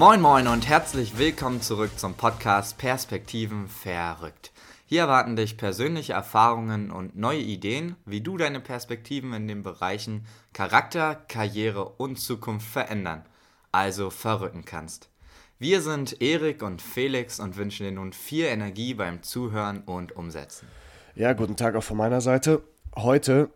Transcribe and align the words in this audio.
Moin 0.00 0.22
Moin 0.22 0.46
und 0.48 0.66
herzlich 0.66 1.18
willkommen 1.18 1.60
zurück 1.60 1.98
zum 1.98 2.14
Podcast 2.14 2.78
Perspektiven 2.78 3.68
verrückt. 3.68 4.50
Hier 4.86 5.02
erwarten 5.02 5.36
dich 5.36 5.58
persönliche 5.58 6.14
Erfahrungen 6.14 6.90
und 6.90 7.18
neue 7.18 7.40
Ideen, 7.40 7.96
wie 8.06 8.22
du 8.22 8.38
deine 8.38 8.60
Perspektiven 8.60 9.34
in 9.34 9.46
den 9.46 9.62
Bereichen 9.62 10.24
Charakter, 10.54 11.16
Karriere 11.28 11.84
und 11.84 12.16
Zukunft 12.18 12.66
verändern, 12.66 13.26
also 13.72 14.08
verrücken 14.08 14.64
kannst. 14.64 15.10
Wir 15.58 15.82
sind 15.82 16.22
Erik 16.22 16.62
und 16.62 16.80
Felix 16.80 17.38
und 17.38 17.58
wünschen 17.58 17.84
dir 17.84 17.92
nun 17.92 18.14
viel 18.14 18.46
Energie 18.46 18.94
beim 18.94 19.22
Zuhören 19.22 19.82
und 19.82 20.16
Umsetzen. 20.16 20.66
Ja, 21.14 21.34
guten 21.34 21.56
Tag 21.56 21.74
auch 21.74 21.84
von 21.84 21.98
meiner 21.98 22.22
Seite. 22.22 22.62
Heute 22.96 23.50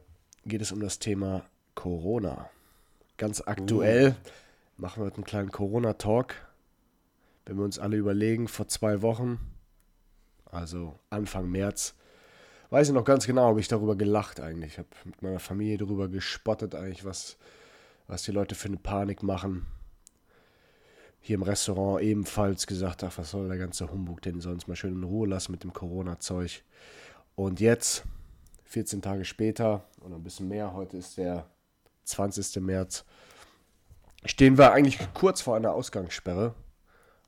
geht 0.45 0.61
es 0.61 0.73
um 0.73 0.81
das 0.81 0.99
Thema 0.99 1.47
Corona. 1.75 2.51
Ganz 3.17 3.41
aktuell 3.47 4.11
uh. 4.11 4.31
Machen 4.77 5.01
wir 5.01 5.07
heute 5.07 5.17
einen 5.17 5.25
kleinen 5.25 5.51
Corona-Talk. 5.51 6.35
Wenn 7.47 7.57
wir 7.57 7.65
uns 7.65 7.79
alle 7.79 7.97
überlegen, 7.97 8.49
vor 8.49 8.69
zwei 8.69 9.03
Wochen, 9.03 9.39
also 10.51 10.99
Anfang 11.11 11.51
März, 11.51 11.95
weiß 12.71 12.89
ich 12.89 12.95
noch 12.95 13.05
ganz 13.05 13.27
genau, 13.27 13.49
habe 13.49 13.61
ich 13.61 13.69
darüber 13.69 13.97
gelacht 13.97 14.41
eigentlich. 14.41 14.73
Ich 14.73 14.79
habe 14.79 14.89
mit 15.05 15.23
meiner 15.23 15.39
Familie 15.39 15.79
darüber 15.79 16.09
gespottet 16.09 16.75
eigentlich, 16.75 17.05
was, 17.05 17.37
was 18.07 18.23
die 18.23 18.33
Leute 18.33 18.55
für 18.55 18.69
eine 18.69 18.79
Panik 18.79 19.23
machen. 19.23 19.67
Hier 21.21 21.35
im 21.35 21.43
Restaurant 21.43 22.03
ebenfalls 22.03 22.67
gesagt, 22.67 23.05
ach, 23.05 23.17
was 23.17 23.31
soll 23.31 23.49
der 23.49 23.59
ganze 23.59 23.91
Humbug 23.91 24.23
denn, 24.23 24.41
sollen 24.41 24.57
uns 24.57 24.67
mal 24.67 24.77
schön 24.77 24.95
in 24.95 25.05
Ruhe 25.05 25.29
lassen 25.29 25.53
mit 25.53 25.63
dem 25.63 25.73
Corona-Zeug. 25.73 26.63
Und 27.35 27.61
jetzt, 27.61 28.05
14 28.65 29.03
Tage 29.03 29.25
später 29.25 29.85
oder 30.01 30.17
ein 30.17 30.23
bisschen 30.23 30.49
mehr, 30.49 30.73
heute 30.73 30.97
ist 30.97 31.17
der 31.17 31.47
20. 32.05 32.61
März, 32.63 33.05
stehen 34.25 34.59
wir 34.59 34.73
eigentlich 34.73 34.99
kurz 35.15 35.41
vor 35.41 35.57
einer 35.57 35.73
Ausgangssperre, 35.73 36.55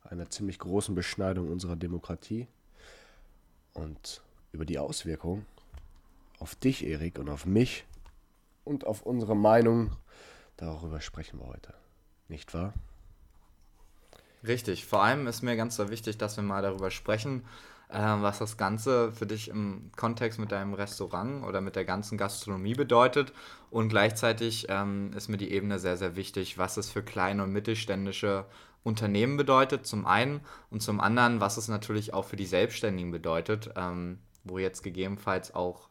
einer 0.05 0.31
ziemlich 0.31 0.59
großen 0.59 0.95
Beschneidung 0.95 1.51
unserer 1.51 1.77
Demokratie. 1.77 2.47
Und 3.75 4.23
über 4.53 4.65
die 4.65 4.79
Auswirkungen 4.79 5.47
auf 6.39 6.55
dich, 6.55 6.87
Erik, 6.87 7.19
und 7.19 7.29
auf 7.29 7.47
mich 7.47 7.85
und 8.65 8.87
auf 8.87 9.03
unsere 9.03 9.37
Meinung, 9.37 9.93
darüber 10.57 11.01
sprechen 11.01 11.41
wir 11.41 11.47
heute. 11.47 11.75
Nicht 12.29 12.55
wahr? 12.55 12.75
Richtig, 14.47 14.87
vor 14.87 15.03
allem 15.03 15.27
ist 15.27 15.43
mir 15.43 15.57
ganz 15.57 15.77
so 15.77 15.91
wichtig, 15.91 16.19
dass 16.19 16.37
wir 16.37 16.45
mal 16.45 16.63
darüber 16.63 16.91
sprechen, 16.91 17.45
was 17.89 18.39
das 18.39 18.57
Ganze 18.57 19.13
für 19.13 19.27
dich 19.27 19.49
im 19.49 19.91
Kontext 19.97 20.39
mit 20.39 20.51
deinem 20.53 20.75
Restaurant 20.75 21.45
oder 21.45 21.61
mit 21.61 21.77
der 21.77 21.85
ganzen 21.85 22.19
Gastronomie 22.19 22.75
bedeutet. 22.75 23.33
Und 23.71 23.89
gleichzeitig 23.89 24.67
ähm, 24.69 25.13
ist 25.17 25.29
mir 25.29 25.37
die 25.37 25.53
Ebene 25.53 25.79
sehr, 25.79 25.97
sehr 25.97 26.17
wichtig, 26.17 26.59
was 26.59 26.77
es 26.77 26.91
für 26.91 27.03
kleine 27.03 27.45
und 27.45 27.53
mittelständische 27.53 28.47
Unternehmen 28.83 29.37
bedeutet, 29.37 29.87
zum 29.87 30.07
einen, 30.07 30.41
und 30.71 30.81
zum 30.81 31.01
anderen, 31.01 31.41
was 31.41 31.57
es 31.57 31.69
natürlich 31.69 32.15
auch 32.15 32.25
für 32.25 32.37
die 32.37 32.47
Selbstständigen 32.47 33.11
bedeutet, 33.11 33.71
ähm, 33.77 34.19
wo 34.45 34.59
jetzt 34.59 34.83
gegebenenfalls 34.83 35.55
auch 35.55 35.89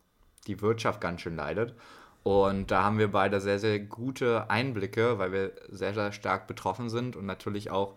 die 0.47 0.61
Wirtschaft 0.61 1.01
ganz 1.01 1.21
schön 1.21 1.35
leidet. 1.35 1.75
Und 2.23 2.71
da 2.71 2.83
haben 2.83 2.97
wir 2.97 3.11
beide 3.11 3.39
sehr, 3.39 3.59
sehr 3.59 3.79
gute 3.79 4.49
Einblicke, 4.49 5.19
weil 5.19 5.31
wir 5.31 5.51
sehr, 5.69 5.93
sehr 5.93 6.11
stark 6.11 6.47
betroffen 6.47 6.89
sind 6.89 7.15
und 7.15 7.25
natürlich 7.25 7.69
auch 7.69 7.95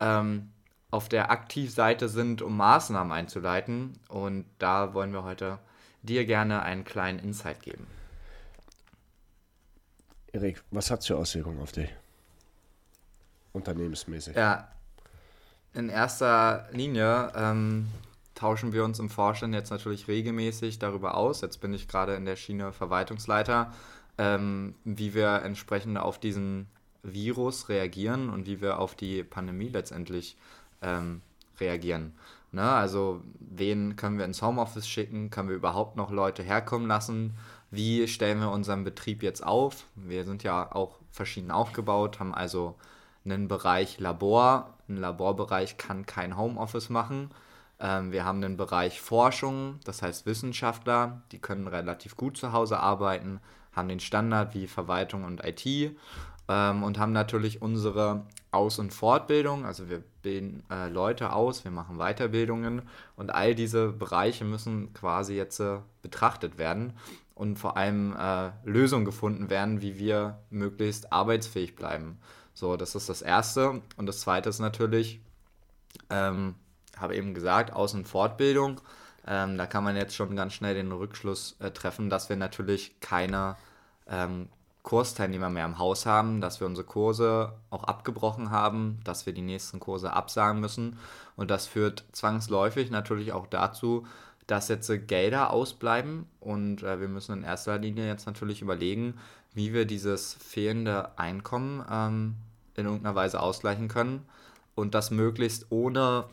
ähm, 0.00 0.50
auf 0.90 1.08
der 1.08 1.30
Aktivseite 1.30 2.08
sind, 2.08 2.42
um 2.42 2.56
Maßnahmen 2.56 3.12
einzuleiten. 3.12 3.98
Und 4.08 4.44
da 4.58 4.94
wollen 4.94 5.12
wir 5.12 5.24
heute 5.24 5.58
dir 6.02 6.24
gerne 6.24 6.62
einen 6.62 6.84
kleinen 6.84 7.18
Insight 7.18 7.62
geben. 7.62 7.86
Erik, 10.32 10.62
was 10.70 10.90
hat 10.90 11.00
es 11.00 11.06
für 11.06 11.16
Auswirkungen 11.16 11.60
auf 11.60 11.72
dich? 11.72 11.88
Unternehmensmäßig. 13.52 14.36
Ja, 14.36 14.68
in 15.74 15.88
erster 15.88 16.68
Linie 16.72 17.32
ähm, 17.34 17.88
tauschen 18.34 18.72
wir 18.72 18.84
uns 18.84 18.98
im 18.98 19.10
Vorstand 19.10 19.54
jetzt 19.54 19.70
natürlich 19.70 20.08
regelmäßig 20.08 20.78
darüber 20.78 21.16
aus. 21.16 21.40
Jetzt 21.40 21.60
bin 21.60 21.74
ich 21.74 21.88
gerade 21.88 22.14
in 22.14 22.24
der 22.24 22.36
Schiene 22.36 22.72
Verwaltungsleiter, 22.72 23.72
ähm, 24.18 24.74
wie 24.84 25.14
wir 25.14 25.42
entsprechend 25.42 25.98
auf 25.98 26.18
diesen 26.18 26.68
Virus 27.02 27.68
reagieren 27.68 28.30
und 28.30 28.46
wie 28.46 28.60
wir 28.60 28.78
auf 28.78 28.94
die 28.94 29.24
Pandemie 29.24 29.68
letztendlich 29.68 30.36
ähm, 30.82 31.22
reagieren. 31.58 32.14
Ne? 32.52 32.68
Also 32.68 33.22
wen 33.38 33.96
können 33.96 34.18
wir 34.18 34.24
ins 34.24 34.42
Homeoffice 34.42 34.88
schicken? 34.88 35.30
Können 35.30 35.48
wir 35.48 35.56
überhaupt 35.56 35.96
noch 35.96 36.10
Leute 36.10 36.42
herkommen 36.42 36.88
lassen? 36.88 37.34
Wie 37.70 38.08
stellen 38.08 38.40
wir 38.40 38.50
unseren 38.50 38.84
Betrieb 38.84 39.22
jetzt 39.22 39.46
auf? 39.46 39.86
Wir 39.94 40.24
sind 40.24 40.42
ja 40.42 40.74
auch 40.74 40.98
verschieden 41.12 41.50
aufgebaut, 41.50 42.18
haben 42.18 42.34
also 42.34 42.76
einen 43.24 43.48
Bereich 43.48 44.00
Labor. 44.00 44.74
Ein 44.88 44.96
Laborbereich 44.96 45.76
kann 45.76 46.06
kein 46.06 46.36
Homeoffice 46.36 46.88
machen. 46.88 47.30
Ähm, 47.78 48.12
wir 48.12 48.24
haben 48.24 48.42
einen 48.42 48.56
Bereich 48.56 49.00
Forschung, 49.00 49.78
das 49.84 50.02
heißt 50.02 50.26
Wissenschaftler, 50.26 51.22
die 51.32 51.38
können 51.38 51.66
relativ 51.66 52.16
gut 52.16 52.36
zu 52.36 52.52
Hause 52.52 52.80
arbeiten, 52.80 53.40
haben 53.72 53.88
den 53.88 54.00
Standard 54.00 54.54
wie 54.54 54.66
Verwaltung 54.66 55.24
und 55.24 55.42
IT 55.44 55.96
ähm, 56.50 56.82
und 56.82 56.98
haben 56.98 57.12
natürlich 57.12 57.62
unsere 57.62 58.26
Aus- 58.50 58.80
und 58.80 58.92
Fortbildung. 58.92 59.64
Also 59.64 59.88
wir 59.88 60.02
bilden 60.22 60.64
äh, 60.68 60.88
Leute 60.88 61.32
aus, 61.32 61.62
wir 61.64 61.70
machen 61.70 61.98
Weiterbildungen 61.98 62.82
und 63.14 63.30
all 63.30 63.54
diese 63.54 63.92
Bereiche 63.92 64.44
müssen 64.44 64.92
quasi 64.92 65.34
jetzt 65.34 65.60
äh, 65.60 65.78
betrachtet 66.02 66.58
werden 66.58 66.94
und 67.36 67.56
vor 67.56 67.76
allem 67.76 68.16
äh, 68.18 68.50
Lösungen 68.64 69.04
gefunden 69.04 69.48
werden, 69.48 69.80
wie 69.80 69.98
wir 69.98 70.40
möglichst 70.50 71.12
arbeitsfähig 71.12 71.76
bleiben. 71.76 72.18
So, 72.52 72.76
das 72.76 72.96
ist 72.96 73.08
das 73.08 73.22
Erste. 73.22 73.80
Und 73.96 74.06
das 74.06 74.20
Zweite 74.20 74.48
ist 74.48 74.58
natürlich, 74.58 75.20
ähm, 76.10 76.56
habe 76.96 77.14
eben 77.14 77.32
gesagt, 77.32 77.72
Aus- 77.72 77.94
und 77.94 78.08
Fortbildung. 78.08 78.80
Ähm, 79.26 79.56
da 79.56 79.66
kann 79.66 79.84
man 79.84 79.94
jetzt 79.94 80.16
schon 80.16 80.34
ganz 80.34 80.54
schnell 80.54 80.74
den 80.74 80.90
Rückschluss 80.90 81.56
äh, 81.60 81.70
treffen, 81.70 82.10
dass 82.10 82.28
wir 82.28 82.36
natürlich 82.36 82.98
keine 83.00 83.56
ähm, 84.08 84.48
Kursteilnehmer 84.90 85.50
mehr 85.50 85.66
im 85.66 85.78
Haus 85.78 86.04
haben, 86.04 86.40
dass 86.40 86.58
wir 86.58 86.66
unsere 86.66 86.84
Kurse 86.84 87.52
auch 87.70 87.84
abgebrochen 87.84 88.50
haben, 88.50 88.98
dass 89.04 89.24
wir 89.24 89.32
die 89.32 89.40
nächsten 89.40 89.78
Kurse 89.78 90.12
absagen 90.12 90.60
müssen. 90.60 90.98
Und 91.36 91.48
das 91.48 91.68
führt 91.68 92.02
zwangsläufig 92.10 92.90
natürlich 92.90 93.30
auch 93.30 93.46
dazu, 93.46 94.04
dass 94.48 94.66
jetzt 94.66 94.90
Gelder 95.06 95.52
ausbleiben. 95.52 96.26
Und 96.40 96.82
äh, 96.82 97.00
wir 97.00 97.06
müssen 97.06 97.38
in 97.38 97.44
erster 97.44 97.78
Linie 97.78 98.08
jetzt 98.08 98.26
natürlich 98.26 98.62
überlegen, 98.62 99.14
wie 99.54 99.72
wir 99.72 99.84
dieses 99.84 100.34
fehlende 100.34 101.16
Einkommen 101.16 101.84
ähm, 101.88 102.34
in 102.74 102.86
irgendeiner 102.86 103.14
Weise 103.14 103.38
ausgleichen 103.38 103.86
können. 103.86 104.26
Und 104.74 104.96
das 104.96 105.12
möglichst 105.12 105.66
ohne 105.70 106.24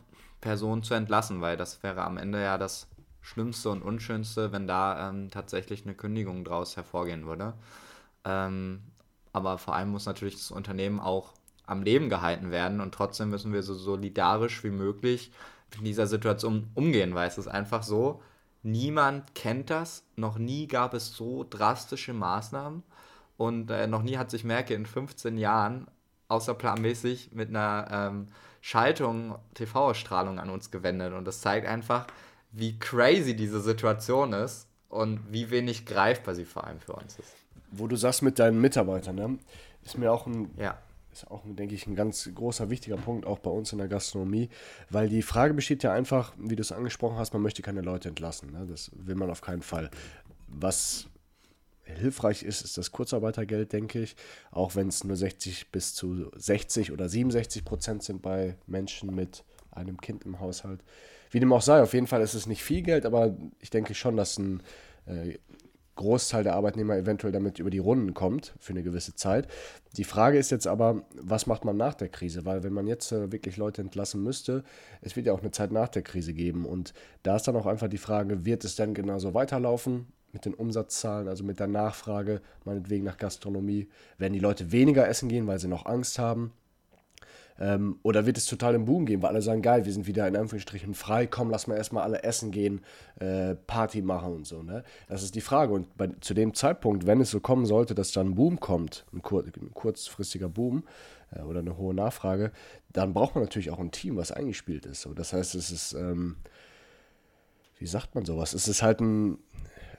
Personen 0.41 0.81
zu 0.81 0.95
entlassen, 0.95 1.41
weil 1.41 1.57
das 1.57 1.83
wäre 1.83 2.03
am 2.03 2.17
Ende 2.17 2.41
ja 2.41 2.57
das 2.57 2.87
Schlimmste 3.21 3.69
und 3.69 3.83
Unschönste, 3.83 4.51
wenn 4.51 4.65
da 4.65 5.09
ähm, 5.09 5.29
tatsächlich 5.29 5.83
eine 5.83 5.93
Kündigung 5.93 6.43
daraus 6.43 6.75
hervorgehen 6.75 7.27
würde. 7.27 7.53
Ähm, 8.27 8.81
aber 9.31 9.57
vor 9.57 9.75
allem 9.75 9.89
muss 9.89 10.05
natürlich 10.05 10.35
das 10.35 10.51
Unternehmen 10.51 10.99
auch 10.99 11.33
am 11.65 11.81
Leben 11.81 12.09
gehalten 12.09 12.51
werden 12.51 12.81
und 12.81 12.93
trotzdem 12.93 13.29
müssen 13.29 13.53
wir 13.53 13.63
so 13.63 13.73
solidarisch 13.73 14.63
wie 14.63 14.69
möglich 14.69 15.31
in 15.77 15.85
dieser 15.85 16.07
Situation 16.07 16.69
umgehen, 16.75 17.15
weil 17.15 17.27
es 17.27 17.37
ist 17.37 17.47
einfach 17.47 17.83
so, 17.83 18.21
niemand 18.63 19.35
kennt 19.35 19.69
das, 19.69 20.03
noch 20.15 20.37
nie 20.37 20.67
gab 20.67 20.93
es 20.93 21.13
so 21.13 21.45
drastische 21.49 22.13
Maßnahmen 22.13 22.83
und 23.37 23.69
äh, 23.71 23.87
noch 23.87 24.01
nie 24.01 24.17
hat 24.17 24.31
sich 24.31 24.43
Merkel 24.43 24.75
in 24.75 24.85
15 24.85 25.37
Jahren 25.37 25.87
außerplanmäßig 26.29 27.31
mit 27.33 27.49
einer 27.49 27.87
ähm, 27.91 28.27
Schaltung 28.59 29.37
TV-Ausstrahlung 29.53 30.39
an 30.39 30.49
uns 30.49 30.71
gewendet. 30.71 31.13
Und 31.13 31.25
das 31.25 31.39
zeigt 31.39 31.67
einfach, 31.67 32.07
wie 32.51 32.77
crazy 32.79 33.35
diese 33.35 33.61
Situation 33.61 34.33
ist 34.33 34.67
und 34.89 35.21
wie 35.31 35.51
wenig 35.51 35.85
greifbar 35.85 36.35
sie 36.35 36.45
vor 36.45 36.65
allem 36.65 36.79
für 36.79 36.93
uns 36.93 37.19
ist 37.19 37.46
wo 37.71 37.87
du 37.87 37.95
sagst 37.95 38.21
mit 38.21 38.39
deinen 38.39 38.59
Mitarbeitern, 38.61 39.15
ne? 39.15 39.37
ist 39.83 39.97
mir 39.97 40.11
auch 40.11 40.27
ein, 40.27 40.51
ja. 40.57 40.77
ist 41.11 41.29
auch, 41.29 41.43
denke 41.45 41.75
ich, 41.75 41.87
ein 41.87 41.95
ganz 41.95 42.29
großer, 42.33 42.69
wichtiger 42.69 42.97
Punkt, 42.97 43.25
auch 43.25 43.39
bei 43.39 43.49
uns 43.49 43.71
in 43.71 43.77
der 43.77 43.87
Gastronomie, 43.87 44.49
weil 44.89 45.09
die 45.09 45.21
Frage 45.21 45.53
besteht 45.53 45.83
ja 45.83 45.93
einfach, 45.93 46.33
wie 46.37 46.55
du 46.55 46.61
es 46.61 46.71
angesprochen 46.71 47.17
hast, 47.17 47.33
man 47.33 47.41
möchte 47.41 47.61
keine 47.61 47.81
Leute 47.81 48.09
entlassen. 48.09 48.51
Ne? 48.51 48.67
Das 48.69 48.91
will 48.93 49.15
man 49.15 49.29
auf 49.29 49.41
keinen 49.41 49.61
Fall. 49.61 49.89
Was 50.47 51.07
hilfreich 51.83 52.43
ist, 52.43 52.61
ist 52.61 52.77
das 52.77 52.91
Kurzarbeitergeld, 52.91 53.71
denke 53.71 54.01
ich, 54.01 54.15
auch 54.51 54.75
wenn 54.75 54.89
es 54.89 55.03
nur 55.03 55.15
60 55.15 55.71
bis 55.71 55.93
zu 55.95 56.29
60 56.35 56.91
oder 56.91 57.07
67 57.07 57.63
Prozent 57.63 58.03
sind 58.03 58.21
bei 58.21 58.57
Menschen 58.67 59.15
mit 59.15 59.43
einem 59.71 59.99
Kind 59.99 60.25
im 60.25 60.39
Haushalt. 60.39 60.83
Wie 61.31 61.39
dem 61.39 61.53
auch 61.53 61.61
sei, 61.61 61.81
auf 61.81 61.93
jeden 61.93 62.07
Fall 62.07 62.21
ist 62.21 62.33
es 62.33 62.45
nicht 62.45 62.63
viel 62.63 62.81
Geld, 62.81 63.05
aber 63.05 63.35
ich 63.59 63.69
denke 63.69 63.95
schon, 63.95 64.17
dass 64.17 64.37
ein 64.37 64.61
äh, 65.05 65.37
Großteil 65.97 66.43
der 66.43 66.55
Arbeitnehmer 66.55 66.95
eventuell 66.95 67.33
damit 67.33 67.59
über 67.59 67.69
die 67.69 67.79
Runden 67.79 68.13
kommt 68.13 68.55
für 68.59 68.71
eine 68.71 68.83
gewisse 68.83 69.15
Zeit. 69.15 69.47
Die 69.97 70.05
Frage 70.05 70.37
ist 70.37 70.51
jetzt 70.51 70.67
aber, 70.67 71.03
was 71.19 71.45
macht 71.45 71.65
man 71.65 71.75
nach 71.75 71.93
der 71.93 72.07
Krise? 72.07 72.45
Weil 72.45 72.63
wenn 72.63 72.71
man 72.71 72.87
jetzt 72.87 73.11
äh, 73.11 73.31
wirklich 73.31 73.57
Leute 73.57 73.81
entlassen 73.81 74.23
müsste, 74.23 74.63
es 75.01 75.15
wird 75.15 75.27
ja 75.27 75.33
auch 75.33 75.41
eine 75.41 75.51
Zeit 75.51 75.71
nach 75.71 75.89
der 75.89 76.03
Krise 76.03 76.33
geben. 76.33 76.65
Und 76.65 76.93
da 77.23 77.35
ist 77.35 77.47
dann 77.47 77.55
auch 77.57 77.65
einfach 77.65 77.89
die 77.89 77.97
Frage, 77.97 78.45
wird 78.45 78.63
es 78.63 78.75
denn 78.75 78.93
genauso 78.93 79.33
weiterlaufen 79.33 80.07
mit 80.31 80.45
den 80.45 80.53
Umsatzzahlen, 80.53 81.27
also 81.27 81.43
mit 81.43 81.59
der 81.59 81.67
Nachfrage, 81.67 82.41
meinetwegen 82.63 83.03
nach 83.03 83.17
Gastronomie? 83.17 83.89
Werden 84.17 84.33
die 84.33 84.39
Leute 84.39 84.71
weniger 84.71 85.07
essen 85.07 85.29
gehen, 85.29 85.47
weil 85.47 85.59
sie 85.59 85.67
noch 85.67 85.85
Angst 85.85 86.19
haben? 86.19 86.53
Ähm, 87.59 87.99
oder 88.03 88.25
wird 88.25 88.37
es 88.37 88.45
total 88.45 88.75
im 88.75 88.85
Boom 88.85 89.05
gehen, 89.05 89.21
weil 89.21 89.31
alle 89.31 89.41
sagen, 89.41 89.61
geil, 89.61 89.85
wir 89.85 89.93
sind 89.93 90.07
wieder 90.07 90.27
in 90.27 90.35
Anführungsstrichen 90.35 90.93
frei, 90.93 91.27
komm, 91.27 91.49
lass 91.49 91.67
mal 91.67 91.75
erstmal 91.75 92.03
alle 92.03 92.23
essen 92.23 92.51
gehen, 92.51 92.81
äh, 93.19 93.55
Party 93.55 94.01
machen 94.01 94.33
und 94.33 94.47
so. 94.47 94.61
Ne? 94.61 94.83
Das 95.07 95.23
ist 95.23 95.35
die 95.35 95.41
Frage. 95.41 95.73
Und 95.73 95.97
bei, 95.97 96.09
zu 96.21 96.33
dem 96.33 96.53
Zeitpunkt, 96.53 97.07
wenn 97.07 97.21
es 97.21 97.31
so 97.31 97.39
kommen 97.39 97.65
sollte, 97.65 97.95
dass 97.95 98.11
dann 98.11 98.27
ein 98.27 98.35
Boom 98.35 98.59
kommt, 98.59 99.05
ein, 99.13 99.21
kur 99.21 99.43
ein 99.43 99.71
kurzfristiger 99.73 100.49
Boom 100.49 100.83
äh, 101.31 101.41
oder 101.41 101.59
eine 101.59 101.77
hohe 101.77 101.93
Nachfrage, 101.93 102.51
dann 102.93 103.13
braucht 103.13 103.35
man 103.35 103.43
natürlich 103.43 103.71
auch 103.71 103.79
ein 103.79 103.91
Team, 103.91 104.17
was 104.17 104.31
eingespielt 104.31 104.85
ist. 104.85 105.01
So, 105.01 105.13
das 105.13 105.33
heißt, 105.33 105.55
es 105.55 105.71
ist, 105.71 105.93
ähm, 105.93 106.37
wie 107.79 107.87
sagt 107.87 108.15
man 108.15 108.25
sowas? 108.25 108.53
Es 108.53 108.67
ist 108.67 108.81
halt 108.81 109.01
ein 109.01 109.37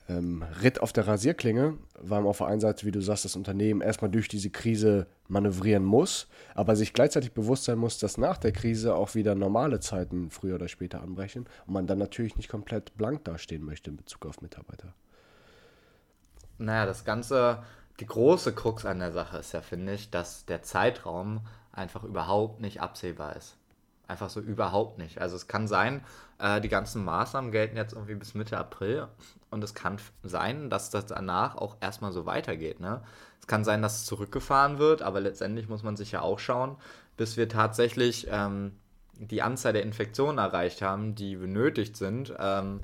ähm, 0.08 0.42
Ritt 0.62 0.80
auf 0.80 0.92
der 0.92 1.06
Rasierklinge, 1.06 1.76
weil 2.00 2.20
man 2.20 2.30
auf 2.30 2.38
der 2.38 2.46
einen 2.46 2.60
Seite, 2.60 2.86
wie 2.86 2.90
du 2.90 3.00
sagst, 3.00 3.24
das 3.24 3.36
Unternehmen 3.36 3.80
erstmal 3.80 4.10
durch 4.10 4.28
diese 4.28 4.50
Krise 4.50 5.06
manövrieren 5.28 5.84
muss, 5.84 6.28
aber 6.54 6.76
sich 6.76 6.92
gleichzeitig 6.92 7.32
bewusst 7.32 7.64
sein 7.64 7.78
muss, 7.78 7.98
dass 7.98 8.16
nach 8.16 8.38
der 8.38 8.52
Krise 8.52 8.94
auch 8.94 9.14
wieder 9.14 9.34
normale 9.34 9.80
Zeiten 9.80 10.30
früher 10.30 10.54
oder 10.54 10.68
später 10.68 11.02
anbrechen 11.02 11.46
und 11.66 11.74
man 11.74 11.86
dann 11.86 11.98
natürlich 11.98 12.36
nicht 12.36 12.48
komplett 12.48 12.96
blank 12.96 13.24
dastehen 13.24 13.64
möchte 13.64 13.90
in 13.90 13.96
Bezug 13.96 14.24
auf 14.26 14.40
Mitarbeiter. 14.40 14.94
Naja, 16.56 16.86
das 16.86 17.04
Ganze, 17.04 17.62
die 18.00 18.06
große 18.06 18.52
Krux 18.54 18.84
an 18.84 18.98
der 18.98 19.12
Sache 19.12 19.38
ist 19.38 19.52
ja, 19.52 19.60
finde 19.60 19.92
ich, 19.92 20.10
dass 20.10 20.46
der 20.46 20.62
Zeitraum 20.62 21.40
einfach 21.70 22.02
überhaupt 22.02 22.60
nicht 22.60 22.80
absehbar 22.80 23.36
ist. 23.36 23.56
Einfach 24.08 24.30
so 24.30 24.40
überhaupt 24.40 24.98
nicht. 24.98 25.20
Also 25.20 25.36
es 25.36 25.46
kann 25.46 25.68
sein, 25.68 26.02
äh, 26.38 26.60
die 26.60 26.68
ganzen 26.68 27.04
Maßnahmen 27.04 27.52
gelten 27.52 27.76
jetzt 27.76 27.92
irgendwie 27.92 28.14
bis 28.14 28.34
Mitte 28.34 28.56
April 28.58 29.06
und 29.50 29.62
es 29.62 29.74
kann 29.74 29.98
sein, 30.22 30.70
dass 30.70 30.90
das 30.90 31.06
danach 31.06 31.56
auch 31.56 31.76
erstmal 31.80 32.12
so 32.12 32.26
weitergeht. 32.26 32.80
Ne? 32.80 33.02
Es 33.40 33.46
kann 33.46 33.64
sein, 33.64 33.82
dass 33.82 33.98
es 33.98 34.06
zurückgefahren 34.06 34.78
wird, 34.78 35.02
aber 35.02 35.20
letztendlich 35.20 35.68
muss 35.68 35.82
man 35.82 35.96
sich 35.96 36.10
ja 36.10 36.22
auch 36.22 36.38
schauen, 36.38 36.76
bis 37.16 37.36
wir 37.36 37.48
tatsächlich 37.48 38.26
ähm, 38.30 38.72
die 39.18 39.42
Anzahl 39.42 39.72
der 39.72 39.82
Infektionen 39.82 40.38
erreicht 40.38 40.80
haben, 40.80 41.14
die 41.14 41.36
benötigt 41.36 41.96
sind, 41.96 42.34
ähm, 42.38 42.80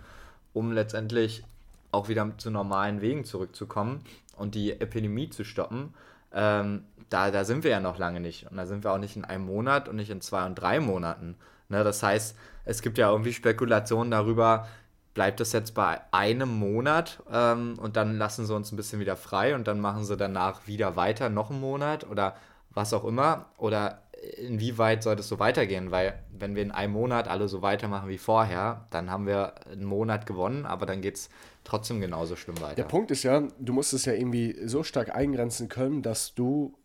um 0.52 0.72
letztendlich 0.72 1.44
auch 1.90 2.08
wieder 2.08 2.30
zu 2.36 2.50
normalen 2.50 3.00
Wegen 3.00 3.24
zurückzukommen 3.24 4.04
und 4.36 4.54
die 4.54 4.78
Epidemie 4.80 5.30
zu 5.30 5.44
stoppen. 5.44 5.94
Ähm, 6.34 6.84
da, 7.08 7.30
da 7.30 7.44
sind 7.44 7.64
wir 7.64 7.70
ja 7.70 7.80
noch 7.80 7.98
lange 7.98 8.20
nicht. 8.20 8.50
Und 8.50 8.56
da 8.56 8.66
sind 8.66 8.84
wir 8.84 8.92
auch 8.92 8.98
nicht 8.98 9.16
in 9.16 9.24
einem 9.24 9.46
Monat 9.46 9.88
und 9.88 9.96
nicht 9.96 10.10
in 10.10 10.20
zwei 10.20 10.44
und 10.46 10.56
drei 10.56 10.80
Monaten. 10.80 11.36
Ne, 11.68 11.84
das 11.84 12.02
heißt, 12.02 12.36
es 12.64 12.82
gibt 12.82 12.98
ja 12.98 13.10
irgendwie 13.10 13.32
Spekulationen 13.32 14.10
darüber, 14.10 14.66
bleibt 15.14 15.40
es 15.40 15.52
jetzt 15.52 15.74
bei 15.74 16.00
einem 16.10 16.48
Monat 16.58 17.22
ähm, 17.32 17.78
und 17.78 17.96
dann 17.96 18.18
lassen 18.18 18.46
sie 18.46 18.54
uns 18.54 18.72
ein 18.72 18.76
bisschen 18.76 19.00
wieder 19.00 19.16
frei 19.16 19.54
und 19.54 19.66
dann 19.68 19.80
machen 19.80 20.04
sie 20.04 20.16
danach 20.16 20.66
wieder 20.66 20.96
weiter, 20.96 21.30
noch 21.30 21.50
einen 21.50 21.60
Monat 21.60 22.04
oder 22.08 22.34
was 22.74 22.92
auch 22.92 23.04
immer. 23.04 23.46
Oder 23.56 24.02
inwieweit 24.38 25.02
soll 25.02 25.16
das 25.16 25.28
so 25.28 25.38
weitergehen? 25.38 25.90
Weil 25.90 26.18
wenn 26.30 26.54
wir 26.54 26.62
in 26.62 26.70
einem 26.70 26.92
Monat 26.92 27.28
alle 27.28 27.48
so 27.48 27.62
weitermachen 27.62 28.08
wie 28.08 28.18
vorher, 28.18 28.86
dann 28.90 29.10
haben 29.10 29.26
wir 29.26 29.54
einen 29.66 29.84
Monat 29.84 30.26
gewonnen, 30.26 30.66
aber 30.66 30.86
dann 30.86 31.00
geht 31.00 31.16
es 31.16 31.28
trotzdem 31.64 32.00
genauso 32.00 32.36
schlimm 32.36 32.60
weiter. 32.60 32.76
Der 32.76 32.84
Punkt 32.84 33.10
ist 33.10 33.22
ja, 33.22 33.42
du 33.58 33.72
musst 33.72 33.92
es 33.92 34.04
ja 34.04 34.12
irgendwie 34.12 34.56
so 34.66 34.82
stark 34.82 35.14
eingrenzen 35.14 35.68
können, 35.68 36.02
dass 36.02 36.34
du 36.34 36.76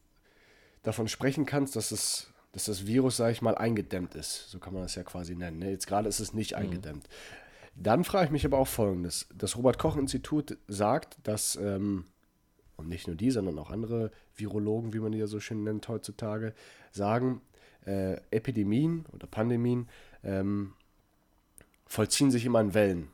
davon 0.83 1.07
sprechen 1.07 1.45
kannst, 1.45 1.75
dass 1.75 1.91
es 1.91 2.30
dass 2.51 2.65
das 2.65 2.88
Virus, 2.88 3.18
sage 3.18 3.31
ich 3.31 3.41
mal, 3.41 3.56
eingedämmt 3.56 4.15
ist. 4.15 4.50
So 4.50 4.59
kann 4.59 4.74
man 4.74 4.83
das 4.83 4.95
ja 4.95 5.03
quasi 5.03 5.36
nennen. 5.36 5.59
Ne? 5.59 5.69
Jetzt 5.71 5.88
gerade 5.88 6.09
ist 6.09 6.19
es 6.19 6.33
nicht 6.33 6.51
mhm. 6.51 6.57
eingedämmt. 6.57 7.07
Dann 7.75 8.03
frage 8.03 8.25
ich 8.25 8.31
mich 8.31 8.45
aber 8.45 8.57
auch 8.57 8.68
Folgendes. 8.68 9.27
Das 9.33 9.56
Robert-Koch-Institut 9.56 10.57
sagt, 10.68 11.18
dass, 11.24 11.56
ähm, 11.56 12.06
und 12.80 12.88
nicht 12.88 13.08
nur 13.08 13.16
die, 13.16 13.31
sondern 13.31 13.60
auch 13.60 13.70
andere 13.70 14.12
Virologen, 14.36 14.94
wie 14.94 15.00
man 15.00 15.12
die 15.12 15.20
ja 15.20 15.28
so 15.28 15.40
schön 15.40 15.64
nennt 15.64 15.88
heutzutage, 15.88 16.54
sagen, 16.92 17.42
äh, 17.86 18.18
Epidemien 18.31 19.06
oder 19.12 19.28
Pandemien 19.28 19.88
ähm, 20.24 20.74
vollziehen 21.86 22.31
sich 22.31 22.46
immer 22.46 22.62
in 22.62 22.74
Wellen. 22.74 23.10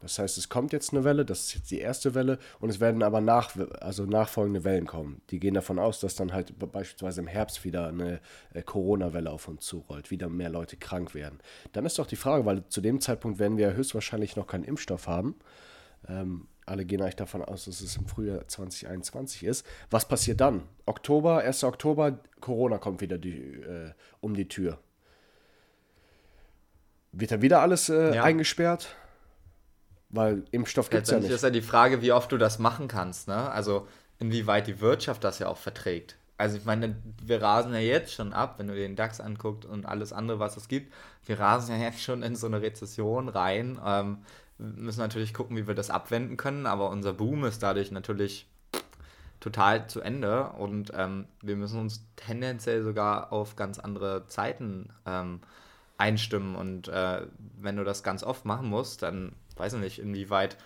Das 0.00 0.18
heißt, 0.18 0.38
es 0.38 0.48
kommt 0.48 0.72
jetzt 0.72 0.92
eine 0.92 1.04
Welle, 1.04 1.26
das 1.26 1.40
ist 1.40 1.54
jetzt 1.54 1.70
die 1.70 1.78
erste 1.78 2.14
Welle 2.14 2.38
und 2.58 2.70
es 2.70 2.80
werden 2.80 3.02
aber 3.02 3.20
nach, 3.20 3.54
also 3.80 4.06
nachfolgende 4.06 4.64
Wellen 4.64 4.86
kommen. 4.86 5.20
Die 5.28 5.38
gehen 5.38 5.52
davon 5.52 5.78
aus, 5.78 6.00
dass 6.00 6.14
dann 6.14 6.32
halt 6.32 6.58
beispielsweise 6.58 7.20
im 7.20 7.26
Herbst 7.26 7.64
wieder 7.64 7.88
eine 7.88 8.20
äh, 8.54 8.62
Corona-Welle 8.62 9.30
auf 9.30 9.46
uns 9.46 9.66
zurollt, 9.66 10.10
wieder 10.10 10.30
mehr 10.30 10.48
Leute 10.48 10.78
krank 10.78 11.14
werden. 11.14 11.38
Dann 11.72 11.84
ist 11.84 11.98
doch 11.98 12.06
die 12.06 12.16
Frage, 12.16 12.46
weil 12.46 12.66
zu 12.68 12.80
dem 12.80 13.00
Zeitpunkt 13.00 13.38
werden 13.38 13.58
wir 13.58 13.74
höchstwahrscheinlich 13.74 14.36
noch 14.36 14.46
keinen 14.46 14.64
Impfstoff 14.64 15.06
haben. 15.06 15.34
Ähm, 16.08 16.46
alle 16.66 16.84
gehen 16.84 17.02
eigentlich 17.02 17.16
davon 17.16 17.44
aus, 17.44 17.64
dass 17.64 17.80
es 17.80 17.96
im 17.96 18.06
Frühjahr 18.06 18.46
2021 18.46 19.44
ist. 19.44 19.66
Was 19.90 20.06
passiert 20.06 20.40
dann? 20.40 20.62
Oktober, 20.86 21.38
1. 21.38 21.64
Oktober, 21.64 22.20
Corona 22.40 22.78
kommt 22.78 23.00
wieder 23.00 23.18
die, 23.18 23.38
äh, 23.38 23.92
um 24.20 24.34
die 24.34 24.48
Tür. 24.48 24.78
Wird 27.12 27.32
da 27.32 27.42
wieder 27.42 27.60
alles 27.60 27.88
äh, 27.88 28.14
ja. 28.14 28.22
eingesperrt? 28.22 28.94
Weil 30.10 30.44
Impfstoff 30.50 30.90
gibt 30.90 31.04
es 31.04 31.10
ja 31.10 31.18
nicht. 31.18 31.28
Das 31.28 31.36
ist 31.36 31.42
ja 31.42 31.50
die 31.50 31.62
Frage, 31.62 32.02
wie 32.02 32.12
oft 32.12 32.30
du 32.32 32.38
das 32.38 32.58
machen 32.58 32.88
kannst. 32.88 33.28
Ne? 33.28 33.50
Also 33.50 33.86
inwieweit 34.18 34.66
die 34.66 34.80
Wirtschaft 34.80 35.24
das 35.24 35.38
ja 35.38 35.48
auch 35.48 35.56
verträgt. 35.56 36.16
Also 36.36 36.56
ich 36.56 36.64
meine, 36.64 36.96
wir 37.22 37.42
rasen 37.42 37.74
ja 37.74 37.80
jetzt 37.80 38.14
schon 38.14 38.32
ab, 38.32 38.54
wenn 38.58 38.68
du 38.68 38.74
den 38.74 38.96
DAX 38.96 39.20
anguckst 39.20 39.68
und 39.68 39.86
alles 39.86 40.12
andere, 40.12 40.38
was 40.38 40.56
es 40.56 40.68
gibt. 40.68 40.92
Wir 41.26 41.38
rasen 41.38 41.74
ja 41.74 41.82
jetzt 41.82 42.00
schon 42.00 42.22
in 42.22 42.34
so 42.34 42.46
eine 42.46 42.62
Rezession 42.62 43.28
rein. 43.28 43.78
Ähm, 43.84 44.18
müssen 44.60 45.00
natürlich 45.00 45.34
gucken, 45.34 45.56
wie 45.56 45.66
wir 45.66 45.74
das 45.74 45.90
abwenden 45.90 46.36
können, 46.36 46.66
aber 46.66 46.90
unser 46.90 47.12
Boom 47.12 47.44
ist 47.44 47.62
dadurch 47.62 47.90
natürlich 47.90 48.46
total 49.40 49.88
zu 49.88 50.00
Ende 50.00 50.50
und 50.50 50.92
ähm, 50.94 51.26
wir 51.40 51.56
müssen 51.56 51.80
uns 51.80 52.04
tendenziell 52.16 52.82
sogar 52.82 53.32
auf 53.32 53.56
ganz 53.56 53.78
andere 53.78 54.26
Zeiten 54.28 54.90
ähm, 55.06 55.40
einstimmen 55.96 56.56
und 56.56 56.88
äh, 56.88 57.26
wenn 57.58 57.76
du 57.76 57.84
das 57.84 58.02
ganz 58.02 58.22
oft 58.22 58.44
machen 58.44 58.68
musst, 58.68 59.02
dann 59.02 59.32
weiß 59.56 59.74
ich 59.74 59.80
nicht, 59.80 59.98
inwieweit 59.98 60.56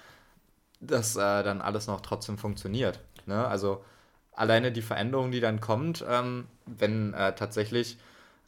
das 0.80 1.16
äh, 1.16 1.42
dann 1.42 1.60
alles 1.60 1.86
noch 1.86 2.00
trotzdem 2.00 2.36
funktioniert. 2.36 3.00
Ne? 3.26 3.46
Also 3.46 3.84
alleine 4.32 4.72
die 4.72 4.82
Veränderung, 4.82 5.30
die 5.30 5.40
dann 5.40 5.60
kommt, 5.60 6.04
ähm, 6.08 6.46
wenn 6.66 7.14
äh, 7.14 7.34
tatsächlich 7.34 7.98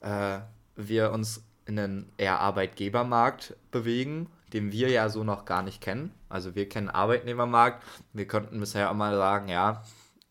äh, 0.01 0.39
wir 0.75 1.13
uns 1.13 1.43
in 1.67 1.79
einen 1.79 2.13
eher 2.17 2.41
Arbeitgebermarkt 2.41 3.57
bewegen, 3.71 4.29
den 4.53 4.73
wir 4.73 4.89
ja 4.91 5.09
so 5.09 5.25
noch 5.25 5.45
gar 5.45 5.63
nicht 5.63 5.81
kennen. 5.81 6.13
Also 6.29 6.55
wir 6.55 6.69
kennen 6.69 6.89
Arbeitnehmermarkt. 6.89 7.83
Wir 8.13 8.27
könnten 8.27 8.61
bisher 8.61 8.93
mal 8.95 9.17
sagen, 9.17 9.49
ja, 9.49 9.83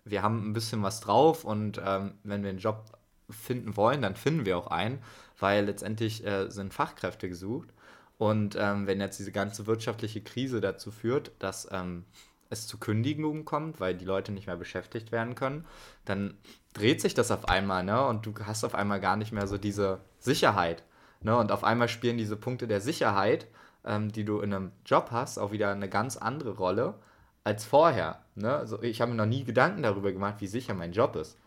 wir 0.03 0.21
haben 0.21 0.49
ein 0.49 0.53
bisschen 0.53 0.83
was 0.83 1.01
drauf 1.01 1.43
und 1.43 1.81
ähm, 1.83 2.13
wenn 2.23 2.43
wir 2.43 2.49
einen 2.49 2.59
Job 2.59 2.85
finden 3.29 3.75
wollen, 3.75 4.01
dann 4.01 4.15
finden 4.15 4.45
wir 4.45 4.57
auch 4.57 4.67
einen, 4.67 4.99
weil 5.39 5.65
letztendlich 5.65 6.25
äh, 6.25 6.49
sind 6.49 6.73
Fachkräfte 6.73 7.27
gesucht. 7.27 7.69
Und 8.17 8.55
ähm, 8.57 8.87
wenn 8.87 9.01
jetzt 9.01 9.19
diese 9.19 9.31
ganze 9.31 9.67
wirtschaftliche 9.67 10.21
Krise 10.21 10.61
dazu 10.61 10.91
führt, 10.91 11.31
dass 11.39 11.67
ähm, 11.71 12.05
es 12.49 12.67
zu 12.67 12.77
Kündigungen 12.77 13.43
kommt, 13.43 13.79
weil 13.79 13.95
die 13.95 14.05
Leute 14.05 14.31
nicht 14.31 14.47
mehr 14.47 14.55
beschäftigt 14.55 15.11
werden 15.11 15.35
können, 15.35 15.65
dann 16.05 16.37
dreht 16.73 17.01
sich 17.01 17.13
das 17.13 17.31
auf 17.31 17.49
einmal, 17.49 17.83
ne? 17.83 18.05
Und 18.05 18.25
du 18.25 18.33
hast 18.45 18.63
auf 18.63 18.75
einmal 18.75 18.99
gar 18.99 19.17
nicht 19.17 19.31
mehr 19.31 19.47
so 19.47 19.57
diese 19.57 19.99
Sicherheit. 20.19 20.83
Ne? 21.21 21.35
Und 21.35 21.51
auf 21.51 21.63
einmal 21.63 21.89
spielen 21.89 22.17
diese 22.17 22.37
Punkte 22.37 22.67
der 22.67 22.81
Sicherheit, 22.81 23.47
ähm, 23.85 24.11
die 24.11 24.25
du 24.25 24.39
in 24.41 24.53
einem 24.53 24.71
Job 24.85 25.09
hast, 25.11 25.37
auch 25.37 25.51
wieder 25.51 25.71
eine 25.71 25.89
ganz 25.89 26.17
andere 26.17 26.51
Rolle 26.51 26.95
als 27.43 27.65
vorher. 27.65 28.19
Ne? 28.35 28.53
Also 28.55 28.81
ich 28.81 29.01
habe 29.01 29.11
mir 29.11 29.17
noch 29.17 29.25
nie 29.25 29.43
Gedanken 29.43 29.83
darüber 29.83 30.11
gemacht, 30.11 30.35
wie 30.39 30.47
sicher 30.47 30.73
mein 30.73 30.91
Job 30.91 31.15
ist. 31.15 31.37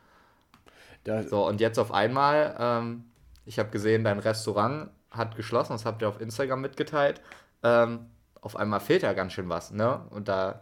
Da 1.04 1.23
so, 1.23 1.47
und 1.47 1.61
jetzt 1.61 1.78
auf 1.78 1.92
einmal, 1.92 2.57
ähm, 2.59 3.04
ich 3.45 3.59
habe 3.59 3.71
gesehen, 3.71 4.04
dein 4.04 4.18
Restaurant 4.18 4.90
hat 5.11 5.37
geschlossen, 5.37 5.73
das 5.73 5.85
habt 5.85 6.02
ihr 6.02 6.09
auf 6.09 6.21
Instagram 6.21 6.61
mitgeteilt. 6.61 7.21
Ähm, 7.62 8.07
auf 8.40 8.57
einmal 8.57 8.80
fehlt 8.80 9.02
ja 9.02 9.12
ganz 9.14 9.33
schön 9.33 9.49
was, 9.49 9.73
ne? 9.73 10.00
Und 10.11 10.28
da 10.28 10.61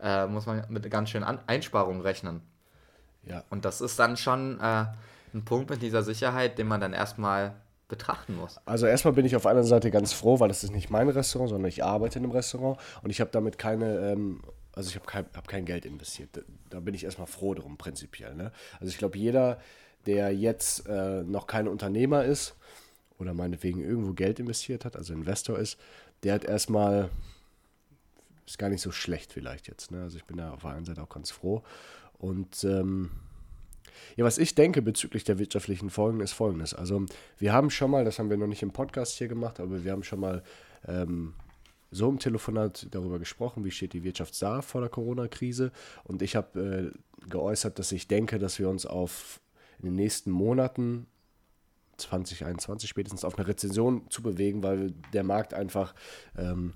äh, 0.00 0.26
muss 0.26 0.46
man 0.46 0.64
mit 0.68 0.88
ganz 0.90 1.10
schön 1.10 1.24
An 1.24 1.40
Einsparungen 1.46 2.02
rechnen. 2.02 2.42
Ja. 3.24 3.42
Und 3.50 3.64
das 3.64 3.80
ist 3.80 3.98
dann 3.98 4.16
schon 4.16 4.60
äh, 4.60 4.86
ein 5.34 5.44
Punkt 5.44 5.70
mit 5.70 5.82
dieser 5.82 6.02
Sicherheit, 6.02 6.58
den 6.58 6.68
man 6.68 6.80
dann 6.80 6.92
erstmal 6.92 7.54
betrachten 7.88 8.36
muss. 8.36 8.58
Also 8.64 8.86
erstmal 8.86 9.14
bin 9.14 9.24
ich 9.24 9.36
auf 9.36 9.46
einer 9.46 9.64
Seite 9.64 9.90
ganz 9.90 10.12
froh, 10.12 10.40
weil 10.40 10.48
das 10.48 10.64
ist 10.64 10.72
nicht 10.72 10.90
mein 10.90 11.08
Restaurant, 11.08 11.50
sondern 11.50 11.68
ich 11.68 11.84
arbeite 11.84 12.18
in 12.18 12.24
einem 12.24 12.32
Restaurant 12.32 12.78
und 13.02 13.10
ich 13.10 13.20
habe 13.20 13.30
damit 13.30 13.58
keine, 13.58 14.12
ähm, 14.12 14.42
also 14.72 14.88
ich 14.88 14.96
habe 14.96 15.06
kein, 15.06 15.26
hab 15.34 15.48
kein 15.48 15.64
Geld 15.64 15.86
investiert. 15.86 16.30
Da, 16.32 16.40
da, 16.70 16.80
bin 16.80 16.94
ich 16.94 17.04
erstmal 17.04 17.26
froh 17.26 17.54
drum, 17.54 17.76
prinzipiell. 17.76 18.34
Ne? 18.34 18.52
Also 18.80 18.90
ich 18.90 18.98
glaube, 18.98 19.16
jeder, 19.18 19.58
der 20.06 20.34
jetzt 20.34 20.86
äh, 20.88 21.22
noch 21.22 21.46
kein 21.46 21.68
Unternehmer 21.68 22.24
ist, 22.24 22.56
oder 23.18 23.34
meinetwegen 23.34 23.82
irgendwo 23.82 24.12
Geld 24.12 24.38
investiert 24.38 24.84
hat, 24.84 24.96
also 24.96 25.14
Investor 25.14 25.58
ist, 25.58 25.78
der 26.22 26.34
hat 26.34 26.44
erstmal, 26.44 27.10
ist 28.46 28.58
gar 28.58 28.68
nicht 28.68 28.82
so 28.82 28.92
schlecht 28.92 29.32
vielleicht 29.32 29.68
jetzt. 29.68 29.90
Ne? 29.90 30.02
Also 30.02 30.18
ich 30.18 30.24
bin 30.24 30.36
da 30.36 30.52
auf 30.52 30.62
der 30.62 30.70
einen 30.72 30.84
Seite 30.84 31.02
auch 31.02 31.08
ganz 31.08 31.30
froh. 31.30 31.62
Und 32.18 32.64
ähm, 32.64 33.10
ja, 34.16 34.24
was 34.24 34.38
ich 34.38 34.54
denke 34.54 34.82
bezüglich 34.82 35.24
der 35.24 35.38
wirtschaftlichen 35.38 35.90
Folgen 35.90 36.20
ist 36.20 36.32
folgendes. 36.32 36.74
Also 36.74 37.04
wir 37.38 37.52
haben 37.52 37.70
schon 37.70 37.90
mal, 37.90 38.04
das 38.04 38.18
haben 38.18 38.30
wir 38.30 38.36
noch 38.36 38.46
nicht 38.46 38.62
im 38.62 38.72
Podcast 38.72 39.16
hier 39.18 39.28
gemacht, 39.28 39.60
aber 39.60 39.84
wir 39.84 39.92
haben 39.92 40.02
schon 40.02 40.20
mal 40.20 40.42
ähm, 40.86 41.34
so 41.90 42.08
im 42.08 42.18
Telefonat 42.18 42.88
darüber 42.90 43.18
gesprochen, 43.18 43.64
wie 43.64 43.70
steht 43.70 43.92
die 43.92 44.04
Wirtschaft 44.04 44.40
da 44.42 44.62
vor 44.62 44.80
der 44.80 44.90
Corona-Krise. 44.90 45.72
Und 46.04 46.22
ich 46.22 46.36
habe 46.36 46.92
äh, 46.94 47.28
geäußert, 47.28 47.78
dass 47.78 47.92
ich 47.92 48.08
denke, 48.08 48.38
dass 48.38 48.58
wir 48.58 48.68
uns 48.68 48.86
auf 48.86 49.40
in 49.78 49.86
den 49.86 49.94
nächsten 49.94 50.30
Monaten 50.30 51.06
2021 51.98 52.88
spätestens 52.88 53.24
auf 53.24 53.38
eine 53.38 53.46
Rezession 53.46 54.08
zu 54.10 54.22
bewegen, 54.22 54.62
weil 54.62 54.92
der 55.12 55.24
Markt 55.24 55.54
einfach, 55.54 55.94
ähm, 56.36 56.74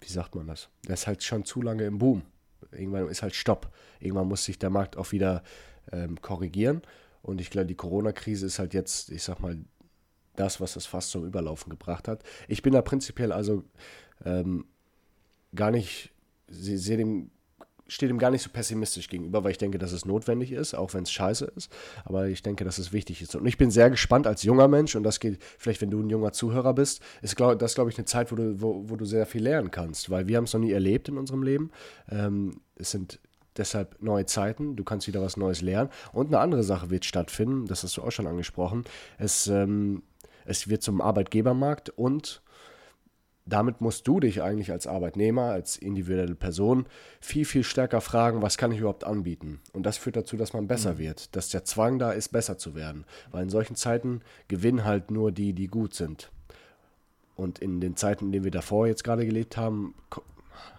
wie 0.00 0.08
sagt 0.08 0.34
man 0.34 0.46
das, 0.46 0.68
der 0.86 0.94
ist 0.94 1.06
halt 1.06 1.22
schon 1.22 1.44
zu 1.44 1.62
lange 1.62 1.84
im 1.84 1.98
Boom. 1.98 2.22
Irgendwann 2.72 3.08
ist 3.08 3.22
halt 3.22 3.34
Stopp. 3.34 3.72
Irgendwann 4.00 4.28
muss 4.28 4.44
sich 4.44 4.58
der 4.58 4.70
Markt 4.70 4.96
auch 4.96 5.12
wieder 5.12 5.42
ähm, 5.94 6.20
korrigieren. 6.20 6.82
Und 7.22 7.40
ich 7.40 7.50
glaube, 7.50 7.66
die 7.66 7.74
Corona-Krise 7.74 8.46
ist 8.46 8.58
halt 8.58 8.74
jetzt, 8.74 9.10
ich 9.10 9.22
sag 9.22 9.40
mal, 9.40 9.58
das, 10.36 10.60
was 10.60 10.74
das 10.74 10.86
fast 10.86 11.10
zum 11.10 11.24
Überlaufen 11.24 11.70
gebracht 11.70 12.08
hat. 12.08 12.22
Ich 12.48 12.62
bin 12.62 12.72
da 12.72 12.82
prinzipiell 12.82 13.32
also 13.32 13.64
ähm, 14.24 14.66
gar 15.54 15.70
nicht, 15.70 16.12
sehe 16.48 16.96
dem 16.96 17.30
stehe 17.86 18.08
dem 18.08 18.18
gar 18.18 18.30
nicht 18.30 18.42
so 18.42 18.50
pessimistisch 18.50 19.08
gegenüber, 19.08 19.44
weil 19.44 19.50
ich 19.50 19.58
denke, 19.58 19.78
dass 19.78 19.92
es 19.92 20.04
notwendig 20.04 20.52
ist, 20.52 20.74
auch 20.74 20.94
wenn 20.94 21.02
es 21.02 21.12
scheiße 21.12 21.44
ist. 21.56 21.70
Aber 22.04 22.28
ich 22.28 22.42
denke, 22.42 22.64
dass 22.64 22.78
es 22.78 22.92
wichtig 22.92 23.20
ist. 23.20 23.34
Und 23.36 23.46
ich 23.46 23.58
bin 23.58 23.70
sehr 23.70 23.90
gespannt 23.90 24.26
als 24.26 24.42
junger 24.42 24.68
Mensch, 24.68 24.96
und 24.96 25.02
das 25.02 25.20
geht 25.20 25.38
vielleicht, 25.58 25.82
wenn 25.82 25.90
du 25.90 26.00
ein 26.00 26.08
junger 26.08 26.32
Zuhörer 26.32 26.74
bist, 26.74 27.02
ist 27.22 27.36
glaub, 27.36 27.58
das, 27.58 27.74
glaube 27.74 27.90
ich, 27.90 27.98
eine 27.98 28.06
Zeit, 28.06 28.32
wo 28.32 28.36
du, 28.36 28.60
wo, 28.60 28.88
wo 28.88 28.96
du 28.96 29.04
sehr 29.04 29.26
viel 29.26 29.42
lernen 29.42 29.70
kannst, 29.70 30.10
weil 30.10 30.26
wir 30.26 30.36
haben 30.36 30.44
es 30.44 30.54
noch 30.54 30.60
nie 30.60 30.72
erlebt 30.72 31.08
in 31.08 31.18
unserem 31.18 31.42
Leben. 31.42 31.70
Ähm, 32.08 32.60
es 32.76 32.90
sind 32.90 33.20
deshalb 33.56 34.00
neue 34.02 34.26
Zeiten, 34.26 34.76
du 34.76 34.84
kannst 34.84 35.06
wieder 35.06 35.22
was 35.22 35.36
Neues 35.36 35.62
lernen. 35.62 35.90
Und 36.12 36.28
eine 36.28 36.38
andere 36.38 36.62
Sache 36.62 36.90
wird 36.90 37.04
stattfinden, 37.04 37.66
das 37.66 37.82
hast 37.82 37.96
du 37.96 38.02
auch 38.02 38.12
schon 38.12 38.26
angesprochen. 38.26 38.84
Es, 39.18 39.46
ähm, 39.46 40.02
es 40.44 40.68
wird 40.68 40.82
zum 40.82 41.00
Arbeitgebermarkt 41.00 41.90
und 41.90 42.42
damit 43.46 43.82
musst 43.82 44.08
du 44.08 44.20
dich 44.20 44.42
eigentlich 44.42 44.72
als 44.72 44.86
Arbeitnehmer, 44.86 45.50
als 45.50 45.76
individuelle 45.76 46.34
Person 46.34 46.86
viel, 47.20 47.44
viel 47.44 47.62
stärker 47.62 48.00
fragen, 48.00 48.40
was 48.40 48.56
kann 48.56 48.72
ich 48.72 48.78
überhaupt 48.78 49.04
anbieten? 49.04 49.60
Und 49.74 49.84
das 49.84 49.98
führt 49.98 50.16
dazu, 50.16 50.38
dass 50.38 50.54
man 50.54 50.66
besser 50.66 50.94
mhm. 50.94 50.98
wird, 50.98 51.36
dass 51.36 51.50
der 51.50 51.64
Zwang 51.64 51.98
da 51.98 52.12
ist, 52.12 52.30
besser 52.30 52.56
zu 52.56 52.74
werden. 52.74 53.04
Weil 53.30 53.42
in 53.42 53.50
solchen 53.50 53.76
Zeiten 53.76 54.22
gewinnen 54.48 54.84
halt 54.84 55.10
nur 55.10 55.30
die, 55.30 55.52
die 55.52 55.66
gut 55.66 55.92
sind. 55.94 56.30
Und 57.36 57.58
in 57.58 57.80
den 57.80 57.96
Zeiten, 57.96 58.26
in 58.26 58.32
denen 58.32 58.44
wir 58.44 58.50
davor 58.50 58.86
jetzt 58.86 59.04
gerade 59.04 59.26
gelebt 59.26 59.58
haben, 59.58 59.94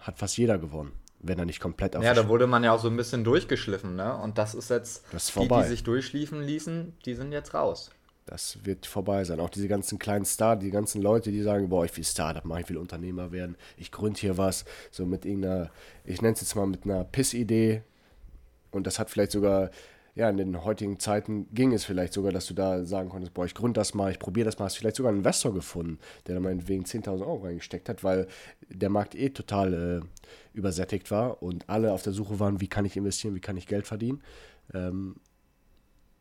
hat 0.00 0.18
fast 0.18 0.36
jeder 0.36 0.58
gewonnen 0.58 0.92
wenn 1.28 1.38
er 1.38 1.44
nicht 1.44 1.60
komplett 1.60 1.96
auf 1.96 2.02
Ja, 2.02 2.14
da 2.14 2.28
wurde 2.28 2.46
man 2.46 2.64
ja 2.64 2.72
auch 2.72 2.80
so 2.80 2.88
ein 2.88 2.96
bisschen 2.96 3.24
durchgeschliffen, 3.24 3.96
ne? 3.96 4.16
Und 4.16 4.38
das 4.38 4.54
ist 4.54 4.70
jetzt, 4.70 5.04
das 5.12 5.28
ist 5.28 5.36
die, 5.38 5.48
die 5.48 5.62
sich 5.64 5.84
durchschliefen 5.84 6.42
ließen, 6.42 6.94
die 7.04 7.14
sind 7.14 7.32
jetzt 7.32 7.54
raus 7.54 7.90
das 8.26 8.58
wird 8.64 8.86
vorbei 8.86 9.24
sein. 9.24 9.38
Auch 9.38 9.50
diese 9.50 9.68
ganzen 9.68 9.98
kleinen 9.98 10.24
Star, 10.24 10.56
die 10.56 10.70
ganzen 10.70 11.00
Leute, 11.00 11.30
die 11.30 11.42
sagen, 11.42 11.68
boah, 11.68 11.84
ich 11.84 11.96
will 11.96 12.04
Startup 12.04 12.44
machen, 12.44 12.62
ich 12.62 12.68
will 12.68 12.76
Unternehmer 12.76 13.30
werden, 13.30 13.56
ich 13.76 13.92
gründe 13.92 14.20
hier 14.20 14.36
was, 14.36 14.64
so 14.90 15.06
mit 15.06 15.24
irgendeiner, 15.24 15.70
ich 16.04 16.20
nenne 16.20 16.34
es 16.34 16.40
jetzt 16.40 16.56
mal 16.56 16.66
mit 16.66 16.84
einer 16.84 17.04
Piss-Idee. 17.04 17.82
Und 18.72 18.86
das 18.86 18.98
hat 18.98 19.10
vielleicht 19.10 19.30
sogar, 19.30 19.70
ja, 20.16 20.30
in 20.30 20.38
den 20.38 20.64
heutigen 20.64 20.98
Zeiten 20.98 21.46
ging 21.52 21.74
es 21.74 21.84
vielleicht 21.84 22.14
sogar, 22.14 22.32
dass 22.32 22.46
du 22.46 22.54
da 22.54 22.86
sagen 22.86 23.10
konntest, 23.10 23.34
boah, 23.34 23.44
ich 23.44 23.54
gründe 23.54 23.78
das 23.78 23.92
mal, 23.92 24.10
ich 24.10 24.18
probiere 24.18 24.46
das 24.46 24.58
mal. 24.58 24.64
Hast 24.64 24.78
vielleicht 24.78 24.96
sogar 24.96 25.10
einen 25.10 25.18
Investor 25.18 25.52
gefunden, 25.52 25.98
der 26.26 26.36
da 26.36 26.40
meinetwegen 26.40 26.84
10.000 26.84 27.20
Euro 27.20 27.44
reingesteckt 27.44 27.90
hat, 27.90 28.02
weil 28.02 28.26
der 28.70 28.88
Markt 28.88 29.14
eh 29.14 29.28
total 29.28 29.74
äh, 29.74 30.00
übersättigt 30.54 31.10
war 31.10 31.42
und 31.42 31.68
alle 31.68 31.92
auf 31.92 32.02
der 32.02 32.14
Suche 32.14 32.40
waren, 32.40 32.62
wie 32.62 32.66
kann 32.66 32.86
ich 32.86 32.96
investieren, 32.96 33.34
wie 33.34 33.40
kann 33.40 33.58
ich 33.58 33.66
Geld 33.66 33.86
verdienen. 33.86 34.22
Ähm, 34.72 35.16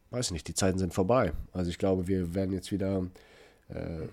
weiß 0.10 0.32
nicht, 0.32 0.50
die 0.50 0.54
Zeiten 0.54 0.78
sind 0.78 0.94
vorbei. 0.94 1.32
Also 1.54 1.70
ich 1.70 1.78
glaube, 1.78 2.10
wir 2.10 2.36
werden 2.36 2.52
jetzt 2.52 2.74
wieder, 2.74 3.08
äh, 3.70 4.08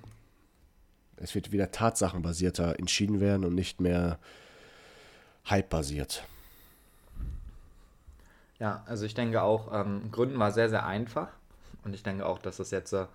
es 1.16 1.34
wird 1.34 1.50
wieder 1.50 1.72
tatsachenbasierter 1.72 2.78
entschieden 2.78 3.18
werden 3.18 3.44
und 3.44 3.56
nicht 3.56 3.80
mehr 3.80 4.20
hype-basiert. 5.50 6.24
Ja, 8.62 8.84
also 8.86 9.04
ich 9.04 9.14
denke 9.14 9.42
auch, 9.42 9.72
ähm, 9.72 10.12
Gründen 10.12 10.38
war 10.38 10.52
sehr, 10.52 10.68
sehr 10.68 10.86
einfach. 10.86 11.26
Und 11.82 11.94
ich 11.94 12.04
denke 12.04 12.24
auch, 12.24 12.38
dass 12.38 12.60
es 12.60 12.70
jetzt 12.70 12.92
äh, 12.92 13.06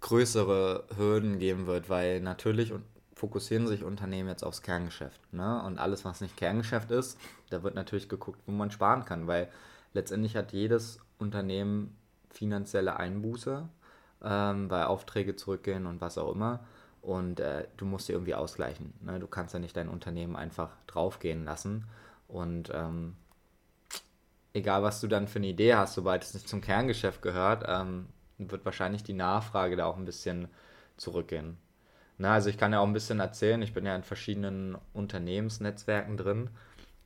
größere 0.00 0.84
Hürden 0.96 1.38
geben 1.38 1.66
wird, 1.66 1.90
weil 1.90 2.22
natürlich 2.22 2.72
fokussieren 3.14 3.66
sich 3.66 3.84
Unternehmen 3.84 4.30
jetzt 4.30 4.42
aufs 4.42 4.62
Kerngeschäft. 4.62 5.20
Ne? 5.34 5.62
Und 5.64 5.78
alles, 5.78 6.06
was 6.06 6.22
nicht 6.22 6.38
Kerngeschäft 6.38 6.90
ist, 6.90 7.18
da 7.50 7.62
wird 7.62 7.74
natürlich 7.74 8.08
geguckt, 8.08 8.40
wo 8.46 8.52
man 8.52 8.70
sparen 8.70 9.04
kann, 9.04 9.26
weil 9.26 9.50
letztendlich 9.92 10.34
hat 10.34 10.52
jedes 10.52 10.98
Unternehmen 11.18 11.94
finanzielle 12.30 12.96
Einbuße, 12.96 13.68
ähm, 14.22 14.70
weil 14.70 14.84
Aufträge 14.84 15.36
zurückgehen 15.36 15.84
und 15.84 16.00
was 16.00 16.16
auch 16.16 16.32
immer. 16.32 16.60
Und 17.02 17.38
äh, 17.38 17.66
du 17.76 17.84
musst 17.84 18.08
dir 18.08 18.14
irgendwie 18.14 18.34
ausgleichen. 18.34 18.94
Ne? 19.02 19.20
Du 19.20 19.26
kannst 19.26 19.52
ja 19.52 19.60
nicht 19.60 19.76
dein 19.76 19.90
Unternehmen 19.90 20.36
einfach 20.36 20.70
draufgehen 20.86 21.44
lassen. 21.44 21.84
Und 22.28 22.70
ähm, 22.72 23.14
egal, 24.58 24.82
was 24.82 25.00
du 25.00 25.08
dann 25.08 25.28
für 25.28 25.38
eine 25.38 25.48
Idee 25.48 25.74
hast, 25.74 25.94
sobald 25.94 26.22
es 26.22 26.34
nicht 26.34 26.48
zum 26.48 26.60
Kerngeschäft 26.60 27.22
gehört, 27.22 27.64
ähm, 27.66 28.06
wird 28.38 28.64
wahrscheinlich 28.64 29.02
die 29.02 29.14
Nachfrage 29.14 29.76
da 29.76 29.86
auch 29.86 29.96
ein 29.96 30.04
bisschen 30.04 30.48
zurückgehen. 30.96 31.56
Na, 32.18 32.34
also 32.34 32.50
ich 32.50 32.58
kann 32.58 32.72
ja 32.72 32.80
auch 32.80 32.86
ein 32.86 32.92
bisschen 32.92 33.20
erzählen, 33.20 33.62
ich 33.62 33.72
bin 33.74 33.86
ja 33.86 33.94
in 33.94 34.02
verschiedenen 34.02 34.76
Unternehmensnetzwerken 34.92 36.16
drin 36.16 36.50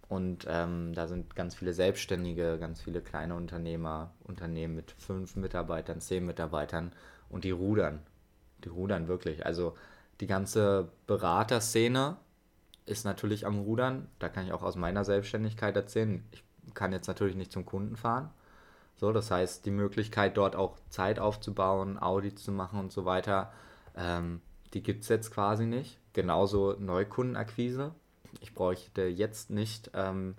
und 0.09 0.47
ähm, 0.49 0.93
da 0.95 1.07
sind 1.07 1.37
ganz 1.37 1.55
viele 1.55 1.73
Selbstständige, 1.73 2.59
ganz 2.59 2.81
viele 2.81 3.01
kleine 3.01 3.35
Unternehmer, 3.35 4.13
Unternehmen 4.25 4.75
mit 4.75 4.93
fünf 4.93 5.37
Mitarbeitern, 5.37 6.01
zehn 6.01 6.25
Mitarbeitern 6.27 6.93
und 7.29 7.45
die 7.45 7.51
rudern. 7.51 8.01
Die 8.65 8.69
rudern 8.69 9.09
wirklich. 9.09 9.45
Also 9.47 9.75
die 10.21 10.27
ganze 10.27 10.89
Beraterszene 11.07 12.17
ist 12.85 13.05
natürlich 13.05 13.47
am 13.47 13.61
Rudern. 13.61 14.09
Da 14.19 14.29
kann 14.29 14.47
ich 14.47 14.53
auch 14.53 14.63
aus 14.63 14.77
meiner 14.77 15.05
Selbstständigkeit 15.05 15.77
erzählen. 15.77 16.25
Ich 16.31 16.45
kann 16.75 16.93
jetzt 16.93 17.09
natürlich 17.09 17.37
nicht 17.37 17.53
zum 17.53 17.67
Kunden 17.67 17.97
fahren. 17.97 18.31
So, 18.97 19.13
das 19.13 19.31
heißt, 19.31 19.67
die 19.67 19.71
Möglichkeit, 19.71 20.37
dort 20.37 20.55
auch 20.55 20.79
Zeit 20.89 21.19
aufzubauen, 21.19 21.99
Audits 21.99 22.45
zu 22.45 22.53
machen 22.53 22.79
und 22.79 22.93
so 22.93 23.05
weiter, 23.05 23.53
ähm, 23.97 24.41
die 24.75 24.83
gibt 24.83 25.03
es 25.03 25.09
jetzt 25.09 25.33
quasi 25.33 25.67
nicht. 25.67 25.99
Genauso 26.13 26.77
Neukundenakquise 26.79 27.93
ich 28.41 28.55
bräuchte 28.55 29.03
jetzt 29.03 29.51
nicht 29.51 29.91
ähm, 29.95 30.35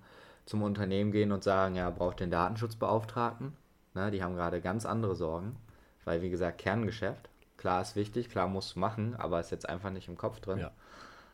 zum 0.45 0.63
Unternehmen 0.63 1.11
gehen 1.11 1.31
und 1.31 1.43
sagen, 1.43 1.75
ja, 1.75 1.89
braucht 1.89 2.19
den 2.19 2.31
Datenschutzbeauftragten. 2.31 3.53
Ne, 3.93 4.11
die 4.11 4.23
haben 4.23 4.35
gerade 4.35 4.59
ganz 4.59 4.85
andere 4.85 5.15
Sorgen, 5.15 5.55
weil 6.03 6.21
wie 6.21 6.31
gesagt, 6.31 6.57
Kerngeschäft, 6.57 7.29
klar 7.57 7.81
ist 7.81 7.95
wichtig, 7.95 8.29
klar 8.29 8.47
musst 8.47 8.75
du 8.75 8.79
machen, 8.79 9.15
aber 9.15 9.39
ist 9.39 9.51
jetzt 9.51 9.69
einfach 9.69 9.91
nicht 9.91 10.07
im 10.07 10.17
Kopf 10.17 10.39
drin. 10.39 10.59
Ja. 10.59 10.71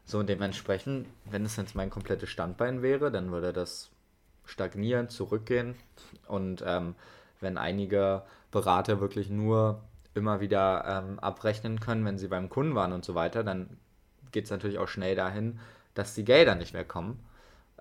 So 0.04 0.20
und 0.20 0.28
dementsprechend, 0.28 1.08
wenn 1.26 1.46
es 1.46 1.56
jetzt 1.56 1.76
mein 1.76 1.90
komplettes 1.90 2.30
Standbein 2.30 2.82
wäre, 2.82 3.12
dann 3.12 3.32
würde 3.32 3.54
das 3.54 3.92
stagnieren, 4.50 5.10
zurückgehen 5.10 5.76
und 6.28 6.64
ähm, 6.66 6.96
wenn 7.40 7.58
einige 7.58 8.24
Berater 8.52 9.00
wirklich 9.00 9.30
nur 9.30 9.82
immer 10.14 10.42
wieder 10.42 10.84
ähm, 10.86 11.20
abrechnen 11.20 11.80
können, 11.80 12.06
wenn 12.06 12.18
sie 12.18 12.28
beim 12.28 12.50
Kunden 12.50 12.76
waren 12.76 12.94
und 12.94 13.06
so 13.06 13.16
weiter, 13.16 13.44
dann 13.44 13.78
geht 14.32 14.46
es 14.46 14.52
natürlich 14.52 14.80
auch 14.80 14.88
schnell 14.88 15.16
dahin, 15.16 15.60
dass 15.94 16.16
die 16.16 16.26
Gelder 16.26 16.56
nicht 16.56 16.74
mehr 16.74 16.86
kommen. 16.86 17.20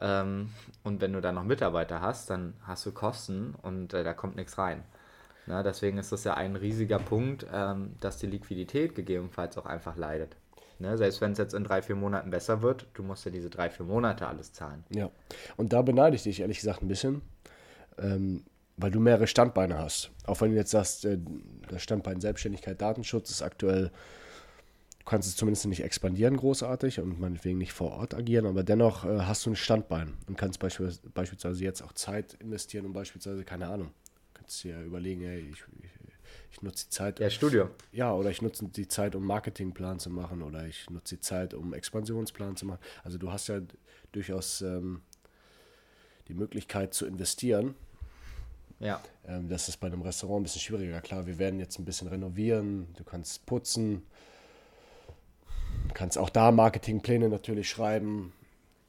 Ähm, 0.00 0.50
und 0.84 1.00
wenn 1.00 1.12
du 1.12 1.20
dann 1.20 1.34
noch 1.34 1.44
Mitarbeiter 1.44 2.00
hast, 2.00 2.30
dann 2.30 2.54
hast 2.62 2.86
du 2.86 2.92
Kosten 2.92 3.54
und 3.62 3.94
äh, 3.94 4.04
da 4.04 4.14
kommt 4.14 4.36
nichts 4.36 4.58
rein. 4.58 4.84
Na, 5.46 5.62
deswegen 5.62 5.98
ist 5.98 6.12
das 6.12 6.24
ja 6.24 6.34
ein 6.34 6.56
riesiger 6.56 6.98
Punkt, 6.98 7.46
ähm, 7.52 7.96
dass 8.00 8.18
die 8.18 8.26
Liquidität 8.26 8.94
gegebenenfalls 8.94 9.56
auch 9.56 9.66
einfach 9.66 9.96
leidet. 9.96 10.36
Ne, 10.80 10.96
selbst 10.96 11.20
wenn 11.20 11.32
es 11.32 11.38
jetzt 11.38 11.54
in 11.54 11.64
drei, 11.64 11.82
vier 11.82 11.96
Monaten 11.96 12.30
besser 12.30 12.62
wird, 12.62 12.86
du 12.94 13.02
musst 13.02 13.24
ja 13.24 13.32
diese 13.32 13.50
drei, 13.50 13.68
vier 13.68 13.84
Monate 13.84 14.28
alles 14.28 14.52
zahlen. 14.52 14.84
Ja, 14.90 15.10
und 15.56 15.72
da 15.72 15.82
beneide 15.82 16.14
ich 16.14 16.22
dich 16.22 16.40
ehrlich 16.40 16.58
gesagt 16.58 16.82
ein 16.82 16.88
bisschen, 16.88 17.22
ähm, 17.98 18.44
weil 18.76 18.92
du 18.92 19.00
mehrere 19.00 19.26
Standbeine 19.26 19.76
hast. 19.76 20.12
Auch 20.24 20.40
wenn 20.40 20.52
du 20.52 20.56
jetzt 20.56 20.70
sagst, 20.70 21.04
äh, 21.04 21.18
das 21.68 21.82
Standbein 21.82 22.20
Selbstständigkeit, 22.20 22.80
Datenschutz 22.80 23.30
ist 23.30 23.42
aktuell 23.42 23.90
kannst 25.08 25.26
es 25.26 25.36
zumindest 25.36 25.66
nicht 25.66 25.82
expandieren 25.82 26.36
großartig 26.36 27.00
und 27.00 27.18
meinetwegen 27.18 27.58
nicht 27.58 27.72
vor 27.72 27.92
Ort 27.92 28.14
agieren, 28.14 28.46
aber 28.46 28.62
dennoch 28.62 29.04
äh, 29.04 29.20
hast 29.20 29.46
du 29.46 29.50
ein 29.50 29.56
Standbein 29.56 30.14
und 30.26 30.36
kannst 30.36 30.60
beispielsweise, 30.60 31.64
jetzt 31.64 31.82
auch 31.82 31.92
Zeit 31.92 32.34
investieren 32.34 32.84
und 32.84 32.92
beispielsweise, 32.92 33.42
keine 33.44 33.68
Ahnung, 33.68 33.90
kannst 34.34 34.62
dir 34.62 34.82
überlegen, 34.82 35.22
hey, 35.22 35.40
ich, 35.40 35.64
ich, 35.82 35.90
ich 36.50 36.62
nutze 36.62 36.86
die 36.86 36.90
Zeit. 36.90 37.20
Ja, 37.20 37.30
Studio. 37.30 37.70
Ja, 37.92 38.12
oder 38.14 38.30
ich 38.30 38.42
nutze 38.42 38.64
die 38.66 38.88
Zeit, 38.88 39.14
um 39.14 39.24
Marketingplan 39.24 39.98
zu 39.98 40.10
machen 40.10 40.42
oder 40.42 40.66
ich 40.66 40.88
nutze 40.90 41.16
die 41.16 41.20
Zeit, 41.20 41.54
um 41.54 41.74
Expansionsplan 41.74 42.56
zu 42.56 42.66
machen. 42.66 42.80
Also 43.04 43.18
du 43.18 43.30
hast 43.30 43.48
ja 43.48 43.60
durchaus 44.12 44.62
ähm, 44.62 45.02
die 46.28 46.34
Möglichkeit 46.34 46.94
zu 46.94 47.06
investieren. 47.06 47.74
Ja. 48.80 49.00
Ähm, 49.26 49.48
das 49.48 49.68
ist 49.68 49.78
bei 49.78 49.88
einem 49.88 50.02
Restaurant 50.02 50.40
ein 50.40 50.42
bisschen 50.44 50.60
schwieriger. 50.60 51.00
Klar, 51.00 51.26
wir 51.26 51.38
werden 51.38 51.60
jetzt 51.60 51.78
ein 51.78 51.84
bisschen 51.84 52.08
renovieren, 52.08 52.88
du 52.96 53.04
kannst 53.04 53.44
putzen, 53.46 54.02
Du 55.88 55.94
kannst 55.94 56.18
auch 56.18 56.30
da 56.30 56.52
Marketingpläne 56.52 57.28
natürlich 57.28 57.68
schreiben. 57.68 58.32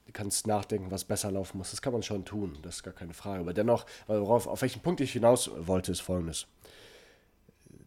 Du 0.05 0.11
kannst 0.11 0.47
nachdenken, 0.47 0.91
was 0.91 1.05
besser 1.05 1.31
laufen 1.31 1.57
muss. 1.57 1.71
Das 1.71 1.81
kann 1.81 1.93
man 1.93 2.03
schon 2.03 2.25
tun, 2.25 2.57
das 2.61 2.77
ist 2.77 2.83
gar 2.83 2.93
keine 2.93 3.13
Frage. 3.13 3.41
Aber 3.41 3.53
dennoch, 3.53 3.85
worauf, 4.07 4.47
auf 4.47 4.61
welchen 4.61 4.81
Punkt 4.81 5.01
ich 5.01 5.13
hinaus 5.13 5.49
wollte, 5.55 5.91
ist 5.91 6.01
folgendes. 6.01 6.47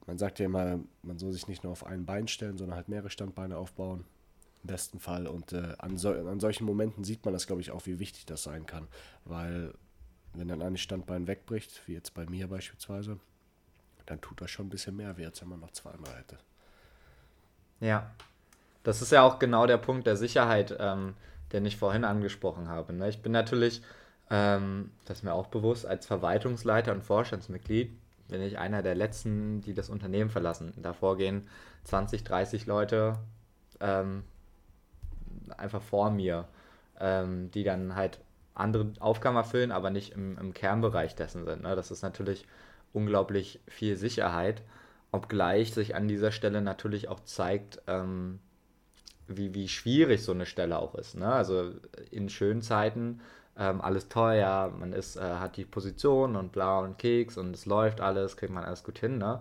Man 0.07 0.19
sagt 0.19 0.39
ja 0.39 0.47
immer, 0.47 0.81
man 1.03 1.19
soll 1.19 1.33
sich 1.33 1.49
nicht 1.49 1.63
nur 1.63 1.73
auf 1.73 1.87
ein 1.87 2.05
Bein 2.05 2.29
stellen, 2.29 2.59
sondern 2.59 2.77
halt 2.77 2.89
mehrere 2.89 3.11
Standbeine 3.11 3.57
aufbauen. 3.57 4.05
Im 4.63 4.69
besten 4.69 5.01
Fall. 5.01 5.27
Und 5.27 5.53
äh, 5.53 5.75
an, 5.79 5.99
so, 5.99 6.11
an 6.13 6.41
solchen 6.41 6.65
Momenten 6.65 7.05
sieht 7.05 7.25
man 7.25 7.35
das, 7.35 7.47
glaube 7.47 7.63
ich, 7.63 7.71
auch, 7.71 7.87
wie 7.87 7.99
wichtig 7.99 8.27
das 8.27 8.43
sein 8.43 8.67
kann. 8.67 8.89
Weil, 9.25 9.75
wenn 10.35 10.49
dann 10.49 10.63
ein 10.63 10.77
Standbein 10.77 11.27
wegbricht, 11.27 11.83
wie 11.87 11.93
jetzt 11.93 12.15
bei 12.15 12.27
mir 12.27 12.49
beispielsweise, 12.49 13.19
dann 14.07 14.21
tut 14.21 14.41
das 14.41 14.51
schon 14.51 14.67
ein 14.67 14.71
bisschen 14.71 14.97
mehr 14.97 15.17
weh, 15.17 15.25
als 15.25 15.41
wenn 15.41 15.49
man 15.49 15.61
noch 15.61 15.73
zweimal 15.73 16.15
hätte. 16.17 16.39
Ja, 17.81 18.11
das 18.83 19.03
ist 19.03 19.13
ja 19.13 19.23
auch 19.23 19.39
genau 19.39 19.67
der 19.67 19.79
Punkt 19.79 20.07
der 20.07 20.17
Sicherheit, 20.17 20.77
ähm, 20.79 21.15
den 21.53 21.65
ich 21.67 21.77
vorhin 21.77 22.05
angesprochen 22.05 22.69
habe. 22.69 22.93
Ne? 22.93 23.09
Ich 23.09 23.23
bin 23.23 23.33
natürlich, 23.33 23.83
ähm, 24.31 24.91
das 25.05 25.19
ist 25.19 25.23
mir 25.25 25.35
auch 25.35 25.49
bewusst, 25.49 25.87
als 25.87 26.07
Verwaltungsleiter 26.07 26.93
und 26.93 27.05
Vorstandsmitglied 27.05 27.97
bin 28.33 28.43
ich 28.43 28.59
einer 28.59 28.83
der 28.83 28.95
letzten, 28.95 29.61
die 29.61 29.75
das 29.75 29.89
Unternehmen 29.89 30.31
verlassen. 30.31 30.73
Davor 30.79 31.17
gehen 31.17 31.49
20, 31.85 32.25
30 32.25 32.67
Leute 32.67 33.19
ähm, 33.81 34.25
einfach 35.57 35.83
vor 35.83 36.11
mir, 36.11 36.49
ähm, 36.99 37.51
die 37.51 37.62
dann 37.62 37.95
halt 37.95 38.21
andere 38.55 38.93
Aufgaben 39.01 39.37
erfüllen, 39.37 39.71
aber 39.71 39.91
nicht 39.91 40.12
im, 40.12 40.37
im 40.39 40.55
Kernbereich 40.55 41.15
dessen 41.15 41.45
sind. 41.45 41.62
Ne? 41.62 41.77
Das 41.77 41.91
ist 41.91 42.03
natürlich 42.03 42.47
unglaublich 42.93 43.61
viel 43.69 43.97
Sicherheit, 43.97 44.62
obgleich 45.11 45.73
sich 45.73 45.95
an 45.95 46.09
dieser 46.09 46.33
Stelle 46.33 46.61
natürlich 46.61 47.09
auch 47.09 47.21
zeigt, 47.21 47.81
ähm, 47.87 48.41
wie, 49.29 49.55
wie 49.55 49.69
schwierig 49.69 50.23
so 50.23 50.33
eine 50.33 50.47
Stelle 50.47 50.79
auch 50.79 50.95
ist. 50.95 51.17
Ne? 51.17 51.33
Also 51.33 51.73
in 52.11 52.29
schönen 52.29 52.62
Zeiten 52.62 53.21
ähm, 53.59 53.81
alles 53.81 54.07
ja, 54.15 54.71
man 54.79 54.93
ist, 54.93 55.17
äh, 55.17 55.21
hat 55.21 55.57
die 55.57 55.65
Position 55.65 56.37
und 56.37 56.53
bla 56.53 56.81
und 56.81 56.99
Keks 56.99 57.37
und 57.37 57.55
es 57.55 57.67
läuft 57.67 58.01
alles, 58.01 58.37
kriegt 58.37 58.53
man 58.53 58.65
alles 58.65 58.85
gut 58.85 58.99
hin, 58.99 59.19
ne? 59.19 59.41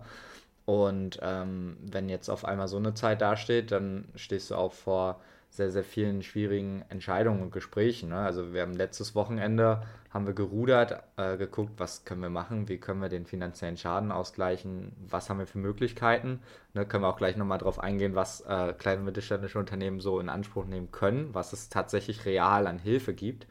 Und 0.64 1.18
ähm, 1.22 1.76
wenn 1.80 2.08
jetzt 2.08 2.28
auf 2.28 2.44
einmal 2.44 2.68
so 2.68 2.76
eine 2.76 2.94
Zeit 2.94 3.20
dasteht, 3.20 3.72
dann 3.72 4.04
stehst 4.14 4.50
du 4.50 4.54
auch 4.54 4.72
vor 4.72 5.20
sehr, 5.52 5.70
sehr 5.70 5.84
vielen 5.84 6.22
schwierigen 6.22 6.82
Entscheidungen 6.88 7.42
und 7.42 7.52
Gesprächen. 7.52 8.08
Ne? 8.08 8.16
Also 8.16 8.54
wir 8.54 8.62
haben 8.62 8.72
letztes 8.72 9.14
Wochenende 9.14 9.82
haben 10.10 10.26
wir 10.26 10.32
gerudert, 10.32 11.02
äh, 11.16 11.36
geguckt, 11.36 11.72
was 11.76 12.06
können 12.06 12.22
wir 12.22 12.30
machen, 12.30 12.68
wie 12.68 12.78
können 12.78 13.02
wir 13.02 13.10
den 13.10 13.26
finanziellen 13.26 13.76
Schaden 13.76 14.12
ausgleichen, 14.12 14.92
was 15.08 15.28
haben 15.28 15.38
wir 15.38 15.46
für 15.46 15.58
Möglichkeiten. 15.58 16.40
Ne? 16.72 16.86
Können 16.86 17.04
wir 17.04 17.08
auch 17.08 17.18
gleich 17.18 17.36
nochmal 17.36 17.58
drauf 17.58 17.78
eingehen, 17.78 18.14
was 18.14 18.40
äh, 18.42 18.72
kleine 18.72 19.00
und 19.00 19.06
mittelständische 19.06 19.58
Unternehmen 19.58 20.00
so 20.00 20.20
in 20.20 20.30
Anspruch 20.30 20.64
nehmen 20.64 20.90
können, 20.90 21.34
was 21.34 21.52
es 21.52 21.68
tatsächlich 21.68 22.24
real 22.24 22.66
an 22.66 22.78
Hilfe 22.78 23.12
gibt. 23.12 23.46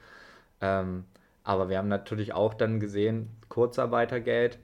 Ähm, 0.62 1.06
aber 1.44 1.70
wir 1.70 1.78
haben 1.78 1.88
natürlich 1.88 2.34
auch 2.34 2.54
dann 2.54 2.80
gesehen, 2.80 3.30
Kurzarbeitergeld, 3.50 4.60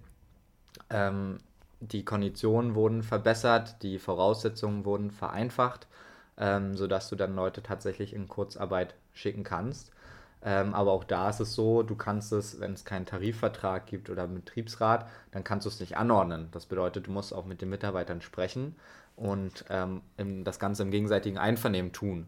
ähm, 0.89 1.39
die 1.79 2.05
Konditionen 2.05 2.75
wurden 2.75 3.03
verbessert, 3.03 3.81
die 3.83 3.99
Voraussetzungen 3.99 4.85
wurden 4.85 5.11
vereinfacht, 5.11 5.87
ähm, 6.37 6.75
sodass 6.75 7.09
du 7.09 7.15
dann 7.15 7.35
Leute 7.35 7.61
tatsächlich 7.63 8.13
in 8.13 8.27
Kurzarbeit 8.27 8.95
schicken 9.13 9.43
kannst. 9.43 9.91
Ähm, 10.43 10.73
aber 10.75 10.91
auch 10.91 11.03
da 11.03 11.29
ist 11.29 11.39
es 11.39 11.55
so, 11.55 11.83
du 11.83 11.95
kannst 11.95 12.31
es, 12.31 12.59
wenn 12.59 12.73
es 12.73 12.85
keinen 12.85 13.05
Tarifvertrag 13.05 13.87
gibt 13.87 14.09
oder 14.09 14.23
einen 14.23 14.35
Betriebsrat, 14.35 15.07
dann 15.31 15.43
kannst 15.43 15.65
du 15.65 15.69
es 15.69 15.79
nicht 15.79 15.97
anordnen. 15.97 16.49
Das 16.51 16.67
bedeutet, 16.67 17.07
du 17.07 17.11
musst 17.11 17.33
auch 17.33 17.45
mit 17.45 17.61
den 17.61 17.69
Mitarbeitern 17.69 18.21
sprechen 18.21 18.75
und 19.15 19.65
ähm, 19.69 20.01
das 20.43 20.59
Ganze 20.59 20.83
im 20.83 20.91
gegenseitigen 20.91 21.39
Einvernehmen 21.39 21.91
tun. 21.91 22.27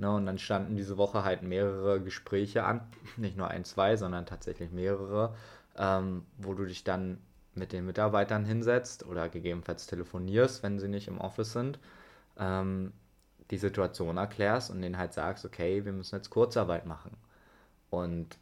Ne, 0.00 0.10
und 0.10 0.24
dann 0.24 0.38
standen 0.38 0.76
diese 0.76 0.96
Woche 0.96 1.24
halt 1.24 1.42
mehrere 1.42 2.00
Gespräche 2.00 2.64
an, 2.64 2.80
nicht 3.18 3.36
nur 3.36 3.48
ein, 3.48 3.66
zwei, 3.66 3.96
sondern 3.96 4.24
tatsächlich 4.24 4.70
mehrere, 4.72 5.34
ähm, 5.76 6.24
wo 6.38 6.54
du 6.54 6.64
dich 6.64 6.84
dann 6.84 7.18
mit 7.54 7.72
den 7.72 7.84
Mitarbeitern 7.84 8.46
hinsetzt 8.46 9.04
oder 9.04 9.28
gegebenenfalls 9.28 9.86
telefonierst, 9.86 10.62
wenn 10.62 10.78
sie 10.78 10.88
nicht 10.88 11.06
im 11.08 11.18
Office 11.20 11.52
sind, 11.52 11.78
ähm, 12.38 12.94
die 13.50 13.58
Situation 13.58 14.16
erklärst 14.16 14.70
und 14.70 14.80
denen 14.80 14.96
halt 14.96 15.12
sagst, 15.12 15.44
okay, 15.44 15.84
wir 15.84 15.92
müssen 15.92 16.16
jetzt 16.16 16.30
Kurzarbeit 16.30 16.86
machen. 16.86 17.14
Und 17.90 18.38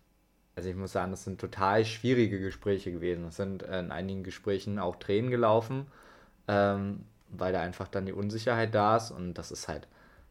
also 0.54 0.68
ich 0.68 0.76
muss 0.76 0.92
sagen, 0.92 1.10
das 1.10 1.24
sind 1.24 1.40
total 1.40 1.84
schwierige 1.84 2.38
Gespräche 2.40 2.92
gewesen. 2.92 3.24
Es 3.24 3.36
sind 3.36 3.64
in 3.64 3.90
einigen 3.90 4.22
Gesprächen 4.22 4.78
auch 4.78 4.94
Tränen 4.96 5.30
gelaufen, 5.30 5.88
ähm, 6.46 7.04
weil 7.30 7.52
da 7.52 7.62
einfach 7.62 7.88
dann 7.88 8.06
die 8.06 8.12
Unsicherheit 8.12 8.74
da 8.76 8.96
ist 8.96 9.10
und 9.10 9.34
das 9.34 9.50
ist 9.50 9.66
halt 9.66 9.88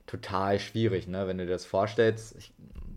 total 0.07 0.59
schwierig, 0.59 1.07
ne? 1.07 1.27
wenn 1.27 1.37
du 1.37 1.45
dir 1.45 1.51
das 1.51 1.65
vorstellst. 1.65 2.35
Ich, 2.37 2.53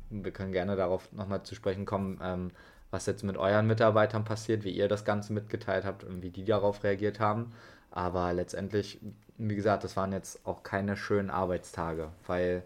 wir 0.09 0.33
können 0.33 0.53
gerne 0.53 0.77
darauf 0.77 1.13
nochmal 1.13 1.43
zu 1.43 1.55
sprechen 1.55 1.85
kommen, 1.85 2.19
ähm, 2.23 2.51
was 2.91 3.07
jetzt 3.07 3.23
mit 3.23 3.37
euren 3.37 3.67
Mitarbeitern 3.67 4.25
passiert, 4.25 4.65
wie 4.65 4.71
ihr 4.71 4.89
das 4.89 5.05
Ganze 5.05 5.33
mitgeteilt 5.33 5.85
habt 5.85 6.03
und 6.03 6.23
wie 6.23 6.31
die 6.31 6.45
darauf 6.45 6.83
reagiert 6.83 7.21
haben. 7.21 7.53
Aber 7.91 8.33
letztendlich, 8.33 8.99
wie 9.37 9.55
gesagt, 9.55 9.85
das 9.85 9.97
waren 9.97 10.13
jetzt 10.13 10.47
auch 10.47 10.63
keine 10.63 10.97
schönen 10.97 11.31
Arbeitstage, 11.31 12.09
weil 12.27 12.63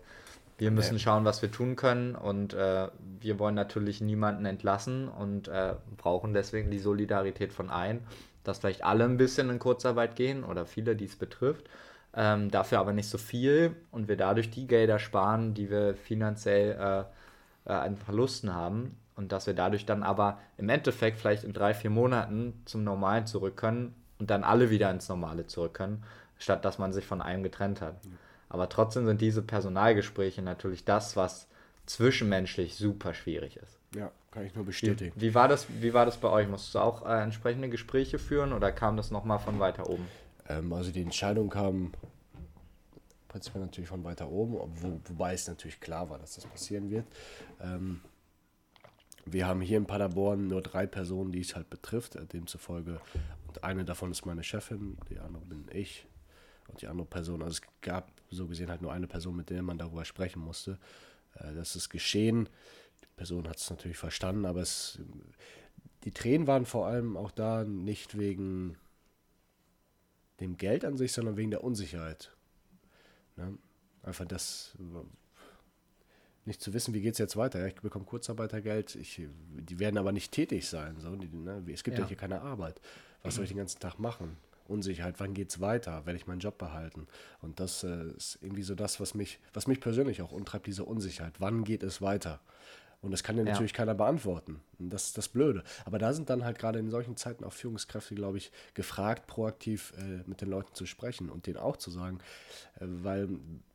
wir 0.57 0.71
müssen 0.71 0.99
schauen, 1.01 1.25
was 1.25 1.43
wir 1.43 1.51
tun 1.51 1.75
können 1.75 2.15
und 2.15 2.55
äh, 2.55 2.89
wir 3.21 3.39
wollen 3.39 3.57
natürlich 3.57 4.01
niemanden 4.01 4.47
entlassen 4.47 5.09
und 5.09 5.49
äh, 5.49 5.75
brauchen 5.97 6.33
deswegen 6.33 6.71
die 6.71 6.79
Solidarität 6.79 7.53
von 7.53 7.71
allen, 7.71 8.07
dass 8.45 8.59
vielleicht 8.59 8.85
alle 8.85 9.05
ein 9.05 9.17
bisschen 9.17 9.51
in 9.51 9.59
Kurzarbeit 9.59 10.15
gehen 10.15 10.45
oder 10.45 10.65
viele, 10.65 10.95
die 10.95 11.07
es 11.07 11.17
betrifft 11.17 11.69
ähm, 12.17 12.51
dafür 12.51 12.79
aber 12.79 12.93
nicht 12.93 13.09
so 13.09 13.19
viel 13.19 13.75
und 13.91 14.09
wir 14.09 14.17
dadurch 14.17 14.51
die 14.51 14.67
Gelder 14.67 14.99
sparen, 14.99 15.55
die 15.55 15.71
wir 15.71 15.95
finanziell 15.95 17.07
äh, 17.67 17.71
äh, 17.71 17.73
an 17.73 17.97
Verlusten 17.97 18.55
haben 18.55 18.97
und 19.17 19.33
dass 19.33 19.47
wir 19.47 19.55
dadurch 19.55 19.87
dann 19.87 20.03
aber 20.03 20.39
im 20.57 20.69
Endeffekt 20.69 21.19
vielleicht 21.19 21.45
in 21.45 21.53
drei, 21.53 21.75
vier 21.75 21.91
Monaten 21.91 22.61
zum 22.65 22.85
Normalen 22.85 23.27
zurück 23.27 23.57
können 23.57 23.95
und 24.19 24.31
dann 24.31 24.45
alle 24.45 24.71
wieder 24.71 24.91
ins 24.91 25.09
Normale 25.09 25.47
zurück 25.47 25.75
können, 25.75 26.05
statt 26.39 26.65
dass 26.65 26.79
man 26.79 26.93
sich 26.93 27.07
von 27.07 27.21
einem 27.21 27.43
getrennt 27.43 27.81
hat. 27.81 27.97
Aber 28.49 28.69
trotzdem 28.69 29.07
sind 29.07 29.21
diese 29.21 29.43
Personalgespräche 29.43 30.43
natürlich 30.43 30.85
das, 30.85 31.17
was 31.17 31.49
zwischenmenschlich 31.87 32.77
super 32.77 33.13
schwierig 33.13 33.57
ist. 33.57 33.79
Ja, 33.95 34.11
kann 34.31 34.45
ich 34.45 34.55
nur 34.55 34.65
bestätigen. 34.65 35.13
Wie, 35.17 35.31
wie 35.31 35.35
war, 35.35 35.49
das, 35.49 35.67
wie 35.81 35.95
war 35.95 36.07
das 36.07 36.17
bei 36.17 36.29
euch? 36.29 36.49
Musst 36.49 36.75
du 36.75 36.79
auch 36.79 37.07
äh, 37.07 37.23
entsprechende 37.23 37.69
Gespräche 37.69 38.19
führen 38.19 38.53
oder 38.53 38.73
kam 38.73 38.97
das 38.97 39.11
nochmal 39.11 39.39
von 39.39 39.61
weiter 39.61 39.89
oben? 39.89 40.07
Ähm, 40.49 40.73
also 40.73 40.91
die 40.91 41.03
Entscheidung 41.03 41.51
kam 41.51 41.93
prinzipiell 43.29 43.65
natürlich 43.65 43.89
von 43.89 44.05
weiter 44.05 44.31
oben, 44.31 44.55
wo, 44.55 45.01
wobei 45.07 45.35
es 45.35 45.49
natürlich 45.49 45.81
klar 45.81 46.09
war, 46.09 46.19
dass 46.19 46.37
das 46.37 46.47
passieren 46.47 46.91
wird. 46.91 47.07
Ähm, 47.61 48.01
wir 49.27 49.47
haben 49.47 49.61
hier 49.61 49.79
in 49.79 49.87
Paderborn 49.87 50.49
nur 50.49 50.63
drei 50.63 50.87
Personen, 50.87 51.33
die 51.33 51.41
es 51.41 51.57
halt 51.57 51.71
betrifft, 51.71 52.17
äh, 52.17 52.27
demzufolge. 52.27 53.01
Und 53.49 53.65
eine 53.65 53.85
davon 53.85 54.11
ist 54.11 54.27
meine 54.27 54.45
Chefin, 54.45 54.99
die 55.11 55.19
andere 55.19 55.45
bin 55.47 55.67
ich 55.73 56.07
und 56.69 56.83
die 56.83 56.87
andere 56.87 57.07
Person. 57.07 57.43
Also 57.43 57.61
es 57.61 57.63
gab 57.81 58.13
so 58.31 58.47
gesehen 58.47 58.71
halt 58.71 58.83
nur 58.83 58.93
eine 58.93 59.07
Person, 59.07 59.37
mit 59.37 59.51
der 59.51 59.63
man 59.63 59.79
darüber 59.79 60.05
sprechen 60.05 60.41
musste. 60.41 60.79
Äh, 61.35 61.55
das 61.55 61.75
ist 61.75 61.89
geschehen. 61.89 62.49
Die 63.03 63.09
Person 63.17 63.49
hat 63.49 63.57
es 63.57 63.71
natürlich 63.71 63.97
verstanden, 63.97 64.45
aber 64.45 64.61
es, 64.61 64.99
die 66.05 66.11
Tränen 66.11 66.47
waren 66.47 66.67
vor 66.67 66.87
allem 66.87 67.17
auch 67.17 67.31
da 67.31 67.65
nicht 67.65 68.19
wegen 68.19 68.77
dem 70.41 70.57
Geld 70.57 70.85
an 70.85 70.97
sich, 70.97 71.13
sondern 71.13 71.37
wegen 71.37 71.51
der 71.51 71.65
Unsicherheit. 71.65 72.35
Ne? 73.37 73.59
Einfach 74.03 74.27
das, 74.27 74.77
nicht 76.45 76.61
zu 76.61 76.75
wissen, 76.75 76.95
wie 76.95 77.01
geht 77.01 77.13
es 77.13 77.19
jetzt 77.19 77.37
weiter. 77.37 77.61
Ja, 77.61 77.67
ich 77.67 77.75
bekomme 77.75 78.05
Kurzarbeitergeld, 78.05 78.95
ich, 78.97 79.23
die 79.49 79.79
werden 79.79 79.97
aber 79.97 80.13
nicht 80.13 80.33
tätig 80.33 80.69
sein. 80.69 80.97
So, 80.99 81.15
die, 81.17 81.29
ne? 81.29 81.65
Es 81.73 81.85
gibt 81.85 81.97
ja. 81.97 82.05
ja 82.05 82.09
hier 82.09 82.17
keine 82.17 82.43
Arbeit. 82.43 82.81
Was 83.23 83.37
soll 83.37 83.45
ich 83.45 83.51
den 83.51 83.57
ganzen 83.59 83.81
Tag 83.81 83.99
machen? 83.99 84.37
Unsicherheit, 84.67 85.17
wann 85.19 85.35
geht 85.35 85.51
es 85.51 85.61
weiter? 85.61 86.05
Werde 86.07 86.19
ich 86.19 86.27
meinen 86.27 86.41
Job 86.41 86.59
behalten? 86.59 87.07
Und 87.41 87.61
das 87.61 87.85
äh, 87.85 88.09
ist 88.17 88.39
irgendwie 88.43 88.63
so 88.63 88.75
das, 88.75 89.01
was 89.01 89.15
mich, 89.15 89.39
was 89.53 89.67
mich 89.67 89.81
persönlich 89.81 90.23
auch 90.23 90.33
umtreibt, 90.33 90.67
diese 90.67 90.85
Unsicherheit. 90.85 91.35
Wann 91.39 91.65
geht 91.65 91.83
es 91.83 92.01
weiter? 92.03 92.41
Und 93.05 93.11
das 93.11 93.23
kann 93.23 93.37
dir 93.37 93.45
ja. 93.45 93.53
natürlich 93.53 93.75
keiner 93.75 93.95
beantworten. 93.95 94.61
Und 94.79 94.91
das 94.91 95.07
ist 95.07 95.19
das 95.19 95.29
Blöde. 95.29 95.63
Aber 95.85 95.99
da 95.99 96.13
sind 96.13 96.31
dann 96.31 96.45
halt 96.45 96.59
gerade 96.59 96.79
in 96.79 96.91
solchen 96.91 97.17
Zeiten 97.17 97.45
auch 97.45 97.53
Führungskräfte, 97.53 98.15
glaube 98.15 98.39
ich, 98.39 98.51
gefragt, 98.73 99.27
proaktiv 99.27 99.93
äh, 99.99 100.23
mit 100.27 100.41
den 100.41 100.49
Leuten 100.49 100.75
zu 100.75 100.87
sprechen 100.87 101.29
und 101.29 101.47
denen 101.47 101.59
auch 101.59 101.77
zu 101.77 101.91
sagen, 101.91 102.19
äh, 102.77 102.87
weil 102.87 103.29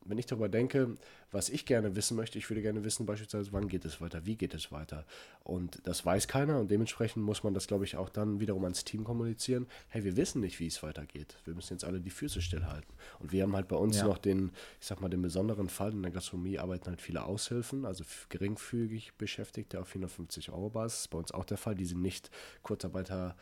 wenn 0.09 0.17
ich 0.17 0.25
darüber 0.25 0.49
denke, 0.49 0.95
was 1.31 1.49
ich 1.49 1.65
gerne 1.65 1.95
wissen 1.95 2.17
möchte, 2.17 2.37
ich 2.37 2.49
würde 2.49 2.61
gerne 2.61 2.83
wissen 2.83 3.05
beispielsweise, 3.05 3.51
wann 3.51 3.67
geht 3.67 3.85
es 3.85 4.01
weiter, 4.01 4.25
wie 4.25 4.35
geht 4.35 4.53
es 4.53 4.71
weiter. 4.71 5.05
Und 5.43 5.79
das 5.85 6.05
weiß 6.05 6.27
keiner 6.27 6.59
und 6.59 6.71
dementsprechend 6.71 7.23
muss 7.23 7.43
man 7.43 7.53
das, 7.53 7.67
glaube 7.67 7.85
ich, 7.85 7.95
auch 7.95 8.09
dann 8.09 8.39
wiederum 8.39 8.63
ans 8.63 8.83
Team 8.83 9.03
kommunizieren. 9.03 9.67
Hey, 9.87 10.03
wir 10.03 10.17
wissen 10.17 10.41
nicht, 10.41 10.59
wie 10.59 10.67
es 10.67 10.81
weitergeht. 10.81 11.37
Wir 11.45 11.53
müssen 11.53 11.73
jetzt 11.73 11.83
alle 11.83 12.01
die 12.01 12.09
Füße 12.09 12.41
stillhalten. 12.41 12.93
Und 13.19 13.31
wir 13.31 13.43
haben 13.43 13.55
halt 13.55 13.67
bei 13.67 13.75
uns 13.75 13.97
ja. 13.97 14.05
noch 14.05 14.17
den, 14.17 14.51
ich 14.79 14.87
sag 14.87 15.01
mal, 15.01 15.09
den 15.09 15.21
besonderen 15.21 15.69
Fall. 15.69 15.91
In 15.91 16.01
der 16.01 16.11
Gastronomie 16.11 16.59
arbeiten 16.59 16.87
halt 16.87 17.01
viele 17.01 17.23
Aushilfen, 17.23 17.85
also 17.85 18.03
geringfügig 18.29 19.13
Beschäftigte 19.17 19.79
auf 19.79 19.87
450 19.87 20.49
Euro 20.49 20.69
Basis. 20.69 21.07
Bei 21.07 21.17
uns 21.17 21.31
auch 21.31 21.45
der 21.45 21.57
Fall. 21.57 21.75
Die 21.75 21.85
sind 21.85 22.01
nicht 22.01 22.31
Kurzarbeitergeld 22.63 23.35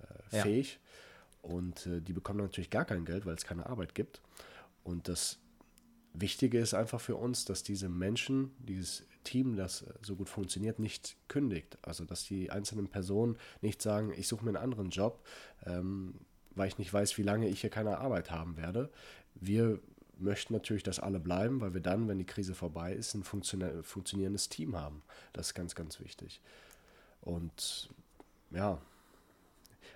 äh, 0.00 0.36
äh, 0.36 0.42
fähig. 0.42 0.78
Ja. 0.80 1.50
Und 1.50 1.86
äh, 1.86 2.00
die 2.00 2.12
bekommen 2.12 2.40
natürlich 2.40 2.70
gar 2.70 2.84
kein 2.84 3.04
Geld, 3.04 3.26
weil 3.26 3.34
es 3.34 3.44
keine 3.44 3.66
Arbeit 3.66 3.94
gibt. 3.94 4.20
Und 4.88 5.06
das 5.06 5.38
Wichtige 6.14 6.58
ist 6.58 6.72
einfach 6.72 6.98
für 7.00 7.16
uns, 7.16 7.44
dass 7.44 7.62
diese 7.62 7.90
Menschen, 7.90 8.52
dieses 8.58 9.04
Team, 9.22 9.54
das 9.54 9.84
so 10.00 10.16
gut 10.16 10.30
funktioniert, 10.30 10.78
nicht 10.78 11.18
kündigt. 11.28 11.76
Also 11.82 12.06
dass 12.06 12.24
die 12.24 12.50
einzelnen 12.50 12.88
Personen 12.88 13.36
nicht 13.60 13.82
sagen, 13.82 14.14
ich 14.16 14.26
suche 14.28 14.46
mir 14.46 14.52
einen 14.52 14.64
anderen 14.64 14.88
Job, 14.88 15.26
ähm, 15.66 16.14
weil 16.54 16.68
ich 16.68 16.78
nicht 16.78 16.90
weiß, 16.90 17.18
wie 17.18 17.22
lange 17.22 17.48
ich 17.48 17.60
hier 17.60 17.68
keine 17.68 17.98
Arbeit 17.98 18.30
haben 18.30 18.56
werde. 18.56 18.90
Wir 19.34 19.78
möchten 20.16 20.54
natürlich, 20.54 20.84
dass 20.84 21.00
alle 21.00 21.20
bleiben, 21.20 21.60
weil 21.60 21.74
wir 21.74 21.82
dann, 21.82 22.08
wenn 22.08 22.18
die 22.18 22.24
Krise 22.24 22.54
vorbei 22.54 22.94
ist, 22.94 23.12
ein 23.14 23.24
funktionierendes 23.24 24.48
Team 24.48 24.74
haben. 24.74 25.02
Das 25.34 25.48
ist 25.48 25.54
ganz, 25.54 25.74
ganz 25.74 26.00
wichtig. 26.00 26.40
Und 27.20 27.90
ja, 28.52 28.80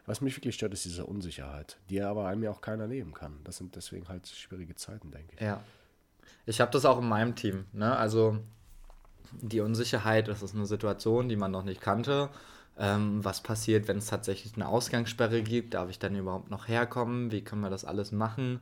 was 0.07 0.21
mich 0.21 0.37
wirklich 0.37 0.55
stört, 0.55 0.73
ist 0.73 0.85
diese 0.85 1.07
Unsicherheit, 1.07 1.79
die 1.88 2.03
aber 2.03 2.27
einem 2.27 2.43
ja 2.43 2.51
auch 2.51 2.61
keiner 2.61 2.88
nehmen 2.88 3.15
kann. 3.15 3.38
Das 3.45 3.57
sind 3.57 3.77
deswegen 3.77 4.09
halt 4.09 4.27
schwierige 4.27 4.75
Zeiten, 4.75 5.11
denke 5.11 5.35
ich. 5.35 5.41
Ja. 5.41 5.62
Ich 6.45 6.61
habe 6.61 6.73
das 6.73 6.85
auch 6.85 6.99
in 6.99 7.09
meinem 7.09 7.37
Team. 7.37 7.67
Ne? 7.73 7.97
Also 7.97 8.38
die 9.41 9.61
Unsicherheit, 9.61 10.29
das 10.29 10.43
ist 10.43 10.55
eine 10.55 10.67
Situation, 10.67 11.29
die 11.29 11.37
man 11.37 11.51
noch 11.51 11.62
nicht 11.62 11.81
kannte. 11.81 12.31
Ähm, 12.79 13.25
was 13.25 13.43
passiert, 13.43 13.87
wenn 13.87 13.99
es 13.99 14.07
tatsächlich 14.07 14.55
eine 14.57 14.67
Ausgangssperre 14.67 15.43
gibt? 15.43 15.75
Darf 15.75 15.88
ich 15.88 15.99
dann 15.99 16.17
überhaupt 16.17 16.51
noch 16.51 16.69
herkommen? 16.69 17.31
Wie 17.31 17.43
können 17.43 17.61
wir 17.61 17.71
das 17.71 17.85
alles 17.85 18.12
machen? 18.12 18.61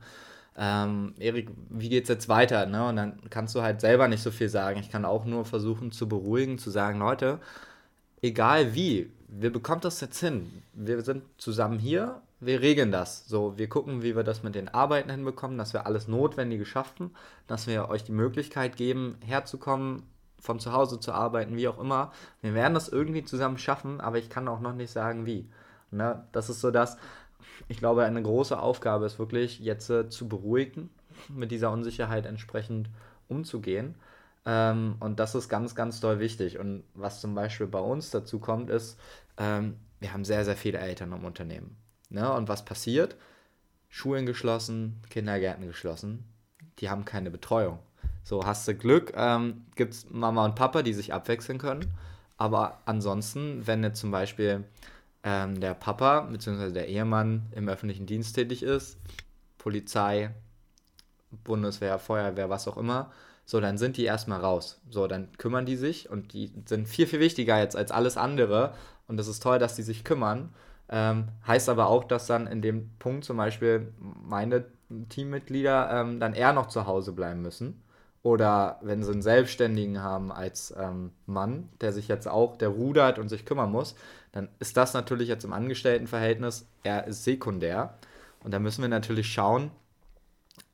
Ähm, 0.57 1.15
Erik, 1.17 1.49
wie 1.69 1.89
geht 1.89 2.03
es 2.03 2.09
jetzt 2.09 2.29
weiter? 2.29 2.65
Ne? 2.65 2.87
Und 2.87 2.97
dann 2.97 3.29
kannst 3.29 3.55
du 3.55 3.61
halt 3.61 3.81
selber 3.81 4.07
nicht 4.07 4.21
so 4.21 4.31
viel 4.31 4.49
sagen. 4.49 4.79
Ich 4.79 4.91
kann 4.91 5.05
auch 5.05 5.25
nur 5.25 5.45
versuchen 5.45 5.91
zu 5.91 6.07
beruhigen, 6.07 6.57
zu 6.57 6.69
sagen, 6.69 6.99
Leute, 6.99 7.39
egal 8.21 8.75
wie, 8.75 9.11
wir 9.31 9.51
bekommen 9.51 9.81
das 9.81 10.01
jetzt 10.01 10.19
hin. 10.19 10.61
Wir 10.73 11.01
sind 11.01 11.23
zusammen 11.37 11.79
hier, 11.79 12.21
wir 12.41 12.61
regeln 12.61 12.91
das. 12.91 13.25
So, 13.27 13.57
wir 13.57 13.69
gucken, 13.69 14.03
wie 14.03 14.15
wir 14.15 14.23
das 14.23 14.43
mit 14.43 14.55
den 14.55 14.67
Arbeiten 14.67 15.09
hinbekommen, 15.09 15.57
dass 15.57 15.73
wir 15.73 15.85
alles 15.85 16.07
Notwendige 16.07 16.65
schaffen, 16.65 17.15
dass 17.47 17.65
wir 17.65 17.87
euch 17.89 18.03
die 18.03 18.11
Möglichkeit 18.11 18.75
geben, 18.75 19.17
herzukommen, 19.25 20.03
von 20.39 20.59
zu 20.59 20.73
Hause 20.73 20.99
zu 20.99 21.13
arbeiten, 21.13 21.55
wie 21.55 21.67
auch 21.67 21.79
immer. 21.79 22.11
Wir 22.41 22.53
werden 22.53 22.73
das 22.73 22.89
irgendwie 22.89 23.23
zusammen 23.23 23.57
schaffen, 23.57 24.01
aber 24.01 24.17
ich 24.17 24.29
kann 24.29 24.47
auch 24.47 24.59
noch 24.59 24.73
nicht 24.73 24.91
sagen, 24.91 25.25
wie. 25.25 25.47
Ne? 25.91 26.25
Das 26.31 26.49
ist 26.49 26.59
so 26.59 26.71
das, 26.71 26.97
ich 27.67 27.77
glaube, 27.77 28.03
eine 28.03 28.21
große 28.21 28.59
Aufgabe 28.59 29.05
ist 29.05 29.19
wirklich, 29.19 29.59
jetzt 29.59 29.89
äh, 29.89 30.09
zu 30.09 30.27
beruhigen, 30.27 30.89
mit 31.29 31.51
dieser 31.51 31.71
Unsicherheit 31.71 32.25
entsprechend 32.25 32.89
umzugehen. 33.29 33.95
Ähm, 34.45 34.95
und 34.99 35.19
das 35.19 35.35
ist 35.35 35.49
ganz, 35.49 35.75
ganz 35.75 35.99
doll 35.99 36.19
wichtig. 36.19 36.57
Und 36.57 36.83
was 36.93 37.21
zum 37.21 37.35
Beispiel 37.35 37.67
bei 37.67 37.79
uns 37.79 38.09
dazu 38.09 38.39
kommt, 38.39 38.69
ist, 38.69 38.99
ähm, 39.37 39.77
wir 39.99 40.13
haben 40.13 40.25
sehr, 40.25 40.45
sehr 40.45 40.57
viele 40.57 40.79
Eltern 40.79 41.11
im 41.11 41.25
Unternehmen. 41.25 41.77
Ne? 42.09 42.31
Und 42.31 42.49
was 42.49 42.65
passiert? 42.65 43.15
Schulen 43.89 44.25
geschlossen, 44.25 45.01
Kindergärten 45.09 45.67
geschlossen. 45.67 46.25
Die 46.79 46.89
haben 46.89 47.05
keine 47.05 47.29
Betreuung. 47.29 47.79
So, 48.23 48.45
hast 48.45 48.67
du 48.67 48.75
Glück, 48.75 49.13
ähm, 49.15 49.65
gibt 49.75 49.93
es 49.93 50.09
Mama 50.09 50.45
und 50.45 50.55
Papa, 50.55 50.83
die 50.83 50.93
sich 50.93 51.13
abwechseln 51.13 51.57
können. 51.57 51.93
Aber 52.37 52.81
ansonsten, 52.85 53.65
wenn 53.67 53.83
jetzt 53.83 53.99
zum 53.99 54.11
Beispiel 54.11 54.63
ähm, 55.23 55.59
der 55.59 55.73
Papa 55.73 56.21
bzw. 56.21 56.71
der 56.71 56.87
Ehemann 56.87 57.47
im 57.55 57.69
öffentlichen 57.69 58.05
Dienst 58.05 58.35
tätig 58.35 58.63
ist, 58.63 58.97
Polizei, 59.57 60.31
Bundeswehr, 61.43 61.99
Feuerwehr, 61.99 62.49
was 62.49 62.67
auch 62.67 62.77
immer, 62.77 63.11
so, 63.51 63.59
dann 63.59 63.77
sind 63.77 63.97
die 63.97 64.05
erstmal 64.05 64.39
raus. 64.39 64.79
So, 64.89 65.07
dann 65.07 65.27
kümmern 65.37 65.65
die 65.65 65.75
sich 65.75 66.09
und 66.09 66.31
die 66.31 66.53
sind 66.65 66.87
viel, 66.87 67.05
viel 67.05 67.19
wichtiger 67.19 67.59
jetzt 67.59 67.75
als 67.75 67.91
alles 67.91 68.15
andere. 68.15 68.73
Und 69.09 69.19
es 69.19 69.27
ist 69.27 69.43
toll, 69.43 69.59
dass 69.59 69.75
die 69.75 69.83
sich 69.83 70.05
kümmern. 70.05 70.53
Ähm, 70.87 71.27
heißt 71.45 71.67
aber 71.67 71.87
auch, 71.87 72.05
dass 72.05 72.27
dann 72.27 72.47
in 72.47 72.61
dem 72.61 72.91
Punkt 72.97 73.25
zum 73.25 73.35
Beispiel 73.35 73.91
meine 73.99 74.63
Teammitglieder 75.09 75.91
ähm, 75.91 76.21
dann 76.21 76.33
eher 76.33 76.53
noch 76.53 76.67
zu 76.67 76.87
Hause 76.87 77.11
bleiben 77.11 77.41
müssen 77.41 77.83
oder 78.23 78.79
wenn 78.81 79.03
sie 79.03 79.11
einen 79.11 79.21
Selbstständigen 79.21 80.01
haben 80.01 80.31
als 80.31 80.73
ähm, 80.79 81.11
Mann, 81.25 81.67
der 81.81 81.91
sich 81.91 82.07
jetzt 82.07 82.29
auch, 82.29 82.55
der 82.55 82.69
rudert 82.69 83.19
und 83.19 83.27
sich 83.27 83.43
kümmern 83.43 83.69
muss, 83.69 83.95
dann 84.31 84.47
ist 84.59 84.77
das 84.77 84.93
natürlich 84.93 85.27
jetzt 85.27 85.43
im 85.43 85.51
Angestelltenverhältnis 85.51 86.69
eher 86.83 87.11
sekundär. 87.11 87.97
Und 88.45 88.51
da 88.53 88.59
müssen 88.59 88.81
wir 88.81 88.87
natürlich 88.87 89.27
schauen, 89.27 89.71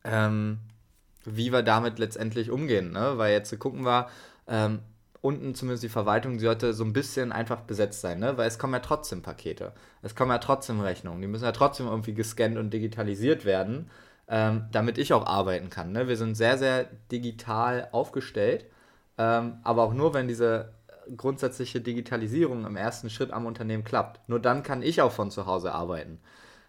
ähm, 0.03 0.59
wie 1.27 1.51
wir 1.51 1.61
damit 1.61 1.99
letztendlich 1.99 2.49
umgehen. 2.49 2.91
Ne? 2.91 3.17
Weil 3.17 3.33
jetzt 3.33 3.57
gucken 3.59 3.85
wir, 3.85 4.07
ähm, 4.47 4.79
unten 5.21 5.55
zumindest 5.55 5.83
die 5.83 5.89
Verwaltung, 5.89 6.39
sollte 6.39 6.73
so 6.73 6.83
ein 6.83 6.93
bisschen 6.93 7.31
einfach 7.31 7.61
besetzt 7.61 8.01
sein, 8.01 8.19
ne? 8.19 8.37
weil 8.37 8.47
es 8.47 8.59
kommen 8.59 8.73
ja 8.73 8.79
trotzdem 8.79 9.21
Pakete, 9.21 9.73
es 10.01 10.15
kommen 10.15 10.31
ja 10.31 10.37
trotzdem 10.37 10.79
Rechnungen, 10.79 11.21
die 11.21 11.27
müssen 11.27 11.43
ja 11.43 11.51
trotzdem 11.51 11.87
irgendwie 11.87 12.13
gescannt 12.13 12.57
und 12.57 12.71
digitalisiert 12.71 13.43
werden 13.43 13.89
ähm, 14.27 14.65
damit 14.71 14.97
ich 14.97 15.13
auch 15.13 15.25
arbeiten 15.25 15.69
kann. 15.69 15.91
Ne? 15.91 16.07
Wir 16.07 16.17
sind 16.17 16.35
sehr, 16.35 16.57
sehr 16.57 16.85
digital 17.11 17.87
aufgestellt, 17.91 18.65
ähm, 19.17 19.59
aber 19.63 19.83
auch 19.83 19.93
nur, 19.93 20.13
wenn 20.13 20.27
diese 20.27 20.73
grundsätzliche 21.15 21.79
Digitalisierung 21.79 22.65
im 22.65 22.75
ersten 22.75 23.09
Schritt 23.09 23.31
am 23.31 23.45
Unternehmen 23.45 23.85
klappt. 23.85 24.27
Nur 24.27 24.41
dann 24.41 24.63
kann 24.63 24.81
ich 24.81 25.01
auch 25.01 25.13
von 25.13 25.31
zu 25.31 25.45
Hause 25.45 25.73
arbeiten. 25.73 26.19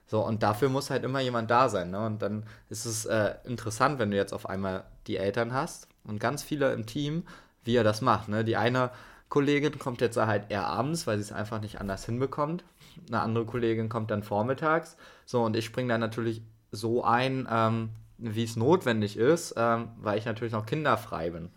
So, 0.08 0.24
und 0.24 0.42
dafür 0.42 0.70
muss 0.70 0.90
halt 0.90 1.04
immer 1.04 1.20
jemand 1.20 1.50
da 1.50 1.68
sein. 1.68 1.90
Ne? 1.90 2.04
Und 2.04 2.22
dann 2.22 2.44
ist 2.70 2.86
es 2.86 3.04
äh, 3.04 3.34
interessant, 3.44 3.98
wenn 3.98 4.10
du 4.10 4.16
jetzt 4.16 4.32
auf 4.32 4.48
einmal 4.48 4.84
die 5.06 5.18
Eltern 5.18 5.52
hast 5.52 5.86
und 6.04 6.18
ganz 6.18 6.42
viele 6.42 6.72
im 6.72 6.86
Team, 6.86 7.24
wie 7.62 7.76
er 7.76 7.84
das 7.84 8.00
macht. 8.00 8.28
Ne? 8.28 8.42
Die 8.42 8.56
eine 8.56 8.90
Kollegin 9.28 9.78
kommt 9.78 10.00
jetzt 10.00 10.16
halt 10.16 10.50
eher 10.50 10.66
abends, 10.66 11.06
weil 11.06 11.18
sie 11.18 11.24
es 11.24 11.32
einfach 11.32 11.60
nicht 11.60 11.78
anders 11.78 12.06
hinbekommt. 12.06 12.64
Eine 13.08 13.20
andere 13.20 13.44
Kollegin 13.44 13.90
kommt 13.90 14.10
dann 14.10 14.22
vormittags. 14.22 14.96
So, 15.26 15.42
und 15.42 15.54
ich 15.54 15.66
springe 15.66 15.90
dann 15.90 16.00
natürlich 16.00 16.42
so 16.72 17.04
ein, 17.04 17.46
ähm, 17.50 17.90
wie 18.16 18.44
es 18.44 18.56
notwendig 18.56 19.18
ist, 19.18 19.54
ähm, 19.58 19.90
weil 19.98 20.18
ich 20.18 20.24
natürlich 20.24 20.54
noch 20.54 20.64
kinderfrei 20.64 21.30
bin. 21.30 21.50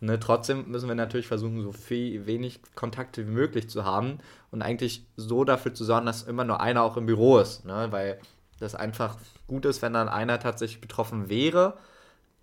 Ne, 0.00 0.20
trotzdem 0.20 0.70
müssen 0.70 0.86
wir 0.86 0.94
natürlich 0.94 1.26
versuchen, 1.26 1.60
so 1.62 1.72
viel, 1.72 2.26
wenig 2.26 2.60
Kontakte 2.76 3.26
wie 3.26 3.32
möglich 3.32 3.68
zu 3.68 3.84
haben 3.84 4.18
und 4.52 4.62
eigentlich 4.62 5.04
so 5.16 5.42
dafür 5.42 5.74
zu 5.74 5.84
sorgen, 5.84 6.06
dass 6.06 6.22
immer 6.22 6.44
nur 6.44 6.60
einer 6.60 6.82
auch 6.82 6.96
im 6.96 7.06
Büro 7.06 7.38
ist. 7.38 7.64
Ne? 7.64 7.88
Weil 7.90 8.20
das 8.60 8.76
einfach 8.76 9.16
gut 9.48 9.64
ist, 9.64 9.82
wenn 9.82 9.94
dann 9.94 10.08
einer 10.08 10.38
tatsächlich 10.38 10.80
betroffen 10.80 11.28
wäre, 11.28 11.78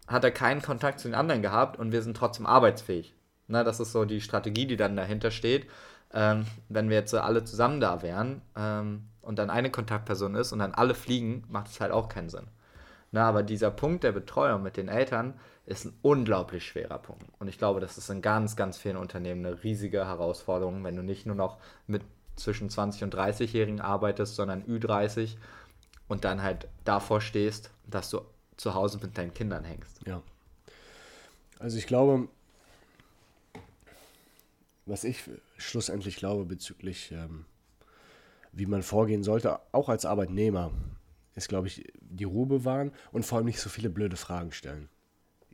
hat 0.08 0.26
er 0.26 0.32
keinen 0.32 0.62
Kontakt 0.62 1.00
zu 1.00 1.08
den 1.08 1.15
anderen 1.15 1.41
gehabt 1.41 1.80
und 1.80 1.94
wir 1.94 2.02
sind 2.02 2.18
trotzdem 2.18 2.46
arbeitsfähig. 2.46 3.13
Ne? 3.48 3.63
Das 3.63 3.80
ist 3.80 3.94
so 3.94 4.04
die 4.04 4.20
Strategie, 4.20 4.68
die 4.68 4.78
dann 4.78 4.98
dahinter 4.98 5.32
steht. 5.32 5.68
Ähm, 6.13 6.46
wenn 6.68 6.89
wir 6.89 6.98
jetzt 6.98 7.13
alle 7.13 7.46
zusammen 7.46 7.80
da 7.80 8.02
wären, 8.02 8.41
ähm, 8.58 9.08
und 9.26 9.39
dann 9.39 9.50
eine 9.50 9.72
Kontaktperson 9.72 10.36
ist 10.36 10.54
und 10.54 10.60
dann 10.60 10.74
alle 10.74 10.94
fliegen, 10.94 11.44
macht 11.50 11.68
es 11.68 11.82
halt 11.82 11.91
auch 11.91 12.10
keinen 12.10 12.30
Sinn. 12.30 12.48
Na, 13.12 13.28
aber 13.28 13.44
dieser 13.44 13.72
Punkt 13.72 14.04
der 14.04 14.12
Betreuung 14.12 14.62
mit 14.62 14.78
den 14.78 14.88
Eltern 14.88 15.34
ist 15.65 15.86
ein 15.86 15.93
unglaublich 16.01 16.65
schwerer 16.65 16.99
Punkt. 16.99 17.25
Und 17.39 17.47
ich 17.47 17.58
glaube, 17.58 17.80
das 17.80 17.97
ist 17.97 18.10
in 18.10 18.21
ganz, 18.21 18.56
ganz 18.56 18.78
vielen 18.78 18.97
Unternehmen 18.97 19.45
eine 19.45 19.63
riesige 19.63 20.06
Herausforderung, 20.06 20.84
wenn 20.84 20.95
du 20.95 21.01
nicht 21.01 21.25
nur 21.25 21.36
noch 21.36 21.58
mit 21.88 22.04
zwischen 22.36 22.69
20 22.69 23.04
und 23.04 23.15
30-Jährigen 23.15 23.82
arbeitest, 23.82 24.36
sondern 24.36 24.63
Ü30 24.63 25.38
und 26.08 26.23
dann 26.23 26.43
halt 26.43 26.67
davor 26.84 27.21
stehst, 27.21 27.71
dass 27.88 28.10
du 28.10 28.21
zu 28.58 28.73
Hause 28.73 28.99
mit 29.01 29.17
deinen 29.17 29.34
Kindern 29.34 29.63
hängst. 29.63 30.01
Ja. 30.06 30.21
Also 31.60 31.78
ich 31.78 31.88
glaube, 31.88 32.28
was 34.86 35.04
ich 35.04 35.23
schlussendlich 35.58 36.17
glaube 36.17 36.45
bezüglich 36.45 37.12
ähm, 37.12 37.45
wie 38.56 38.65
man 38.65 38.84
vorgehen 38.84 39.23
sollte, 39.23 39.60
auch 39.73 39.89
als 39.89 40.06
Arbeitnehmer, 40.06 40.71
ist, 41.36 41.49
glaube 41.49 41.67
ich, 41.67 41.91
die 41.99 42.23
Ruhe 42.23 42.45
bewahren 42.47 42.91
und 43.12 43.25
vor 43.25 43.38
allem 43.38 43.45
nicht 43.45 43.60
so 43.60 43.69
viele 43.69 43.89
blöde 43.89 44.15
Fragen 44.15 44.54
stellen. 44.54 44.89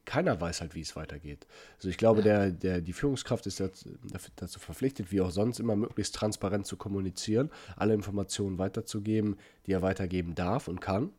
Keiner 0.05 0.41
weiß 0.41 0.61
halt, 0.61 0.73
wie 0.73 0.81
es 0.81 0.95
weitergeht. 0.95 1.45
Also 1.77 1.89
ich 1.89 1.97
glaube, 1.97 2.23
der, 2.23 2.51
der, 2.51 2.81
die 2.81 2.93
Führungskraft 2.93 3.45
ist 3.45 3.59
dazu, 3.59 3.89
dazu 4.35 4.59
verpflichtet, 4.59 5.11
wie 5.11 5.21
auch 5.21 5.31
sonst 5.31 5.59
immer, 5.59 5.75
möglichst 5.75 6.15
transparent 6.15 6.65
zu 6.65 6.75
kommunizieren, 6.75 7.51
alle 7.75 7.93
Informationen 7.93 8.57
weiterzugeben, 8.57 9.37
die 9.65 9.73
er 9.73 9.81
weitergeben 9.81 10.33
darf 10.33 10.67
und 10.67 10.81
kann. 10.81 11.11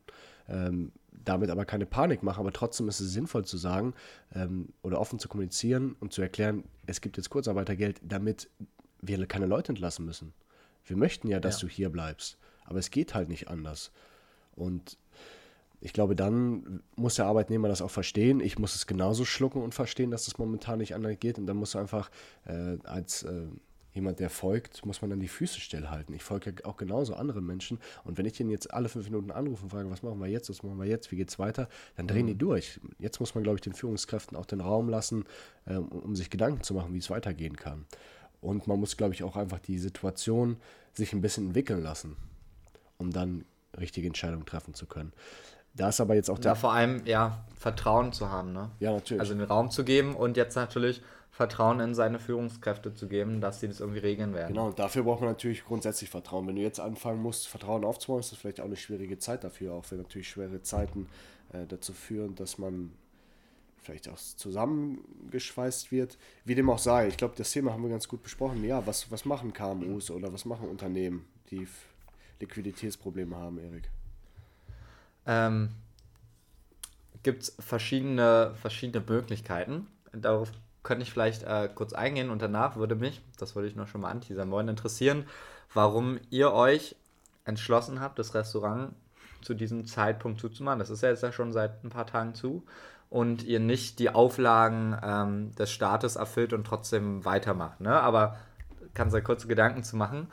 Ähm, 0.48 0.92
damit 1.24 1.50
aber 1.50 1.64
keine 1.64 1.86
Panik 1.86 2.22
machen, 2.22 2.40
aber 2.40 2.52
trotzdem 2.52 2.88
ist 2.88 3.00
es 3.00 3.12
sinnvoll 3.12 3.44
zu 3.44 3.56
sagen 3.56 3.94
ähm, 4.34 4.70
oder 4.82 5.00
offen 5.00 5.18
zu 5.18 5.28
kommunizieren 5.28 5.94
und 6.00 6.12
zu 6.12 6.22
erklären, 6.22 6.64
es 6.86 7.00
gibt 7.00 7.16
jetzt 7.16 7.30
Kurzarbeitergeld, 7.30 8.00
damit 8.02 8.50
wir 9.00 9.24
keine 9.26 9.46
Leute 9.46 9.70
entlassen 9.70 10.04
müssen. 10.04 10.32
Wir 10.84 10.96
möchten 10.96 11.28
ja, 11.28 11.38
dass 11.38 11.60
ja. 11.62 11.68
du 11.68 11.72
hier 11.72 11.90
bleibst, 11.90 12.38
aber 12.64 12.78
es 12.78 12.90
geht 12.90 13.14
halt 13.14 13.28
nicht 13.28 13.48
anders. 13.48 13.92
Und 14.54 14.98
ich 15.84 15.92
glaube, 15.92 16.14
dann 16.14 16.80
muss 16.94 17.16
der 17.16 17.26
Arbeitnehmer 17.26 17.66
das 17.66 17.82
auch 17.82 17.90
verstehen. 17.90 18.38
Ich 18.38 18.56
muss 18.56 18.76
es 18.76 18.86
genauso 18.86 19.24
schlucken 19.24 19.62
und 19.62 19.74
verstehen, 19.74 20.12
dass 20.12 20.28
es 20.28 20.38
momentan 20.38 20.78
nicht 20.78 20.94
anders 20.94 21.18
geht. 21.18 21.38
Und 21.38 21.46
dann 21.46 21.56
muss 21.56 21.74
einfach 21.74 22.08
äh, 22.46 22.78
als 22.84 23.24
äh, 23.24 23.48
jemand, 23.92 24.20
der 24.20 24.30
folgt, 24.30 24.86
muss 24.86 25.02
man 25.02 25.10
dann 25.10 25.18
die 25.18 25.26
Füße 25.26 25.58
stillhalten. 25.58 26.14
Ich 26.14 26.22
folge 26.22 26.54
ja 26.56 26.64
auch 26.66 26.76
genauso 26.76 27.14
anderen 27.14 27.44
Menschen. 27.44 27.80
Und 28.04 28.16
wenn 28.16 28.26
ich 28.26 28.34
den 28.34 28.48
jetzt 28.48 28.72
alle 28.72 28.88
fünf 28.88 29.06
Minuten 29.06 29.32
anrufe 29.32 29.64
und 29.64 29.70
frage, 29.70 29.90
was 29.90 30.04
machen 30.04 30.20
wir 30.20 30.28
jetzt, 30.28 30.48
was 30.48 30.62
machen 30.62 30.78
wir 30.78 30.86
jetzt, 30.86 31.10
wie 31.10 31.16
geht's 31.16 31.40
weiter, 31.40 31.68
dann 31.96 32.06
drehen 32.06 32.26
mhm. 32.26 32.30
die 32.30 32.38
durch. 32.38 32.80
Jetzt 33.00 33.18
muss 33.18 33.34
man, 33.34 33.42
glaube 33.42 33.56
ich, 33.56 33.62
den 33.62 33.74
Führungskräften 33.74 34.36
auch 34.36 34.46
den 34.46 34.60
Raum 34.60 34.88
lassen, 34.88 35.24
äh, 35.66 35.74
um 35.74 36.14
sich 36.14 36.30
Gedanken 36.30 36.62
zu 36.62 36.74
machen, 36.74 36.94
wie 36.94 36.98
es 36.98 37.10
weitergehen 37.10 37.56
kann. 37.56 37.86
Und 38.40 38.68
man 38.68 38.78
muss, 38.78 38.96
glaube 38.96 39.14
ich, 39.14 39.24
auch 39.24 39.36
einfach 39.36 39.58
die 39.58 39.78
Situation 39.78 40.58
sich 40.92 41.12
ein 41.12 41.20
bisschen 41.20 41.48
entwickeln 41.48 41.82
lassen, 41.82 42.16
um 42.98 43.10
dann 43.10 43.44
richtige 43.76 44.06
Entscheidungen 44.06 44.46
treffen 44.46 44.74
zu 44.74 44.86
können. 44.86 45.12
Da 45.74 45.88
ist 45.88 46.00
aber 46.00 46.14
jetzt 46.14 46.30
auch 46.30 46.38
der. 46.38 46.52
Ja, 46.52 46.54
vor 46.54 46.72
allem, 46.72 47.02
ja, 47.06 47.44
Vertrauen 47.58 48.12
zu 48.12 48.30
haben, 48.30 48.52
ne? 48.52 48.70
Ja, 48.80 48.92
natürlich. 48.92 49.20
Also 49.20 49.34
den 49.34 49.44
Raum 49.44 49.70
zu 49.70 49.84
geben 49.84 50.14
und 50.14 50.36
jetzt 50.36 50.54
natürlich 50.54 51.02
Vertrauen 51.30 51.80
in 51.80 51.94
seine 51.94 52.18
Führungskräfte 52.18 52.94
zu 52.94 53.08
geben, 53.08 53.40
dass 53.40 53.60
sie 53.60 53.68
das 53.68 53.80
irgendwie 53.80 54.00
regeln 54.00 54.34
werden. 54.34 54.48
Genau, 54.48 54.66
und 54.66 54.78
dafür 54.78 55.04
braucht 55.04 55.20
man 55.20 55.30
natürlich 55.30 55.64
grundsätzlich 55.64 56.10
Vertrauen. 56.10 56.46
Wenn 56.46 56.56
du 56.56 56.62
jetzt 56.62 56.78
anfangen 56.78 57.22
musst, 57.22 57.48
Vertrauen 57.48 57.84
aufzubauen, 57.84 58.20
ist 58.20 58.32
das 58.32 58.38
vielleicht 58.38 58.60
auch 58.60 58.66
eine 58.66 58.76
schwierige 58.76 59.18
Zeit 59.18 59.42
dafür, 59.42 59.72
auch 59.72 59.84
wenn 59.90 59.98
natürlich 59.98 60.28
schwere 60.28 60.60
Zeiten 60.60 61.08
äh, 61.52 61.66
dazu 61.66 61.94
führen, 61.94 62.34
dass 62.34 62.58
man 62.58 62.92
vielleicht 63.80 64.10
auch 64.10 64.18
zusammengeschweißt 64.18 65.90
wird. 65.90 66.18
Wie 66.44 66.54
dem 66.54 66.68
auch 66.68 66.78
sei, 66.78 67.08
ich 67.08 67.16
glaube, 67.16 67.34
das 67.36 67.50
Thema 67.50 67.72
haben 67.72 67.82
wir 67.82 67.90
ganz 67.90 68.08
gut 68.08 68.22
besprochen. 68.22 68.62
Ja, 68.62 68.86
was, 68.86 69.10
was 69.10 69.24
machen 69.24 69.54
KMUs 69.54 70.10
oder 70.10 70.32
was 70.32 70.44
machen 70.44 70.68
Unternehmen, 70.68 71.24
die 71.50 71.66
Liquiditätsprobleme 72.40 73.34
haben, 73.34 73.58
Erik? 73.58 73.88
Ähm, 75.26 75.70
Gibt 77.22 77.44
es 77.44 77.56
verschiedene, 77.60 78.52
verschiedene 78.60 79.04
Möglichkeiten. 79.06 79.86
Darauf 80.12 80.50
könnte 80.82 81.04
ich 81.04 81.12
vielleicht 81.12 81.44
äh, 81.44 81.68
kurz 81.72 81.92
eingehen 81.92 82.30
und 82.30 82.42
danach 82.42 82.76
würde 82.76 82.96
mich, 82.96 83.22
das 83.38 83.54
würde 83.54 83.68
ich 83.68 83.76
noch 83.76 83.86
schon 83.86 84.00
mal 84.00 84.10
anteasern 84.10 84.50
wollen, 84.50 84.68
interessieren, 84.68 85.26
warum 85.72 86.18
ihr 86.30 86.52
euch 86.52 86.96
entschlossen 87.44 88.00
habt, 88.00 88.18
das 88.18 88.34
Restaurant 88.34 88.94
zu 89.42 89.54
diesem 89.54 89.86
Zeitpunkt 89.86 90.40
zuzumachen. 90.40 90.78
Das 90.78 90.90
ist 90.90 91.02
ja 91.02 91.10
jetzt 91.10 91.22
ja 91.22 91.32
schon 91.32 91.52
seit 91.52 91.84
ein 91.84 91.90
paar 91.90 92.06
Tagen 92.06 92.34
zu 92.34 92.64
und 93.10 93.44
ihr 93.44 93.60
nicht 93.60 93.98
die 93.98 94.10
Auflagen 94.10 94.96
ähm, 95.02 95.54
des 95.54 95.70
Staates 95.70 96.16
erfüllt 96.16 96.52
und 96.52 96.66
trotzdem 96.66 97.24
weitermacht. 97.24 97.80
Ne? 97.80 98.00
Aber 98.00 98.36
kannst 98.94 99.14
du 99.14 99.22
kurze 99.22 99.46
Gedanken 99.46 99.84
zu 99.84 99.96
machen. 99.96 100.28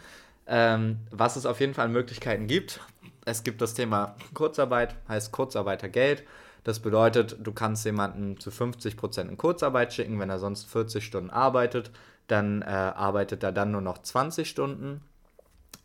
Ähm, 0.47 0.99
was 1.11 1.35
es 1.35 1.45
auf 1.45 1.59
jeden 1.59 1.73
Fall 1.73 1.85
an 1.85 1.91
Möglichkeiten 1.91 2.47
gibt. 2.47 2.79
Es 3.29 3.43
gibt 3.43 3.61
das 3.61 3.75
Thema 3.75 4.15
Kurzarbeit, 4.33 4.95
heißt 5.07 5.31
Kurzarbeitergeld. 5.31 6.23
Das 6.63 6.79
bedeutet, 6.79 7.37
du 7.39 7.51
kannst 7.51 7.85
jemanden 7.85 8.39
zu 8.39 8.49
50% 8.49 9.29
in 9.29 9.37
Kurzarbeit 9.37 9.93
schicken, 9.93 10.19
wenn 10.19 10.31
er 10.31 10.39
sonst 10.39 10.65
40 10.65 11.05
Stunden 11.05 11.29
arbeitet, 11.29 11.91
dann 12.25 12.63
äh, 12.63 12.65
arbeitet 12.65 13.43
er 13.43 13.51
dann 13.51 13.71
nur 13.71 13.81
noch 13.81 13.99
20 13.99 14.49
Stunden 14.49 15.01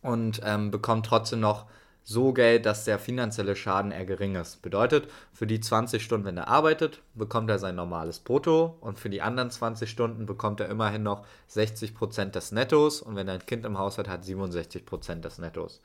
und 0.00 0.40
ähm, 0.42 0.70
bekommt 0.70 1.04
trotzdem 1.04 1.40
noch 1.40 1.66
so 2.02 2.33
Geld, 2.33 2.64
dass 2.66 2.85
der 2.85 2.98
finanzielle 2.98 3.57
Schaden 3.57 3.90
eher 3.90 4.04
gering 4.04 4.37
ist. 4.37 4.62
Bedeutet, 4.62 5.09
für 5.33 5.46
die 5.46 5.61
20 5.61 6.02
Stunden, 6.02 6.26
wenn 6.26 6.37
er 6.37 6.48
arbeitet, 6.48 7.02
bekommt 7.14 7.50
er 7.50 7.59
sein 7.59 7.76
normales 7.76 8.20
Brutto 8.20 8.76
und 8.80 8.98
für 8.98 9.11
die 9.11 9.22
anderen 9.22 9.50
20 9.50 9.88
Stunden 9.90 10.24
bekommt 10.26 10.61
er 10.61 10.68
immerhin 10.68 11.02
noch 11.02 11.26
60% 11.50 12.30
des 12.30 12.52
Nettos 12.52 13.02
und 13.02 13.16
wenn 13.16 13.28
er 13.28 13.35
ein 13.35 13.46
Kind 13.46 13.64
im 13.64 13.78
Haushalt 13.78 14.09
hat, 14.09 14.22
67% 14.22 15.20
des 15.20 15.38
Nettos. 15.38 15.80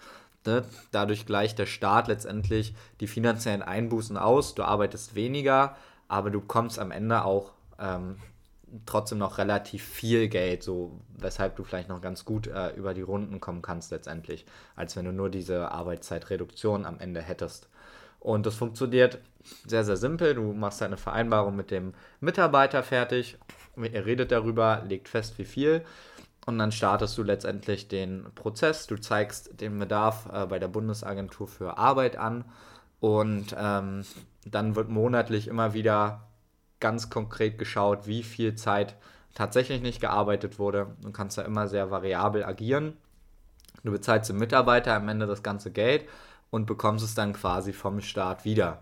Ne? 0.45 0.63
Dadurch 0.91 1.25
gleicht 1.25 1.60
der 1.60 1.65
Staat 1.65 2.08
letztendlich 2.08 2.73
die 2.99 3.08
finanziellen 3.08 3.62
Einbußen 3.62 4.17
aus. 4.17 4.56
Du 4.56 4.63
arbeitest 4.63 5.15
weniger, 5.15 5.75
aber 6.08 6.30
du 6.30 6.41
kommst 6.41 6.80
am 6.80 6.91
Ende 6.91 7.23
auch 7.25 7.52
ähm, 7.78 8.17
trotzdem 8.86 9.17
noch 9.17 9.38
relativ 9.38 9.84
viel 9.84 10.28
Geld, 10.28 10.63
so 10.63 10.99
weshalb 11.17 11.56
du 11.56 11.63
vielleicht 11.63 11.89
noch 11.89 12.02
ganz 12.02 12.25
gut 12.25 12.47
äh, 12.47 12.69
über 12.75 12.93
die 12.93 13.02
Runden 13.02 13.39
kommen 13.39 13.62
kannst 13.62 13.91
letztendlich, 13.91 14.45
als 14.75 14.95
wenn 14.95 15.06
du 15.06 15.12
nur 15.12 15.30
diese 15.30 15.71
Arbeitszeitreduktion 15.71 16.86
am 16.86 16.99
Ende 16.99 17.21
hättest. 17.21 17.69
Und 18.19 18.45
das 18.45 18.56
funktioniert 18.56 19.19
sehr, 19.65 19.86
sehr 19.86 19.97
simpel. 19.97 20.36
Du 20.36 20.54
machst 20.54 20.82
eine 20.82 20.97
Vereinbarung 20.97 21.56
mit 21.56 21.71
dem 21.71 21.93
Mitarbeiter 22.19 22.84
fertig, 22.84 23.38
er 23.75 24.06
redet 24.06 24.32
darüber, 24.32 24.84
legt 24.88 25.08
fest, 25.08 25.38
wie 25.38 25.45
viel. 25.45 25.86
Und 26.45 26.58
dann 26.58 26.71
startest 26.71 27.17
du 27.17 27.23
letztendlich 27.23 27.88
den 27.88 28.25
Prozess. 28.36 28.88
Du 28.88 28.97
zeigst 28.97 29.60
den 29.62 29.78
Bedarf 29.78 30.30
äh, 30.32 30.45
bei 30.47 30.60
der 30.60 30.67
Bundesagentur 30.67 31.47
für 31.47 31.78
Arbeit 31.78 32.17
an. 32.17 32.45
Und 32.99 33.56
ähm, 33.58 34.04
dann 34.45 34.75
wird 34.75 34.89
monatlich 34.89 35.47
immer 35.47 35.73
wieder 35.73 36.28
ganz 36.80 37.10
konkret 37.10 37.58
geschaut, 37.58 38.08
wie 38.08 38.23
viel 38.23 38.56
Zeit 38.56 38.95
tatsächlich 39.36 39.82
nicht 39.82 40.02
gearbeitet 40.02 40.60
wurde. 40.60 40.95
Du 41.02 41.12
kannst 41.12 41.38
da 41.38 41.43
immer 41.43 41.67
sehr 41.67 41.91
variabel 41.91 42.43
agieren. 42.43 42.97
Du 43.84 43.91
bezahlst 43.91 44.30
dem 44.30 44.38
Mitarbeiter 44.38 44.95
am 44.95 45.08
Ende 45.08 45.28
das 45.28 45.43
ganze 45.43 45.71
Geld 45.71 46.08
und 46.49 46.65
bekommst 46.65 47.06
es 47.06 47.15
dann 47.15 47.34
quasi 47.34 47.73
vom 47.73 48.02
Staat 48.02 48.43
wieder. 48.43 48.82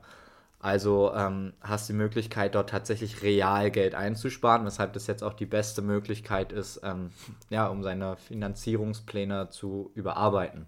Also 0.67 1.13
ähm, 1.15 1.53
hast 1.62 1.88
die 1.88 1.93
Möglichkeit, 1.93 2.53
dort 2.53 2.71
tatsächlich 2.71 3.23
real 3.23 3.71
Geld 3.71 3.95
einzusparen, 3.95 4.65
weshalb 4.65 4.91
das 4.91 5.08
jetzt 5.08 5.23
auch 5.23 5.32
die 5.32 5.45
beste 5.45 5.82
Möglichkeit 5.82 6.51
ist, 6.51 6.82
ähm, 6.84 7.12
ja, 7.49 7.67
um 7.67 7.84
seine 7.84 8.17
Finanzierungspläne 8.17 9.49
zu 9.49 9.91
überarbeiten. 9.95 10.67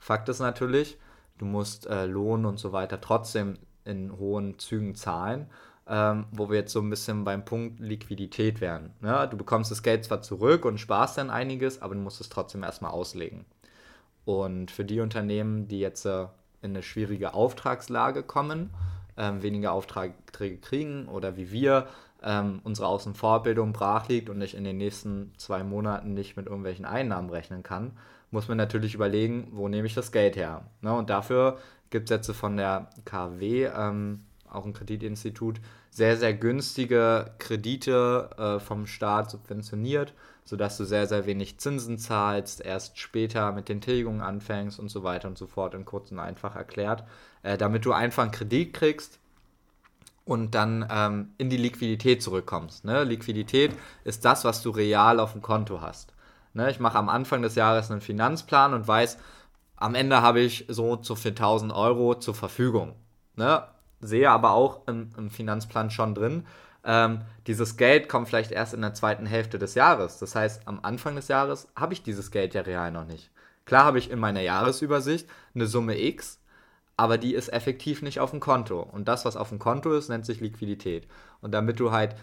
Fakt 0.00 0.28
ist 0.28 0.40
natürlich, 0.40 0.98
du 1.38 1.44
musst 1.44 1.86
äh, 1.86 2.06
Lohn 2.06 2.44
und 2.44 2.58
so 2.58 2.72
weiter 2.72 3.00
trotzdem 3.00 3.56
in 3.84 4.18
hohen 4.18 4.58
Zügen 4.58 4.96
zahlen 4.96 5.46
ähm, 5.88 6.26
wo 6.32 6.50
wir 6.50 6.56
jetzt 6.56 6.72
so 6.72 6.80
ein 6.80 6.90
bisschen 6.90 7.22
beim 7.22 7.44
Punkt 7.44 7.78
Liquidität 7.78 8.60
wären. 8.60 8.94
Ne? 9.00 9.28
Du 9.30 9.36
bekommst 9.36 9.70
das 9.70 9.84
Geld 9.84 10.04
zwar 10.04 10.20
zurück 10.22 10.64
und 10.64 10.78
sparst 10.78 11.18
dann 11.18 11.30
einiges, 11.30 11.80
aber 11.80 11.94
du 11.94 12.00
musst 12.00 12.20
es 12.20 12.28
trotzdem 12.28 12.64
erstmal 12.64 12.90
auslegen. 12.90 13.44
Und 14.24 14.72
für 14.72 14.84
die 14.84 14.98
Unternehmen, 14.98 15.68
die 15.68 15.78
jetzt 15.78 16.04
äh, 16.04 16.26
in 16.62 16.70
eine 16.70 16.82
schwierige 16.82 17.34
Auftragslage 17.34 18.24
kommen, 18.24 18.70
ähm, 19.16 19.42
weniger 19.42 19.72
Aufträge 19.72 20.14
kriegen 20.60 21.08
oder 21.08 21.36
wie 21.36 21.50
wir, 21.50 21.86
ähm, 22.22 22.60
unsere 22.64 22.88
Außenvorbildung 22.88 23.72
brach 23.72 24.08
liegt 24.08 24.30
und 24.30 24.40
ich 24.40 24.54
in 24.56 24.64
den 24.64 24.78
nächsten 24.78 25.32
zwei 25.36 25.62
Monaten 25.62 26.14
nicht 26.14 26.36
mit 26.36 26.46
irgendwelchen 26.46 26.84
Einnahmen 26.84 27.30
rechnen 27.30 27.62
kann, 27.62 27.92
muss 28.30 28.48
man 28.48 28.56
natürlich 28.56 28.94
überlegen, 28.94 29.48
wo 29.52 29.68
nehme 29.68 29.86
ich 29.86 29.94
das 29.94 30.12
Geld 30.12 30.36
her. 30.36 30.64
Ne? 30.80 30.92
Und 30.92 31.10
dafür 31.10 31.58
gibt 31.90 32.10
es 32.10 32.16
jetzt 32.16 32.30
von 32.32 32.56
der 32.56 32.90
KW 33.04 33.66
ähm, 33.66 34.24
auch 34.50 34.64
ein 34.64 34.72
Kreditinstitut, 34.72 35.60
sehr, 35.90 36.16
sehr 36.16 36.34
günstige 36.34 37.32
Kredite 37.38 38.30
äh, 38.36 38.60
vom 38.60 38.86
Staat 38.86 39.30
subventioniert, 39.30 40.14
sodass 40.44 40.76
du 40.76 40.84
sehr, 40.84 41.06
sehr 41.06 41.26
wenig 41.26 41.58
Zinsen 41.58 41.98
zahlst, 41.98 42.60
erst 42.60 42.98
später 42.98 43.52
mit 43.52 43.68
den 43.68 43.80
Tilgungen 43.80 44.20
anfängst 44.20 44.78
und 44.78 44.88
so 44.88 45.02
weiter 45.02 45.28
und 45.28 45.38
so 45.38 45.46
fort, 45.46 45.74
in 45.74 45.84
kurz 45.84 46.10
und 46.10 46.18
einfach 46.18 46.54
erklärt, 46.56 47.04
äh, 47.46 47.56
damit 47.56 47.84
du 47.84 47.92
einfach 47.92 48.24
einen 48.24 48.32
Kredit 48.32 48.74
kriegst 48.74 49.18
und 50.24 50.54
dann 50.54 50.86
ähm, 50.90 51.30
in 51.38 51.48
die 51.48 51.56
Liquidität 51.56 52.22
zurückkommst. 52.22 52.84
Ne? 52.84 53.04
Liquidität 53.04 53.72
ist 54.04 54.24
das, 54.24 54.44
was 54.44 54.62
du 54.62 54.70
real 54.70 55.20
auf 55.20 55.32
dem 55.32 55.42
Konto 55.42 55.80
hast. 55.80 56.12
Ne? 56.52 56.70
Ich 56.70 56.80
mache 56.80 56.98
am 56.98 57.08
Anfang 57.08 57.42
des 57.42 57.54
Jahres 57.54 57.90
einen 57.90 58.00
Finanzplan 58.00 58.74
und 58.74 58.88
weiß, 58.88 59.18
am 59.76 59.94
Ende 59.94 60.22
habe 60.22 60.40
ich 60.40 60.64
so 60.68 60.96
zu 60.96 61.14
4000 61.14 61.72
Euro 61.72 62.14
zur 62.14 62.34
Verfügung. 62.34 62.94
Ne? 63.36 63.62
sehe 64.00 64.30
aber 64.30 64.52
auch 64.52 64.86
im, 64.86 65.10
im 65.16 65.30
Finanzplan 65.30 65.90
schon 65.90 66.14
drin, 66.14 66.46
ähm, 66.84 67.22
dieses 67.46 67.76
Geld 67.76 68.08
kommt 68.08 68.28
vielleicht 68.28 68.52
erst 68.52 68.74
in 68.74 68.82
der 68.82 68.94
zweiten 68.94 69.26
Hälfte 69.26 69.58
des 69.58 69.74
Jahres. 69.74 70.18
Das 70.18 70.34
heißt, 70.34 70.68
am 70.68 70.80
Anfang 70.82 71.16
des 71.16 71.28
Jahres 71.28 71.68
habe 71.74 71.94
ich 71.94 72.02
dieses 72.02 72.30
Geld 72.30 72.54
ja 72.54 72.62
real 72.62 72.92
noch 72.92 73.06
nicht. 73.06 73.30
Klar 73.64 73.84
habe 73.84 73.98
ich 73.98 74.10
in 74.10 74.20
meiner 74.20 74.42
Jahresübersicht 74.42 75.28
eine 75.54 75.66
Summe 75.66 76.00
X, 76.00 76.38
aber 76.96 77.18
die 77.18 77.34
ist 77.34 77.52
effektiv 77.52 78.02
nicht 78.02 78.20
auf 78.20 78.30
dem 78.30 78.40
Konto. 78.40 78.80
Und 78.80 79.06
das, 79.08 79.24
was 79.24 79.36
auf 79.36 79.50
dem 79.50 79.58
Konto 79.58 79.92
ist, 79.92 80.08
nennt 80.08 80.26
sich 80.26 80.40
Liquidität. 80.40 81.06
Und 81.40 81.52
damit 81.52 81.78
du 81.78 81.92
halt 81.92 82.16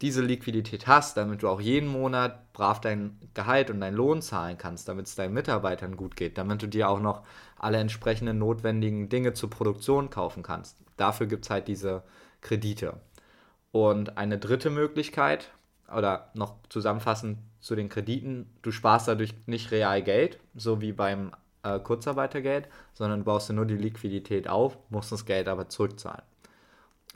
diese 0.00 0.22
Liquidität 0.22 0.86
hast, 0.86 1.16
damit 1.16 1.42
du 1.42 1.48
auch 1.48 1.60
jeden 1.60 1.88
Monat 1.88 2.52
brav 2.52 2.80
dein 2.80 3.18
Gehalt 3.34 3.70
und 3.70 3.80
deinen 3.80 3.96
Lohn 3.96 4.22
zahlen 4.22 4.56
kannst, 4.56 4.88
damit 4.88 5.06
es 5.06 5.14
deinen 5.14 5.34
Mitarbeitern 5.34 5.96
gut 5.96 6.16
geht, 6.16 6.38
damit 6.38 6.62
du 6.62 6.68
dir 6.68 6.88
auch 6.88 7.00
noch 7.00 7.22
alle 7.58 7.78
entsprechenden 7.78 8.38
notwendigen 8.38 9.08
Dinge 9.08 9.34
zur 9.34 9.50
Produktion 9.50 10.08
kaufen 10.08 10.42
kannst. 10.42 10.78
Dafür 10.96 11.26
gibt 11.26 11.44
es 11.44 11.50
halt 11.50 11.68
diese 11.68 12.02
Kredite. 12.40 12.94
Und 13.72 14.16
eine 14.16 14.38
dritte 14.38 14.70
Möglichkeit, 14.70 15.50
oder 15.94 16.30
noch 16.34 16.54
zusammenfassend 16.68 17.38
zu 17.60 17.74
den 17.74 17.88
Krediten, 17.88 18.48
du 18.62 18.70
sparst 18.70 19.08
dadurch 19.08 19.34
nicht 19.46 19.70
real 19.70 20.02
Geld, 20.02 20.38
so 20.54 20.80
wie 20.80 20.92
beim 20.92 21.32
äh, 21.62 21.78
Kurzarbeitergeld, 21.78 22.68
sondern 22.94 23.24
baust 23.24 23.48
dir 23.48 23.54
nur 23.54 23.66
die 23.66 23.76
Liquidität 23.76 24.48
auf, 24.48 24.78
musst 24.88 25.12
das 25.12 25.24
Geld 25.24 25.48
aber 25.48 25.68
zurückzahlen. 25.68 26.22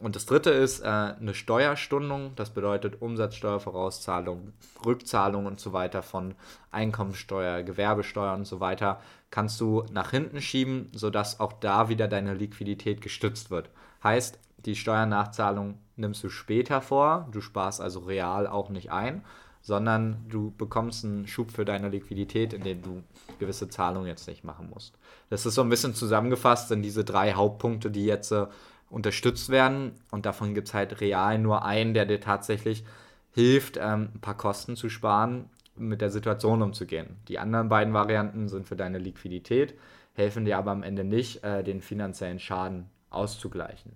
Und 0.01 0.17
das 0.17 0.27
dritte 0.27 0.51
ist 0.51 0.81
äh, 0.81 0.87
eine 0.87 1.35
Steuerstundung, 1.35 2.33
das 2.35 2.51
bedeutet 2.51 3.01
Umsatzsteuervorauszahlung, 3.01 4.53
Rückzahlung 4.85 5.47
und 5.47 5.61
so 5.61 5.73
weiter 5.73 6.03
von 6.03 6.35
Einkommensteuer, 6.73 7.63
Gewerbesteuer 7.63 8.35
und 8.35 8.45
so 8.45 8.59
weiter, 8.59 9.01
kannst 9.31 9.61
du 9.61 9.85
nach 9.93 10.11
hinten 10.11 10.41
schieben, 10.41 10.91
sodass 10.93 11.39
auch 11.39 11.53
da 11.53 11.89
wieder 11.89 12.09
deine 12.09 12.35
Liquidität 12.35 13.01
gestützt 13.03 13.53
wird. 13.53 13.71
Heißt, 14.03 14.39
die 14.59 14.75
Steuernachzahlung 14.75 15.79
nimmst 15.97 16.25
du 16.25 16.29
später 16.29 16.81
vor, 16.81 17.29
du 17.31 17.41
sparst 17.41 17.81
also 17.81 18.01
real 18.01 18.49
auch 18.49 18.71
nicht 18.71 18.91
ein, 18.91 19.25
sondern 19.65 20.27
du 20.29 20.53
bekommst 20.59 21.07
einen 21.07 21.27
Schub 21.27 21.51
für 21.51 21.65
deine 21.65 21.89
Liquidität, 21.89 22.53
indem 22.53 22.83
du 22.83 23.03
gewisse 23.39 23.67
Zahlungen 23.71 24.07
jetzt 24.07 24.29
nicht 24.29 24.45
machen 24.45 24.69
musst. 24.69 24.99
Das 25.31 25.47
ist 25.47 25.55
so 25.55 25.63
ein 25.63 25.71
bisschen 25.71 25.95
zusammengefasst 25.95 26.71
in 26.71 26.83
diese 26.83 27.03
drei 27.03 27.33
Hauptpunkte, 27.33 27.91
die 27.91 28.05
jetzt 28.05 28.31
äh, 28.31 28.47
unterstützt 28.91 29.49
werden. 29.49 29.93
Und 30.11 30.27
davon 30.27 30.53
gibt 30.53 30.69
es 30.69 30.75
halt 30.75 31.01
real 31.01 31.39
nur 31.39 31.65
einen, 31.65 31.95
der 31.95 32.05
dir 32.05 32.21
tatsächlich 32.21 32.85
hilft, 33.33 33.79
ähm, 33.79 34.11
ein 34.15 34.21
paar 34.21 34.37
Kosten 34.37 34.77
zu 34.77 34.91
sparen, 34.91 35.49
mit 35.77 36.03
der 36.03 36.11
Situation 36.11 36.61
umzugehen. 36.61 37.17
Die 37.29 37.39
anderen 37.39 37.71
beiden 37.71 37.95
Varianten 37.95 38.49
sind 38.49 38.69
für 38.69 38.77
deine 38.77 38.99
Liquidität, 38.99 39.75
helfen 40.13 40.45
dir 40.45 40.59
aber 40.59 40.73
am 40.73 40.83
Ende 40.83 41.05
nicht, 41.05 41.43
äh, 41.43 41.65
den 41.65 41.81
finanziellen 41.81 42.39
Schaden 42.39 42.91
auszugleichen. 43.09 43.93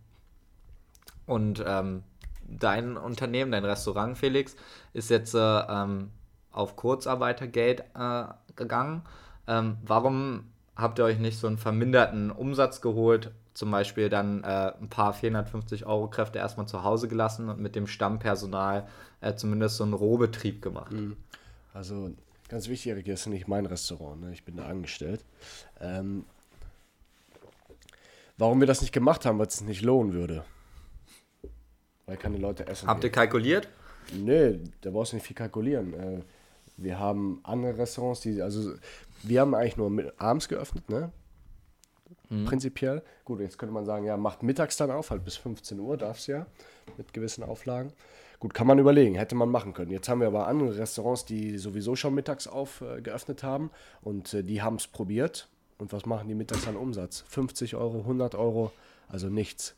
Und 1.27 1.63
ähm, 1.67 2.05
dein 2.49 2.97
Unternehmen, 2.97 3.53
dein 3.53 3.65
Restaurant, 3.65 4.17
Felix, 4.17 4.57
ist 4.93 5.11
jetzt 5.11 5.35
äh, 5.35 5.39
ähm, 5.39 6.11
auf 6.51 6.77
Kurzarbeitergeld 6.77 7.85
äh, 7.95 8.25
gegangen. 8.57 9.03
Ähm, 9.47 9.79
warum 9.85 10.45
habt 10.77 10.99
ihr 10.99 11.05
euch 11.05 11.19
nicht 11.19 11.39
so 11.39 11.47
einen 11.47 11.59
verminderten 11.59 12.31
Umsatz 12.31 12.81
geholt 12.81 13.33
zum 13.59 13.73
Beispiel 13.73 14.09
dann 14.09 14.45
äh, 14.45 14.73
ein 14.81 14.89
paar 14.89 15.13
450 15.13 15.85
Euro 15.85 16.09
Kräfte 16.09 16.39
erstmal 16.39 16.69
zu 16.69 16.85
Hause 16.85 17.09
gelassen 17.09 17.49
und 17.49 17.59
mit 17.59 17.75
dem 17.75 17.89
Stammpersonal 17.89 18.87
äh, 19.21 19.35
zumindest 19.35 19.79
so 19.79 19.85
einen 19.85 19.95
Rohbetrieb 19.95 20.63
gemacht. 20.63 20.93
Mhm. 20.93 21.17
Also 21.75 22.13
ganz 22.49 22.69
wichtig, 22.69 22.93
Erik, 22.93 23.09
ist 23.09 23.27
nicht 23.27 23.49
mein 23.49 23.67
Restaurant, 23.67 24.21
ne? 24.21 24.33
ich 24.33 24.45
bin 24.45 24.57
da 24.57 24.67
angestellt. 24.67 25.25
Ähm, 25.81 26.25
warum 28.37 28.61
wir 28.61 28.69
das 28.69 28.81
nicht 28.81 28.93
gemacht 28.93 29.27
haben, 29.27 29.41
weil 29.41 29.49
es 29.49 29.61
nicht 29.61 29.83
lohnen 29.83 30.13
würde. 30.13 30.45
Weil 32.09 32.17
keine 32.17 32.39
Leute 32.39 32.67
essen. 32.67 32.89
Habt 32.89 33.05
ihr 33.05 33.11
kalkuliert? 33.11 33.69
Nee, 34.13 34.59
da 34.81 34.91
brauchst 34.91 35.13
du 35.13 35.17
nicht 35.17 35.27
viel 35.27 35.37
kalkulieren. 35.37 35.93
Äh, 35.93 36.21
wir 36.79 36.99
haben 36.99 37.41
andere 37.43 37.77
Restaurants, 37.77 38.21
die, 38.21 38.41
also 38.41 38.73
wir 39.23 39.41
haben 39.43 39.55
eigentlich 39.55 39.77
nur 39.77 39.91
mit, 39.91 40.19
abends 40.19 40.49
geöffnet, 40.49 40.89
ne? 40.89 41.13
Mhm. 42.31 42.47
Prinzipiell. 42.47 43.03
Gut, 43.25 43.41
jetzt 43.41 43.59
könnte 43.59 43.75
man 43.75 43.85
sagen, 43.85 44.07
ja, 44.07 44.17
macht 44.17 44.43
mittags 44.43 44.79
dann 44.79 44.91
auf, 44.91 45.11
halt 45.11 45.25
bis 45.25 45.37
15 45.37 45.79
Uhr 45.79 45.99
darf 45.99 46.19
es 46.19 46.27
ja, 46.29 46.47
mit 46.97 47.13
gewissen 47.13 47.45
Auflagen. 47.45 47.93
Gut, 48.41 48.55
kann 48.55 48.67
man 48.67 48.79
überlegen, 48.79 49.15
hätte 49.15 49.35
man 49.35 49.51
machen 49.51 49.75
können. 49.75 49.91
Jetzt 49.91 50.09
haben 50.09 50.21
wir 50.21 50.29
aber 50.29 50.47
andere 50.47 50.79
Restaurants, 50.79 51.27
die 51.27 51.59
sowieso 51.59 51.95
schon 51.95 52.15
mittags 52.15 52.47
auf 52.47 52.81
äh, 52.81 53.03
geöffnet 53.03 53.43
haben 53.43 53.71
und 54.01 54.33
äh, 54.33 54.43
die 54.43 54.63
haben 54.63 54.77
es 54.77 54.87
probiert. 54.87 55.49
Und 55.77 55.93
was 55.93 56.07
machen 56.07 56.29
die 56.29 56.35
mittags 56.35 56.67
an 56.67 56.77
Umsatz? 56.77 57.25
50 57.29 57.77
Euro, 57.77 57.99
100 57.99 58.35
Euro, 58.35 58.73
also 59.09 59.29
nichts. 59.29 59.75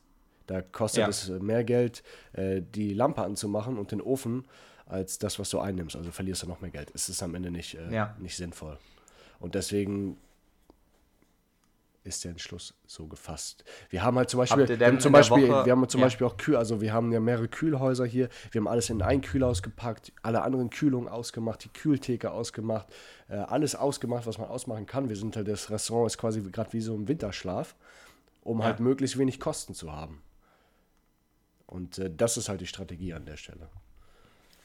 Da 0.51 0.63
kostet 0.63 1.03
ja. 1.03 1.09
es 1.09 1.29
äh, 1.29 1.39
mehr 1.39 1.63
Geld, 1.63 2.03
äh, 2.33 2.61
die 2.61 2.93
Lampe 2.93 3.23
anzumachen 3.23 3.79
und 3.79 3.93
den 3.93 4.01
Ofen, 4.03 4.45
als 4.85 5.21
das, 5.21 5.39
was 5.39 5.49
du 5.51 5.61
einnimmst. 5.61 5.95
Also 5.95 6.11
verlierst 6.11 6.43
du 6.43 6.49
noch 6.49 6.61
mehr 6.61 6.73
Geld. 6.73 6.91
Es 6.93 7.09
ist 7.09 7.23
am 7.23 7.37
Ende 7.37 7.53
nicht, 7.53 7.77
äh, 7.77 7.95
ja. 7.95 8.17
nicht 8.19 8.37
sinnvoll. 8.37 8.77
Und 9.39 9.55
deswegen 9.55 10.17
ist 12.03 12.25
der 12.25 12.33
Entschluss 12.33 12.75
so 12.85 13.07
gefasst. 13.07 13.63
Wir 13.91 14.03
haben 14.03 14.17
halt 14.17 14.29
zum 14.29 14.39
Beispiel, 14.39 14.69
wir 14.69 14.87
haben 14.89 14.99
zum 14.99 15.13
Beispiel, 15.13 15.49
wir 15.49 15.71
haben 15.71 15.89
zum 15.89 16.01
ja. 16.01 16.07
Beispiel 16.07 16.27
auch 16.27 16.37
Kühl, 16.37 16.57
also 16.57 16.81
wir 16.81 16.93
haben 16.93 17.13
ja 17.13 17.21
mehrere 17.21 17.47
Kühlhäuser 17.47 18.05
hier. 18.05 18.29
Wir 18.51 18.61
haben 18.61 18.67
alles 18.67 18.91
in 18.91 19.03
ein 19.03 19.21
Kühlhaus 19.21 19.63
gepackt, 19.63 20.13
alle 20.23 20.43
anderen 20.43 20.71
Kühlungen 20.71 21.09
ausgemacht, 21.09 21.63
die 21.63 21.69
Kühltheke 21.69 22.33
ausgemacht, 22.33 22.89
äh, 23.29 23.37
alles 23.37 23.77
ausgemacht, 23.77 24.27
was 24.27 24.39
man 24.39 24.49
ausmachen 24.49 24.87
kann. 24.87 25.09
Wir 25.09 25.15
sind 25.15 25.37
halt, 25.37 25.47
das 25.47 25.71
Restaurant 25.71 26.11
ist 26.11 26.19
quasi 26.19 26.43
gerade 26.43 26.73
wie 26.73 26.81
so 26.81 26.93
ein 26.97 27.07
Winterschlaf, 27.07 27.77
um 28.43 28.59
ja. 28.59 28.65
halt 28.65 28.81
möglichst 28.81 29.17
wenig 29.17 29.39
Kosten 29.39 29.75
zu 29.75 29.93
haben. 29.93 30.21
Und 31.71 31.99
äh, 31.99 32.11
das 32.15 32.37
ist 32.37 32.49
halt 32.49 32.61
die 32.61 32.67
Strategie 32.67 33.15
an 33.15 33.25
der 33.25 33.37
Stelle. 33.37 33.69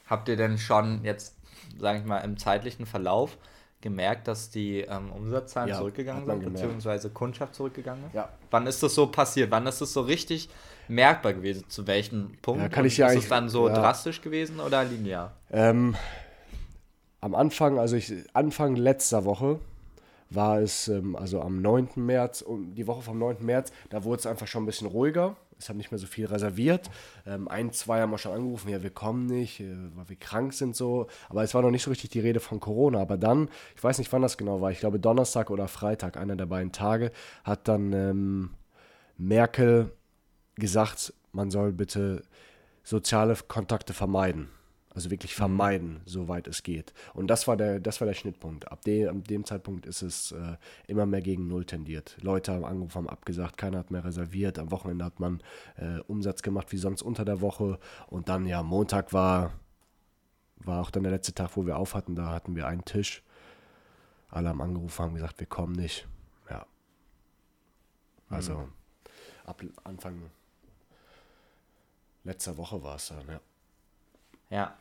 Habt 0.08 0.28
ihr 0.28 0.36
denn 0.36 0.58
schon 0.58 1.04
jetzt, 1.04 1.36
sage 1.80 2.00
ich 2.00 2.06
mal, 2.06 2.20
im 2.20 2.38
zeitlichen 2.38 2.86
Verlauf 2.86 3.38
gemerkt, 3.82 4.28
dass 4.28 4.50
die 4.50 4.80
ähm, 4.80 5.12
Umsatzzahlen 5.12 5.70
ja, 5.70 5.78
zurückgegangen 5.78 6.26
sind, 6.26 6.40
gemerkt. 6.40 6.62
beziehungsweise 6.62 7.12
Kundschaft 7.12 7.54
zurückgegangen 7.54 8.08
ist? 8.08 8.16
Ja. 8.16 8.30
Wann 8.50 8.66
ist 8.66 8.82
das 8.82 8.96
so 8.96 9.08
passiert? 9.08 9.52
Wann 9.52 9.68
ist 9.68 9.80
das 9.82 9.94
so 9.94 10.02
richtig 10.02 10.50
merkbar 10.88 11.34
gewesen? 11.34 11.66
Zu 11.70 11.86
welchem 11.86 12.36
Punkt? 12.42 12.62
Ja, 12.62 12.70
kann 12.70 12.86
ich 12.86 12.98
ja 12.98 13.08
ist 13.08 13.24
es 13.24 13.30
dann 13.30 13.50
so 13.50 13.68
ja. 13.68 13.76
drastisch 13.76 14.22
gewesen 14.22 14.60
oder 14.60 14.84
linear? 14.84 15.34
Ähm, 15.52 15.96
am 17.22 17.36
Anfang, 17.36 17.78
also 17.78 17.96
ich, 17.96 18.12
Anfang 18.34 18.76
letzter 18.76 19.26
Woche 19.26 19.60
war 20.32 20.60
es, 20.60 20.88
ähm, 20.88 21.16
also 21.16 21.42
am 21.42 21.62
9. 21.62 21.90
März, 21.96 22.42
um 22.42 22.74
die 22.74 22.88
Woche 22.88 23.04
vom 23.04 23.20
9. 23.20 23.38
März, 23.42 23.72
da 23.90 24.04
wurde 24.04 24.20
es 24.20 24.26
einfach 24.26 24.48
schon 24.48 24.64
ein 24.64 24.66
bisschen 24.66 24.88
ruhiger. 24.88 25.36
Es 25.58 25.70
hat 25.70 25.78
nicht 25.78 25.92
mehr 25.92 25.98
so 25.98 26.08
viel 26.08 26.26
reserviert. 26.26 26.90
Ähm, 27.26 27.48
ein, 27.48 27.72
zwei 27.72 28.02
haben 28.02 28.12
wir 28.12 28.18
schon 28.18 28.34
angerufen, 28.34 28.70
ja, 28.70 28.84
wir 28.84 28.90
kommen 28.90 29.26
nicht, 29.26 29.60
äh, 29.62 29.76
weil 29.96 30.10
wir 30.10 30.16
krank 30.16 30.54
sind 30.54 30.76
so. 30.76 31.08
Aber 31.30 31.44
es 31.44 31.54
war 31.54 31.62
noch 31.62 31.72
nicht 31.72 31.84
so 31.84 31.90
richtig 31.90 32.10
die 32.10 32.20
Rede 32.20 32.40
von 32.40 32.60
Corona. 32.60 33.00
Aber 33.00 33.18
dann, 33.18 33.50
ich 33.76 33.84
weiß 33.84 33.98
nicht, 33.98 34.12
wann 34.12 34.22
das 34.22 34.38
genau 34.38 34.62
war, 34.62 34.72
ich 34.72 34.80
glaube 34.80 35.00
Donnerstag 35.00 35.50
oder 35.50 35.68
Freitag, 35.68 36.18
einer 36.18 36.36
der 36.36 36.46
beiden 36.46 36.72
Tage, 36.72 37.12
hat 37.44 37.68
dann 37.68 37.94
ähm, 37.94 38.50
Merkel 39.18 39.92
gesagt, 40.56 41.14
man 41.32 41.52
soll 41.52 41.72
bitte 41.72 42.24
soziale 42.84 43.36
Kontakte 43.48 43.94
vermeiden. 43.94 44.50
Also 44.96 45.12
wirklich 45.12 45.36
vermeiden, 45.36 46.00
soweit 46.06 46.48
es 46.48 46.64
geht. 46.64 46.94
Und 47.14 47.28
das 47.28 47.48
war 47.48 47.58
der, 47.58 47.82
das 47.82 48.00
war 48.00 48.08
der 48.08 48.14
Schnittpunkt. 48.14 48.72
Ab, 48.72 48.82
de, 48.84 49.08
ab 49.08 49.28
dem 49.28 49.44
Zeitpunkt 49.44 49.86
ist 49.86 50.02
es 50.02 50.32
äh, 50.32 50.56
immer 50.88 51.06
mehr 51.06 51.22
gegen 51.22 51.48
Null 51.48 51.66
tendiert. 51.66 52.18
Leute 52.22 52.54
haben 52.54 52.64
angerufen, 52.64 52.96
haben 52.96 53.10
abgesagt, 53.10 53.58
keiner 53.58 53.80
hat 53.80 53.92
mehr 53.92 54.06
reserviert. 54.06 54.58
Am 54.58 54.72
Wochenende 54.72 55.04
hat 55.04 55.20
man 55.20 55.44
äh, 55.76 56.00
Umsatz 56.08 56.42
gemacht 56.42 56.72
wie 56.72 56.78
sonst 56.78 57.02
unter 57.02 57.26
der 57.26 57.42
Woche. 57.42 57.78
Und 58.08 58.30
dann, 58.30 58.48
ja, 58.48 58.64
Montag 58.64 59.12
war, 59.12 59.52
war 60.60 60.82
auch 60.82 60.92
dann 60.92 61.04
der 61.04 61.12
letzte 61.12 61.34
Tag, 61.34 61.58
wo 61.58 61.66
wir 61.66 61.78
auf 61.78 61.94
hatten. 61.94 62.16
Da 62.16 62.32
hatten 62.32 62.56
wir 62.56 62.66
einen 62.66 62.86
Tisch. 62.86 63.22
Alle 64.30 64.48
haben 64.48 64.62
angerufen, 64.62 65.04
haben 65.04 65.14
gesagt, 65.16 65.42
wir 65.42 65.48
kommen 65.48 65.74
nicht. 65.74 66.08
Ja. 66.50 66.66
Also 68.30 68.60
mhm. 68.60 68.72
ab 69.46 69.62
Anfang 69.84 70.32
letzter 72.24 72.58
Woche 72.58 72.82
war 72.82 72.96
es 72.96 73.10
dann, 73.10 73.28
ja. 73.28 73.40
Ja. 74.50 74.78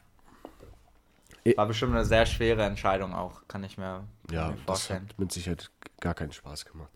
War 1.57 1.66
bestimmt 1.66 1.92
eine 1.92 2.07
sehr 2.07 2.24
schwere 2.24 2.62
Entscheidung 2.62 3.14
auch, 3.14 3.42
kann 3.48 3.64
ich 3.64 3.76
mir, 3.76 4.04
ja, 4.30 4.48
mir 4.48 4.57
vorstellen. 4.57 5.02
Das 5.04 5.14
hat 5.14 5.18
mit 5.18 5.33
Sicherheit 5.33 5.70
gar 6.00 6.14
keinen 6.14 6.33
Spaß 6.33 6.64
gemacht. 6.64 6.90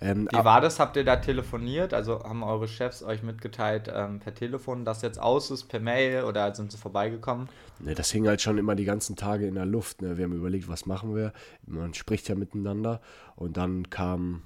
Ähm, 0.00 0.28
Wie 0.30 0.44
war 0.44 0.60
das? 0.60 0.80
Habt 0.80 0.96
ihr 0.96 1.04
da 1.04 1.16
telefoniert? 1.16 1.94
Also 1.94 2.22
haben 2.24 2.42
eure 2.42 2.66
Chefs 2.66 3.04
euch 3.04 3.22
mitgeteilt 3.22 3.90
ähm, 3.94 4.18
per 4.18 4.34
Telefon, 4.34 4.84
dass 4.84 5.02
jetzt 5.02 5.20
aus 5.20 5.52
ist, 5.52 5.64
per 5.64 5.78
Mail 5.78 6.24
oder 6.24 6.52
sind 6.54 6.72
sie 6.72 6.78
vorbeigekommen? 6.78 7.48
Ne, 7.78 7.94
das 7.94 8.10
hing 8.10 8.26
halt 8.26 8.40
schon 8.40 8.58
immer 8.58 8.74
die 8.74 8.84
ganzen 8.84 9.14
Tage 9.14 9.46
in 9.46 9.54
der 9.54 9.66
Luft. 9.66 10.02
Ne? 10.02 10.16
Wir 10.16 10.24
haben 10.24 10.34
überlegt, 10.34 10.68
was 10.68 10.84
machen 10.84 11.14
wir. 11.14 11.32
Man 11.64 11.94
spricht 11.94 12.28
ja 12.28 12.34
miteinander. 12.34 13.00
Und 13.36 13.56
dann 13.56 13.88
kam, 13.88 14.42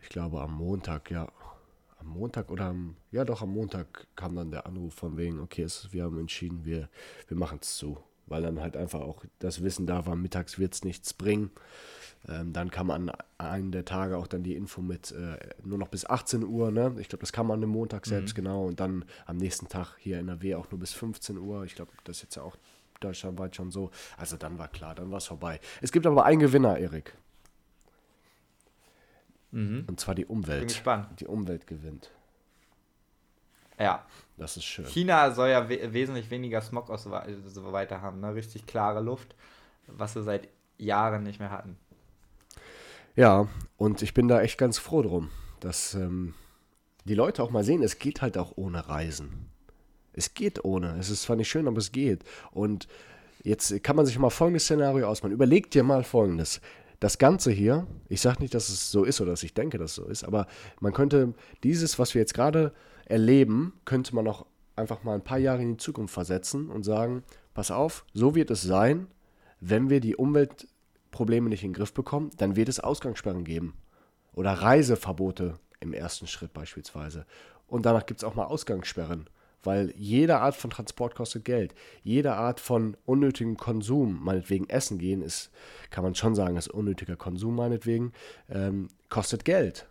ich 0.00 0.10
glaube, 0.10 0.42
am 0.42 0.54
Montag, 0.54 1.10
ja, 1.10 1.28
am 2.00 2.08
Montag 2.08 2.50
oder 2.50 2.66
am, 2.66 2.96
ja 3.12 3.24
doch, 3.24 3.40
am 3.40 3.54
Montag 3.54 4.08
kam 4.14 4.36
dann 4.36 4.50
der 4.50 4.66
Anruf 4.66 4.92
von 4.94 5.16
wegen, 5.16 5.40
okay, 5.40 5.62
es, 5.62 5.92
wir 5.92 6.04
haben 6.04 6.18
entschieden, 6.18 6.66
wir, 6.66 6.90
wir 7.28 7.36
machen 7.36 7.58
es 7.62 7.76
zu. 7.76 7.98
Weil 8.32 8.40
dann 8.40 8.62
halt 8.62 8.78
einfach 8.78 9.02
auch 9.02 9.26
das 9.40 9.62
Wissen 9.62 9.86
da 9.86 10.06
war, 10.06 10.16
mittags 10.16 10.58
wird 10.58 10.72
es 10.72 10.84
nichts 10.84 11.12
bringen. 11.12 11.50
Ähm, 12.26 12.54
dann 12.54 12.70
kam 12.70 12.90
an 12.90 13.12
einem 13.36 13.72
der 13.72 13.84
Tage 13.84 14.16
auch 14.16 14.26
dann 14.26 14.42
die 14.42 14.56
Info 14.56 14.80
mit 14.80 15.12
äh, 15.12 15.36
nur 15.62 15.76
noch 15.76 15.88
bis 15.88 16.06
18 16.06 16.42
Uhr. 16.42 16.70
Ne? 16.70 16.96
Ich 16.98 17.10
glaube, 17.10 17.20
das 17.20 17.30
kam 17.30 17.50
an 17.50 17.60
dem 17.60 17.68
Montag 17.68 18.06
selbst 18.06 18.32
mhm. 18.32 18.36
genau. 18.36 18.64
Und 18.64 18.80
dann 18.80 19.04
am 19.26 19.36
nächsten 19.36 19.68
Tag 19.68 19.96
hier 19.98 20.18
in 20.18 20.28
NRW 20.28 20.54
auch 20.54 20.70
nur 20.70 20.80
bis 20.80 20.94
15 20.94 21.36
Uhr. 21.36 21.64
Ich 21.64 21.74
glaube, 21.74 21.92
das 22.04 22.16
ist 22.16 22.22
jetzt 22.22 22.36
ja 22.36 22.42
auch 22.42 22.56
deutschlandweit 23.00 23.54
schon 23.54 23.70
so. 23.70 23.90
Also 24.16 24.38
dann 24.38 24.56
war 24.56 24.68
klar, 24.68 24.94
dann 24.94 25.10
war 25.10 25.18
es 25.18 25.26
vorbei. 25.26 25.60
Es 25.82 25.92
gibt 25.92 26.06
aber 26.06 26.24
einen 26.24 26.40
Gewinner, 26.40 26.78
Erik. 26.78 27.14
Mhm. 29.50 29.84
Und 29.88 30.00
zwar 30.00 30.14
die 30.14 30.24
Umwelt. 30.24 30.60
Bin 30.60 30.68
gespannt. 30.68 31.20
Die 31.20 31.26
Umwelt 31.26 31.66
gewinnt. 31.66 32.10
Ja. 33.82 34.06
Das 34.38 34.56
ist 34.56 34.64
schön. 34.64 34.86
China 34.86 35.30
soll 35.32 35.50
ja 35.50 35.68
we 35.68 35.92
wesentlich 35.92 36.30
weniger 36.30 36.60
Smog 36.60 36.88
und 36.88 36.98
so 36.98 37.72
weiter 37.72 38.00
haben, 38.00 38.20
ne? 38.20 38.34
Richtig 38.34 38.66
klare 38.66 39.00
Luft, 39.00 39.34
was 39.86 40.14
sie 40.14 40.22
seit 40.22 40.48
Jahren 40.78 41.22
nicht 41.22 41.38
mehr 41.38 41.50
hatten. 41.50 41.76
Ja, 43.14 43.48
und 43.76 44.00
ich 44.00 44.14
bin 44.14 44.28
da 44.28 44.40
echt 44.40 44.56
ganz 44.56 44.78
froh 44.78 45.02
drum, 45.02 45.30
dass 45.60 45.94
ähm, 45.94 46.34
die 47.04 47.14
Leute 47.14 47.42
auch 47.42 47.50
mal 47.50 47.62
sehen, 47.62 47.82
es 47.82 47.98
geht 47.98 48.22
halt 48.22 48.38
auch 48.38 48.52
ohne 48.56 48.88
Reisen. 48.88 49.50
Es 50.14 50.32
geht 50.34 50.64
ohne. 50.64 50.96
Es 50.98 51.10
ist 51.10 51.22
zwar 51.22 51.36
nicht 51.36 51.50
schön, 51.50 51.68
aber 51.68 51.78
es 51.78 51.92
geht. 51.92 52.24
Und 52.52 52.88
jetzt 53.42 53.82
kann 53.82 53.96
man 53.96 54.06
sich 54.06 54.18
mal 54.18 54.30
folgendes 54.30 54.64
Szenario 54.64 55.08
ausmalen. 55.08 55.34
Überlegt 55.34 55.74
dir 55.74 55.82
mal 55.82 56.04
folgendes 56.04 56.60
das 57.02 57.18
Ganze 57.18 57.50
hier, 57.50 57.88
ich 58.08 58.20
sage 58.20 58.40
nicht, 58.40 58.54
dass 58.54 58.68
es 58.68 58.92
so 58.92 59.02
ist 59.02 59.20
oder 59.20 59.32
dass 59.32 59.42
ich 59.42 59.54
denke, 59.54 59.76
dass 59.76 59.90
es 59.90 59.96
so 59.96 60.04
ist, 60.04 60.22
aber 60.22 60.46
man 60.78 60.92
könnte 60.92 61.34
dieses, 61.64 61.98
was 61.98 62.14
wir 62.14 62.20
jetzt 62.20 62.32
gerade 62.32 62.72
erleben, 63.06 63.72
könnte 63.84 64.14
man 64.14 64.26
auch 64.28 64.46
einfach 64.76 65.02
mal 65.02 65.14
ein 65.14 65.24
paar 65.24 65.38
Jahre 65.38 65.62
in 65.62 65.72
die 65.72 65.76
Zukunft 65.76 66.14
versetzen 66.14 66.70
und 66.70 66.84
sagen, 66.84 67.22
pass 67.54 67.70
auf, 67.70 68.04
so 68.14 68.34
wird 68.34 68.50
es 68.50 68.62
sein, 68.62 69.06
wenn 69.60 69.90
wir 69.90 70.00
die 70.00 70.16
Umweltprobleme 70.16 71.48
nicht 71.48 71.62
in 71.62 71.70
den 71.70 71.76
Griff 71.76 71.92
bekommen, 71.92 72.30
dann 72.38 72.56
wird 72.56 72.68
es 72.68 72.80
Ausgangssperren 72.80 73.44
geben 73.44 73.74
oder 74.32 74.52
Reiseverbote 74.52 75.58
im 75.80 75.92
ersten 75.92 76.26
Schritt 76.26 76.52
beispielsweise. 76.52 77.26
Und 77.66 77.86
danach 77.86 78.06
gibt 78.06 78.20
es 78.20 78.24
auch 78.24 78.34
mal 78.34 78.44
Ausgangssperren 78.44 79.28
weil 79.62 79.92
jede 79.96 80.38
Art 80.38 80.56
von 80.56 80.70
Transport 80.70 81.14
kostet 81.14 81.44
Geld. 81.44 81.74
Jede 82.02 82.34
Art 82.34 82.60
von 82.60 82.96
unnötigem 83.04 83.56
Konsum, 83.56 84.22
meinetwegen 84.22 84.68
Essen 84.68 84.98
gehen, 84.98 85.22
ist, 85.22 85.50
kann 85.90 86.04
man 86.04 86.14
schon 86.14 86.34
sagen, 86.34 86.56
ist 86.56 86.68
unnötiger 86.68 87.16
Konsum 87.16 87.54
meinetwegen, 87.54 88.12
ähm, 88.48 88.88
kostet 89.08 89.44
Geld. 89.44 89.86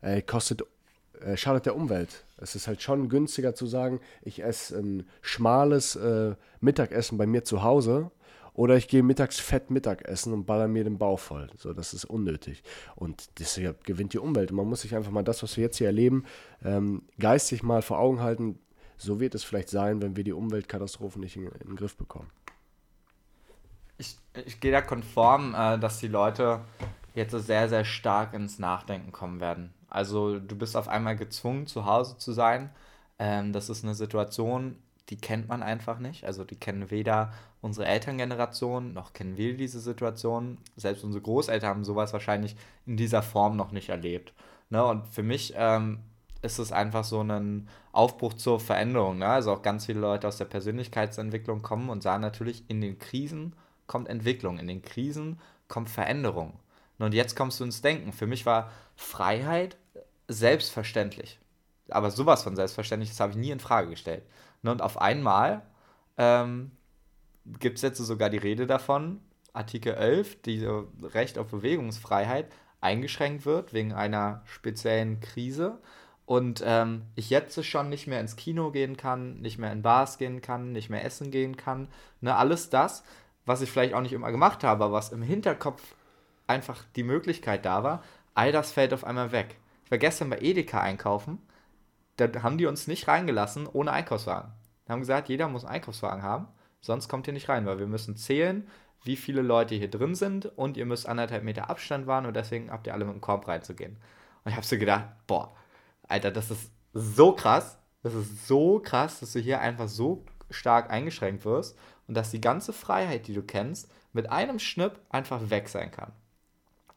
Äh, 0.00 0.22
kostet, 0.22 0.62
äh, 1.24 1.36
schadet 1.36 1.66
der 1.66 1.76
Umwelt. 1.76 2.24
Es 2.36 2.54
ist 2.54 2.66
halt 2.66 2.82
schon 2.82 3.08
günstiger 3.08 3.54
zu 3.54 3.66
sagen, 3.66 4.00
ich 4.22 4.42
esse 4.42 4.78
ein 4.78 5.06
schmales 5.20 5.96
äh, 5.96 6.34
Mittagessen 6.60 7.18
bei 7.18 7.26
mir 7.26 7.44
zu 7.44 7.62
Hause 7.62 8.10
oder 8.54 8.76
ich 8.76 8.88
gehe 8.88 9.02
mittags 9.02 9.40
fett 9.40 9.70
Mittagessen 9.70 10.32
und 10.32 10.44
baller 10.44 10.68
mir 10.68 10.84
den 10.84 10.98
Bauch 10.98 11.18
voll. 11.18 11.48
So, 11.56 11.72
das 11.72 11.94
ist 11.94 12.04
unnötig. 12.04 12.62
Und 12.96 13.38
deshalb 13.38 13.84
gewinnt 13.84 14.12
die 14.12 14.18
Umwelt. 14.18 14.50
Und 14.50 14.58
man 14.58 14.66
muss 14.66 14.82
sich 14.82 14.94
einfach 14.94 15.10
mal 15.10 15.22
das, 15.22 15.42
was 15.42 15.56
wir 15.56 15.64
jetzt 15.64 15.78
hier 15.78 15.86
erleben, 15.86 16.24
ähm, 16.64 17.02
geistig 17.18 17.62
mal 17.62 17.82
vor 17.82 17.98
Augen 17.98 18.20
halten, 18.20 18.58
so 18.98 19.20
wird 19.20 19.34
es 19.34 19.42
vielleicht 19.42 19.68
sein, 19.68 20.02
wenn 20.02 20.16
wir 20.16 20.24
die 20.24 20.32
Umweltkatastrophen 20.32 21.20
nicht 21.22 21.36
in, 21.36 21.46
in 21.46 21.68
den 21.68 21.76
Griff 21.76 21.96
bekommen. 21.96 22.30
Ich, 23.98 24.16
ich 24.46 24.60
gehe 24.60 24.72
da 24.72 24.80
konform, 24.80 25.54
äh, 25.54 25.78
dass 25.78 25.98
die 25.98 26.08
Leute 26.08 26.60
jetzt 27.14 27.32
sehr, 27.32 27.68
sehr 27.68 27.84
stark 27.84 28.34
ins 28.34 28.58
Nachdenken 28.58 29.12
kommen 29.12 29.40
werden. 29.40 29.72
Also 29.92 30.38
du 30.38 30.56
bist 30.56 30.76
auf 30.76 30.88
einmal 30.88 31.16
gezwungen, 31.16 31.66
zu 31.66 31.84
Hause 31.84 32.16
zu 32.18 32.32
sein. 32.32 32.70
Ähm, 33.18 33.52
das 33.52 33.68
ist 33.68 33.84
eine 33.84 33.94
Situation, 33.94 34.76
die 35.10 35.18
kennt 35.18 35.48
man 35.48 35.62
einfach 35.62 35.98
nicht. 35.98 36.24
Also 36.24 36.44
die 36.44 36.56
kennen 36.56 36.90
weder 36.90 37.32
unsere 37.60 37.86
Elterngeneration, 37.86 38.94
noch 38.94 39.12
kennen 39.12 39.36
wir 39.36 39.56
diese 39.56 39.80
Situation. 39.80 40.58
Selbst 40.76 41.04
unsere 41.04 41.22
Großeltern 41.22 41.68
haben 41.68 41.84
sowas 41.84 42.12
wahrscheinlich 42.12 42.56
in 42.86 42.96
dieser 42.96 43.22
Form 43.22 43.56
noch 43.56 43.72
nicht 43.72 43.90
erlebt. 43.90 44.32
Ne? 44.70 44.82
Und 44.82 45.06
für 45.08 45.22
mich 45.22 45.52
ähm, 45.56 45.98
ist 46.40 46.58
es 46.58 46.72
einfach 46.72 47.04
so 47.04 47.20
ein 47.20 47.68
Aufbruch 47.92 48.32
zur 48.34 48.60
Veränderung. 48.60 49.18
Ne? 49.18 49.26
Also 49.26 49.52
auch 49.52 49.62
ganz 49.62 49.86
viele 49.86 50.00
Leute 50.00 50.26
aus 50.26 50.38
der 50.38 50.46
Persönlichkeitsentwicklung 50.46 51.60
kommen 51.60 51.90
und 51.90 52.02
sagen 52.02 52.22
natürlich, 52.22 52.64
in 52.68 52.80
den 52.80 52.98
Krisen 52.98 53.54
kommt 53.86 54.08
Entwicklung, 54.08 54.58
in 54.58 54.68
den 54.68 54.80
Krisen 54.80 55.38
kommt 55.68 55.90
Veränderung. 55.90 56.54
Und 56.98 57.14
jetzt 57.14 57.36
kommst 57.36 57.58
du 57.58 57.64
ins 57.64 57.82
Denken. 57.82 58.12
Für 58.12 58.26
mich 58.26 58.46
war 58.46 58.70
Freiheit 58.96 59.76
selbstverständlich. 60.28 61.38
Aber 61.88 62.10
sowas 62.10 62.42
von 62.42 62.56
selbstverständlich, 62.56 63.10
das 63.10 63.20
habe 63.20 63.32
ich 63.32 63.38
nie 63.38 63.50
in 63.50 63.60
Frage 63.60 63.90
gestellt. 63.90 64.24
Ne? 64.62 64.70
Und 64.70 64.82
auf 64.82 65.00
einmal 65.00 65.62
ähm, 66.16 66.72
gibt 67.58 67.76
es 67.76 67.82
jetzt 67.82 67.98
sogar 67.98 68.30
die 68.30 68.38
Rede 68.38 68.66
davon, 68.66 69.20
Artikel 69.52 69.94
11, 69.94 70.42
die 70.42 70.66
Recht 71.02 71.38
auf 71.38 71.48
Bewegungsfreiheit, 71.48 72.50
eingeschränkt 72.80 73.44
wird 73.44 73.72
wegen 73.72 73.92
einer 73.92 74.42
speziellen 74.46 75.20
Krise 75.20 75.78
und 76.24 76.62
ähm, 76.64 77.02
ich 77.14 77.30
jetzt 77.30 77.64
schon 77.64 77.88
nicht 77.88 78.06
mehr 78.06 78.20
ins 78.20 78.36
Kino 78.36 78.70
gehen 78.70 78.96
kann, 78.96 79.40
nicht 79.40 79.58
mehr 79.58 79.72
in 79.72 79.82
Bars 79.82 80.18
gehen 80.18 80.40
kann, 80.40 80.72
nicht 80.72 80.88
mehr 80.88 81.04
essen 81.04 81.30
gehen 81.30 81.56
kann. 81.56 81.88
Ne, 82.20 82.34
alles 82.34 82.70
das, 82.70 83.04
was 83.44 83.60
ich 83.60 83.70
vielleicht 83.70 83.94
auch 83.94 84.00
nicht 84.00 84.12
immer 84.12 84.32
gemacht 84.32 84.64
habe, 84.64 84.92
was 84.92 85.12
im 85.12 85.22
Hinterkopf 85.22 85.82
einfach 86.46 86.84
die 86.96 87.02
Möglichkeit 87.02 87.64
da 87.64 87.82
war, 87.82 88.02
all 88.34 88.52
das 88.52 88.72
fällt 88.72 88.92
auf 88.94 89.04
einmal 89.04 89.32
weg. 89.32 89.56
War 89.92 89.98
gestern 89.98 90.30
bei 90.30 90.38
Edeka 90.38 90.80
einkaufen, 90.80 91.38
da 92.16 92.26
haben 92.42 92.56
die 92.56 92.64
uns 92.64 92.86
nicht 92.86 93.08
reingelassen 93.08 93.66
ohne 93.66 93.92
Einkaufswagen. 93.92 94.50
Die 94.86 94.90
haben 94.90 95.00
gesagt, 95.00 95.28
jeder 95.28 95.48
muss 95.48 95.66
einen 95.66 95.74
Einkaufswagen 95.74 96.22
haben, 96.22 96.48
sonst 96.80 97.08
kommt 97.08 97.26
ihr 97.26 97.34
nicht 97.34 97.50
rein, 97.50 97.66
weil 97.66 97.78
wir 97.78 97.86
müssen 97.86 98.16
zählen, 98.16 98.66
wie 99.02 99.16
viele 99.16 99.42
Leute 99.42 99.74
hier 99.74 99.90
drin 99.90 100.14
sind 100.14 100.46
und 100.46 100.78
ihr 100.78 100.86
müsst 100.86 101.06
anderthalb 101.06 101.44
Meter 101.44 101.68
Abstand 101.68 102.06
wahren 102.06 102.24
und 102.24 102.34
deswegen 102.34 102.70
habt 102.70 102.86
ihr 102.86 102.94
alle 102.94 103.04
mit 103.04 103.12
dem 103.12 103.20
Korb 103.20 103.46
reinzugehen. 103.46 103.98
Und 104.44 104.50
ich 104.50 104.56
habe 104.56 104.64
so 104.64 104.78
gedacht, 104.78 105.10
boah, 105.26 105.54
Alter, 106.08 106.30
das 106.30 106.50
ist 106.50 106.70
so 106.94 107.34
krass. 107.34 107.76
Das 108.02 108.14
ist 108.14 108.48
so 108.48 108.80
krass, 108.80 109.20
dass 109.20 109.34
du 109.34 109.40
hier 109.40 109.60
einfach 109.60 109.88
so 109.88 110.24
stark 110.48 110.90
eingeschränkt 110.90 111.44
wirst 111.44 111.78
und 112.08 112.14
dass 112.14 112.30
die 112.30 112.40
ganze 112.40 112.72
Freiheit, 112.72 113.26
die 113.26 113.34
du 113.34 113.42
kennst, 113.42 113.92
mit 114.14 114.32
einem 114.32 114.58
Schnipp 114.58 114.98
einfach 115.10 115.50
weg 115.50 115.68
sein 115.68 115.90
kann. 115.90 116.12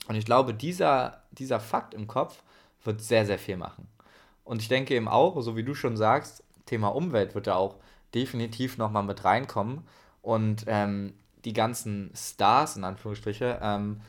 Und 0.07 0.15
ich 0.15 0.23
glaube, 0.23 0.53
dieser, 0.53 1.23
dieser 1.31 1.59
Fakt 1.59 1.93
im 1.93 2.07
Kopf 2.07 2.41
wird 2.85 3.01
sehr, 3.01 3.25
sehr 3.25 3.39
viel 3.39 3.57
machen. 3.57 3.87
Und 4.43 4.61
ich 4.61 4.67
denke 4.67 4.95
eben 4.95 5.07
auch, 5.07 5.39
so 5.41 5.55
wie 5.57 5.63
du 5.63 5.73
schon 5.73 5.97
sagst, 5.97 6.43
Thema 6.65 6.89
Umwelt 6.89 7.35
wird 7.35 7.47
da 7.47 7.55
auch 7.55 7.77
definitiv 8.13 8.77
nochmal 8.77 9.03
mit 9.03 9.23
reinkommen. 9.23 9.83
Und 10.21 10.65
ähm, 10.67 11.13
die 11.43 11.53
ganzen 11.53 12.11
Stars, 12.15 12.77
in 12.77 12.83
Anführungsstriche, 12.83 13.59
ähm, 13.61 14.01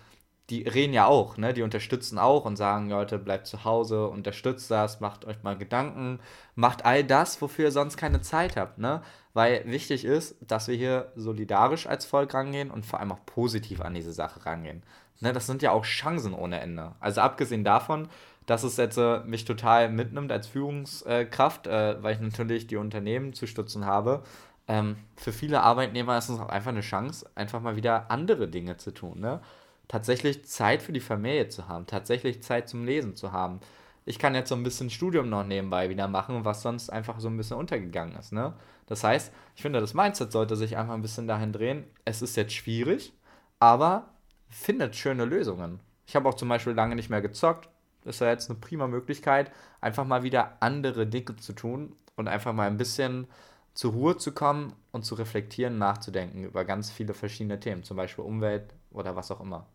die 0.50 0.62
reden 0.62 0.92
ja 0.92 1.06
auch, 1.06 1.36
ne? 1.36 1.52
Die 1.52 1.62
unterstützen 1.62 2.18
auch 2.18 2.44
und 2.44 2.56
sagen, 2.56 2.88
Leute, 2.88 3.18
bleibt 3.18 3.46
zu 3.46 3.64
Hause, 3.64 4.08
unterstützt 4.08 4.70
das, 4.70 5.00
macht 5.00 5.24
euch 5.24 5.42
mal 5.42 5.56
Gedanken, 5.58 6.20
macht 6.54 6.84
all 6.84 7.02
das, 7.02 7.42
wofür 7.42 7.66
ihr 7.66 7.72
sonst 7.72 7.96
keine 7.96 8.20
Zeit 8.20 8.56
habt, 8.56 8.78
ne? 8.78 9.02
Weil 9.34 9.64
wichtig 9.66 10.04
ist, 10.04 10.36
dass 10.40 10.68
wir 10.68 10.76
hier 10.76 11.12
solidarisch 11.16 11.86
als 11.86 12.06
Volk 12.06 12.32
rangehen 12.32 12.70
und 12.70 12.86
vor 12.86 13.00
allem 13.00 13.12
auch 13.12 13.26
positiv 13.26 13.80
an 13.80 13.94
diese 13.94 14.12
Sache 14.12 14.46
rangehen. 14.46 14.82
Ne? 15.20 15.32
Das 15.32 15.46
sind 15.46 15.62
ja 15.62 15.72
auch 15.72 15.84
Chancen 15.84 16.32
ohne 16.32 16.60
Ende. 16.60 16.92
Also 17.00 17.20
abgesehen 17.20 17.64
davon, 17.64 18.08
dass 18.46 18.62
es 18.62 18.76
jetzt 18.76 18.96
äh, 18.96 19.20
mich 19.20 19.44
total 19.44 19.90
mitnimmt 19.90 20.32
als 20.32 20.46
Führungskraft, 20.46 21.66
äh, 21.66 22.02
weil 22.02 22.14
ich 22.14 22.20
natürlich 22.20 22.66
die 22.66 22.76
Unternehmen 22.76 23.32
zu 23.32 23.46
stützen 23.46 23.84
habe. 23.84 24.22
Ähm, 24.68 24.96
für 25.16 25.32
viele 25.32 25.62
Arbeitnehmer 25.62 26.16
ist 26.16 26.28
es 26.28 26.40
auch 26.40 26.48
einfach 26.48 26.70
eine 26.70 26.80
Chance, 26.80 27.28
einfach 27.34 27.60
mal 27.60 27.76
wieder 27.76 28.10
andere 28.10 28.48
Dinge 28.48 28.76
zu 28.76 28.92
tun. 28.92 29.20
Ne? 29.20 29.40
Tatsächlich 29.88 30.44
Zeit 30.46 30.82
für 30.82 30.92
die 30.92 31.00
Familie 31.00 31.48
zu 31.48 31.68
haben, 31.68 31.86
tatsächlich 31.86 32.42
Zeit 32.42 32.68
zum 32.68 32.84
Lesen 32.84 33.16
zu 33.16 33.32
haben. 33.32 33.60
Ich 34.04 34.18
kann 34.18 34.34
jetzt 34.34 34.48
so 34.48 34.54
ein 34.54 34.62
bisschen 34.62 34.90
Studium 34.90 35.28
noch 35.28 35.44
nebenbei 35.44 35.88
wieder 35.90 36.08
machen, 36.08 36.44
was 36.44 36.62
sonst 36.62 36.90
einfach 36.90 37.18
so 37.18 37.28
ein 37.28 37.36
bisschen 37.36 37.56
untergegangen 37.56 38.16
ist. 38.16 38.32
Ne? 38.32 38.54
Das 38.86 39.02
heißt, 39.02 39.32
ich 39.56 39.62
finde, 39.62 39.80
das 39.80 39.94
Mindset 39.94 40.30
sollte 40.32 40.56
sich 40.56 40.76
einfach 40.76 40.94
ein 40.94 41.02
bisschen 41.02 41.26
dahin 41.26 41.52
drehen. 41.52 41.84
Es 42.04 42.22
ist 42.22 42.36
jetzt 42.36 42.54
schwierig, 42.54 43.12
aber 43.58 44.08
findet 44.48 44.94
schöne 44.94 45.24
Lösungen. 45.24 45.80
Ich 46.06 46.14
habe 46.14 46.28
auch 46.28 46.34
zum 46.34 46.48
Beispiel 46.48 46.72
lange 46.72 46.94
nicht 46.94 47.10
mehr 47.10 47.22
gezockt. 47.22 47.68
Ist 48.04 48.20
ja 48.20 48.28
jetzt 48.28 48.48
eine 48.48 48.60
prima 48.60 48.86
Möglichkeit, 48.86 49.50
einfach 49.80 50.04
mal 50.04 50.22
wieder 50.22 50.58
andere 50.60 51.08
Dinge 51.08 51.34
zu 51.36 51.52
tun 51.52 51.96
und 52.14 52.28
einfach 52.28 52.52
mal 52.52 52.68
ein 52.68 52.76
bisschen 52.76 53.26
zur 53.74 53.92
Ruhe 53.92 54.16
zu 54.16 54.32
kommen 54.32 54.72
und 54.92 55.04
zu 55.04 55.16
reflektieren, 55.16 55.78
nachzudenken 55.78 56.44
über 56.44 56.64
ganz 56.64 56.90
viele 56.90 57.14
verschiedene 57.14 57.58
Themen, 57.58 57.82
zum 57.82 57.96
Beispiel 57.96 58.24
Umwelt 58.24 58.72
oder 58.90 59.16
was 59.16 59.30
auch 59.32 59.40
immer. 59.40 59.66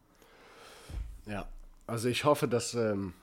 Ja, 1.26 1.48
also 1.88 2.10
ich 2.10 2.24
hoffe, 2.24 2.48
dass 2.48 2.74
ähm, 2.74 3.14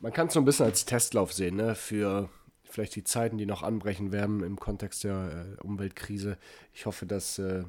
man 0.00 0.12
kann 0.12 0.28
es 0.28 0.34
so 0.34 0.40
ein 0.40 0.44
bisschen 0.44 0.66
als 0.66 0.84
Testlauf 0.84 1.32
sehen, 1.32 1.56
ne? 1.56 1.74
für 1.74 2.28
vielleicht 2.64 2.94
die 2.96 3.04
Zeiten, 3.04 3.38
die 3.38 3.46
noch 3.46 3.62
anbrechen 3.62 4.12
werden 4.12 4.42
im 4.42 4.58
Kontext 4.58 5.04
der 5.04 5.56
äh, 5.58 5.60
Umweltkrise. 5.62 6.38
Ich 6.72 6.86
hoffe, 6.86 7.06
dass 7.06 7.38
äh, 7.38 7.64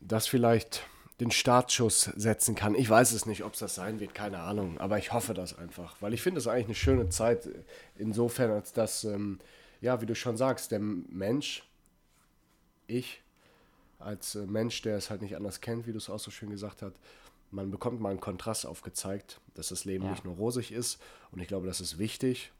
das 0.00 0.26
vielleicht 0.26 0.82
den 1.20 1.30
Startschuss 1.30 2.10
setzen 2.14 2.54
kann. 2.54 2.74
Ich 2.74 2.88
weiß 2.88 3.12
es 3.12 3.24
nicht, 3.24 3.42
ob 3.42 3.54
es 3.54 3.60
das 3.60 3.74
sein 3.74 4.00
wird, 4.00 4.14
keine 4.14 4.40
Ahnung, 4.40 4.78
aber 4.78 4.98
ich 4.98 5.12
hoffe 5.12 5.32
das 5.32 5.58
einfach, 5.58 5.96
weil 6.00 6.12
ich 6.12 6.20
finde 6.20 6.38
es 6.38 6.46
eigentlich 6.46 6.66
eine 6.66 6.74
schöne 6.74 7.08
Zeit 7.08 7.48
insofern, 7.96 8.50
als 8.50 8.72
dass, 8.72 9.04
ähm, 9.04 9.38
ja, 9.80 10.00
wie 10.02 10.06
du 10.06 10.14
schon 10.14 10.36
sagst, 10.36 10.72
der 10.72 10.80
Mensch, 10.80 11.66
ich, 12.86 13.22
als 13.98 14.34
äh, 14.34 14.46
Mensch, 14.46 14.82
der 14.82 14.98
es 14.98 15.08
halt 15.08 15.22
nicht 15.22 15.36
anders 15.36 15.62
kennt, 15.62 15.86
wie 15.86 15.92
du 15.92 15.98
es 15.98 16.10
auch 16.10 16.18
so 16.18 16.30
schön 16.30 16.50
gesagt 16.50 16.82
hast, 16.82 16.96
man 17.50 17.70
bekommt 17.70 18.00
mal 18.00 18.10
einen 18.10 18.20
Kontrast 18.20 18.66
aufgezeigt, 18.66 19.40
dass 19.54 19.68
das 19.68 19.84
Leben 19.84 20.04
ja. 20.04 20.10
nicht 20.10 20.24
nur 20.24 20.36
rosig 20.36 20.72
ist. 20.72 21.00
Und 21.30 21.40
ich 21.40 21.48
glaube, 21.48 21.66
das 21.66 21.80
ist 21.80 21.98
wichtig. 21.98 22.52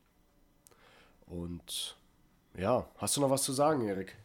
Und 1.26 1.97
ja, 2.57 2.87
hast 2.99 3.16
du 3.16 3.20
noch 3.20 3.30
was 3.30 3.43
zu 3.43 3.53
sagen, 3.53 3.87
Erik? 3.87 4.16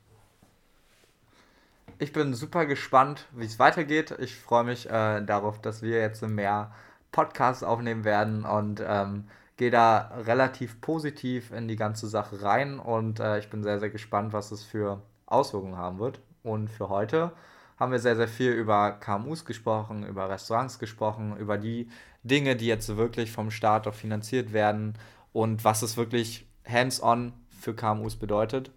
Ich 2.00 2.14
bin 2.14 2.34
super 2.34 2.66
gespannt, 2.66 3.28
wie 3.32 3.46
es 3.46 3.60
weitergeht. 3.60 4.16
Ich 4.20 4.36
freue 4.36 4.64
mich 4.64 4.88
äh, 4.90 5.22
darauf, 5.22 5.62
dass 5.62 5.82
wir 5.82 6.00
jetzt 6.00 6.22
mehr 6.24 6.74
Podcasts 7.12 7.64
aufnehmen 7.64 8.06
werden 8.06 8.46
und 8.46 8.82
ähm, 8.86 9.28
gehe 9.58 9.72
da 9.72 10.12
relativ 10.26 10.82
positiv 10.82 11.52
in 11.52 11.68
die 11.68 11.76
ganze 11.76 12.08
Sache 12.08 12.42
rein. 12.42 12.80
Und 12.80 13.20
äh, 13.20 13.40
ich 13.40 13.50
bin 13.50 13.64
sehr, 13.64 13.80
sehr 13.80 13.90
gespannt, 13.90 14.34
was 14.34 14.52
es 14.52 14.64
für 14.64 15.02
Auswirkungen 15.26 15.78
haben 15.78 16.00
wird. 16.00 16.20
Und 16.44 16.70
für 16.70 16.90
heute 16.90 17.34
haben 17.82 17.92
wir 17.92 18.00
sehr, 18.00 18.16
sehr 18.16 18.28
viel 18.28 18.52
über 18.52 18.92
KMUs 18.92 19.44
gesprochen, 19.44 20.06
über 20.06 20.30
Restaurants 20.30 20.78
gesprochen, 20.78 21.36
über 21.36 21.58
die 21.58 21.90
Dinge, 22.22 22.56
die 22.56 22.68
jetzt 22.68 22.96
wirklich 22.96 23.32
vom 23.32 23.50
Staat 23.50 23.88
auch 23.88 23.96
finanziert 23.96 24.54
werden 24.54 24.94
und 25.34 25.64
was 25.64 25.82
es 25.82 25.98
wirklich 25.98 26.46
hands-on 26.64 27.34
für 27.50 27.74
KMUs 27.74 28.18
bedeutet. 28.18 28.70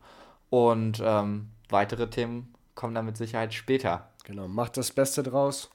Und 0.49 1.03
ähm, 1.05 1.51
weitere 1.69 2.09
Themen 2.09 2.55
kommen 2.75 2.95
dann 2.95 3.05
mit 3.05 3.19
Sicherheit 3.19 3.53
später. 3.53 4.09
Genau, 4.25 4.49
macht 4.49 4.79
das 4.79 4.91
Beste 4.91 5.23
draus, 5.23 5.69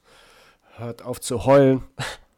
hört 0.78 1.04
auf 1.04 1.22
zu 1.22 1.46
heulen. 1.46 1.84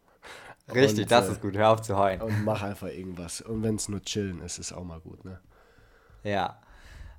Richtig, 0.75 1.03
und, 1.03 1.11
das 1.11 1.29
äh, 1.29 1.31
ist 1.31 1.41
gut, 1.41 1.55
hör 1.55 1.69
auf 1.69 1.81
zu 1.81 1.97
heulen. 1.97 2.21
Und 2.21 2.43
mach 2.43 2.63
einfach 2.63 2.87
irgendwas. 2.87 3.39
Und 3.39 3.63
wenn 3.63 3.75
es 3.75 3.87
nur 3.87 4.01
chillen 4.01 4.41
ist, 4.41 4.59
ist 4.59 4.73
auch 4.73 4.83
mal 4.83 4.99
gut, 4.99 5.23
ne? 5.23 5.39
Ja. 6.23 6.59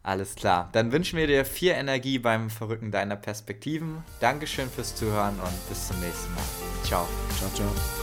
Alles 0.02 0.34
klar. 0.34 0.68
Dann 0.72 0.90
wünschen 0.90 1.16
wir 1.18 1.26
dir 1.26 1.44
viel 1.44 1.70
Energie 1.72 2.18
beim 2.18 2.50
Verrücken 2.50 2.90
deiner 2.90 3.16
Perspektiven. 3.16 4.02
Dankeschön 4.20 4.68
fürs 4.68 4.96
Zuhören 4.96 5.38
und 5.38 5.68
bis 5.68 5.88
zum 5.88 6.00
nächsten 6.00 6.34
Mal. 6.34 6.42
Ciao. 6.82 7.06
Ciao, 7.38 7.50
ciao. 7.54 8.01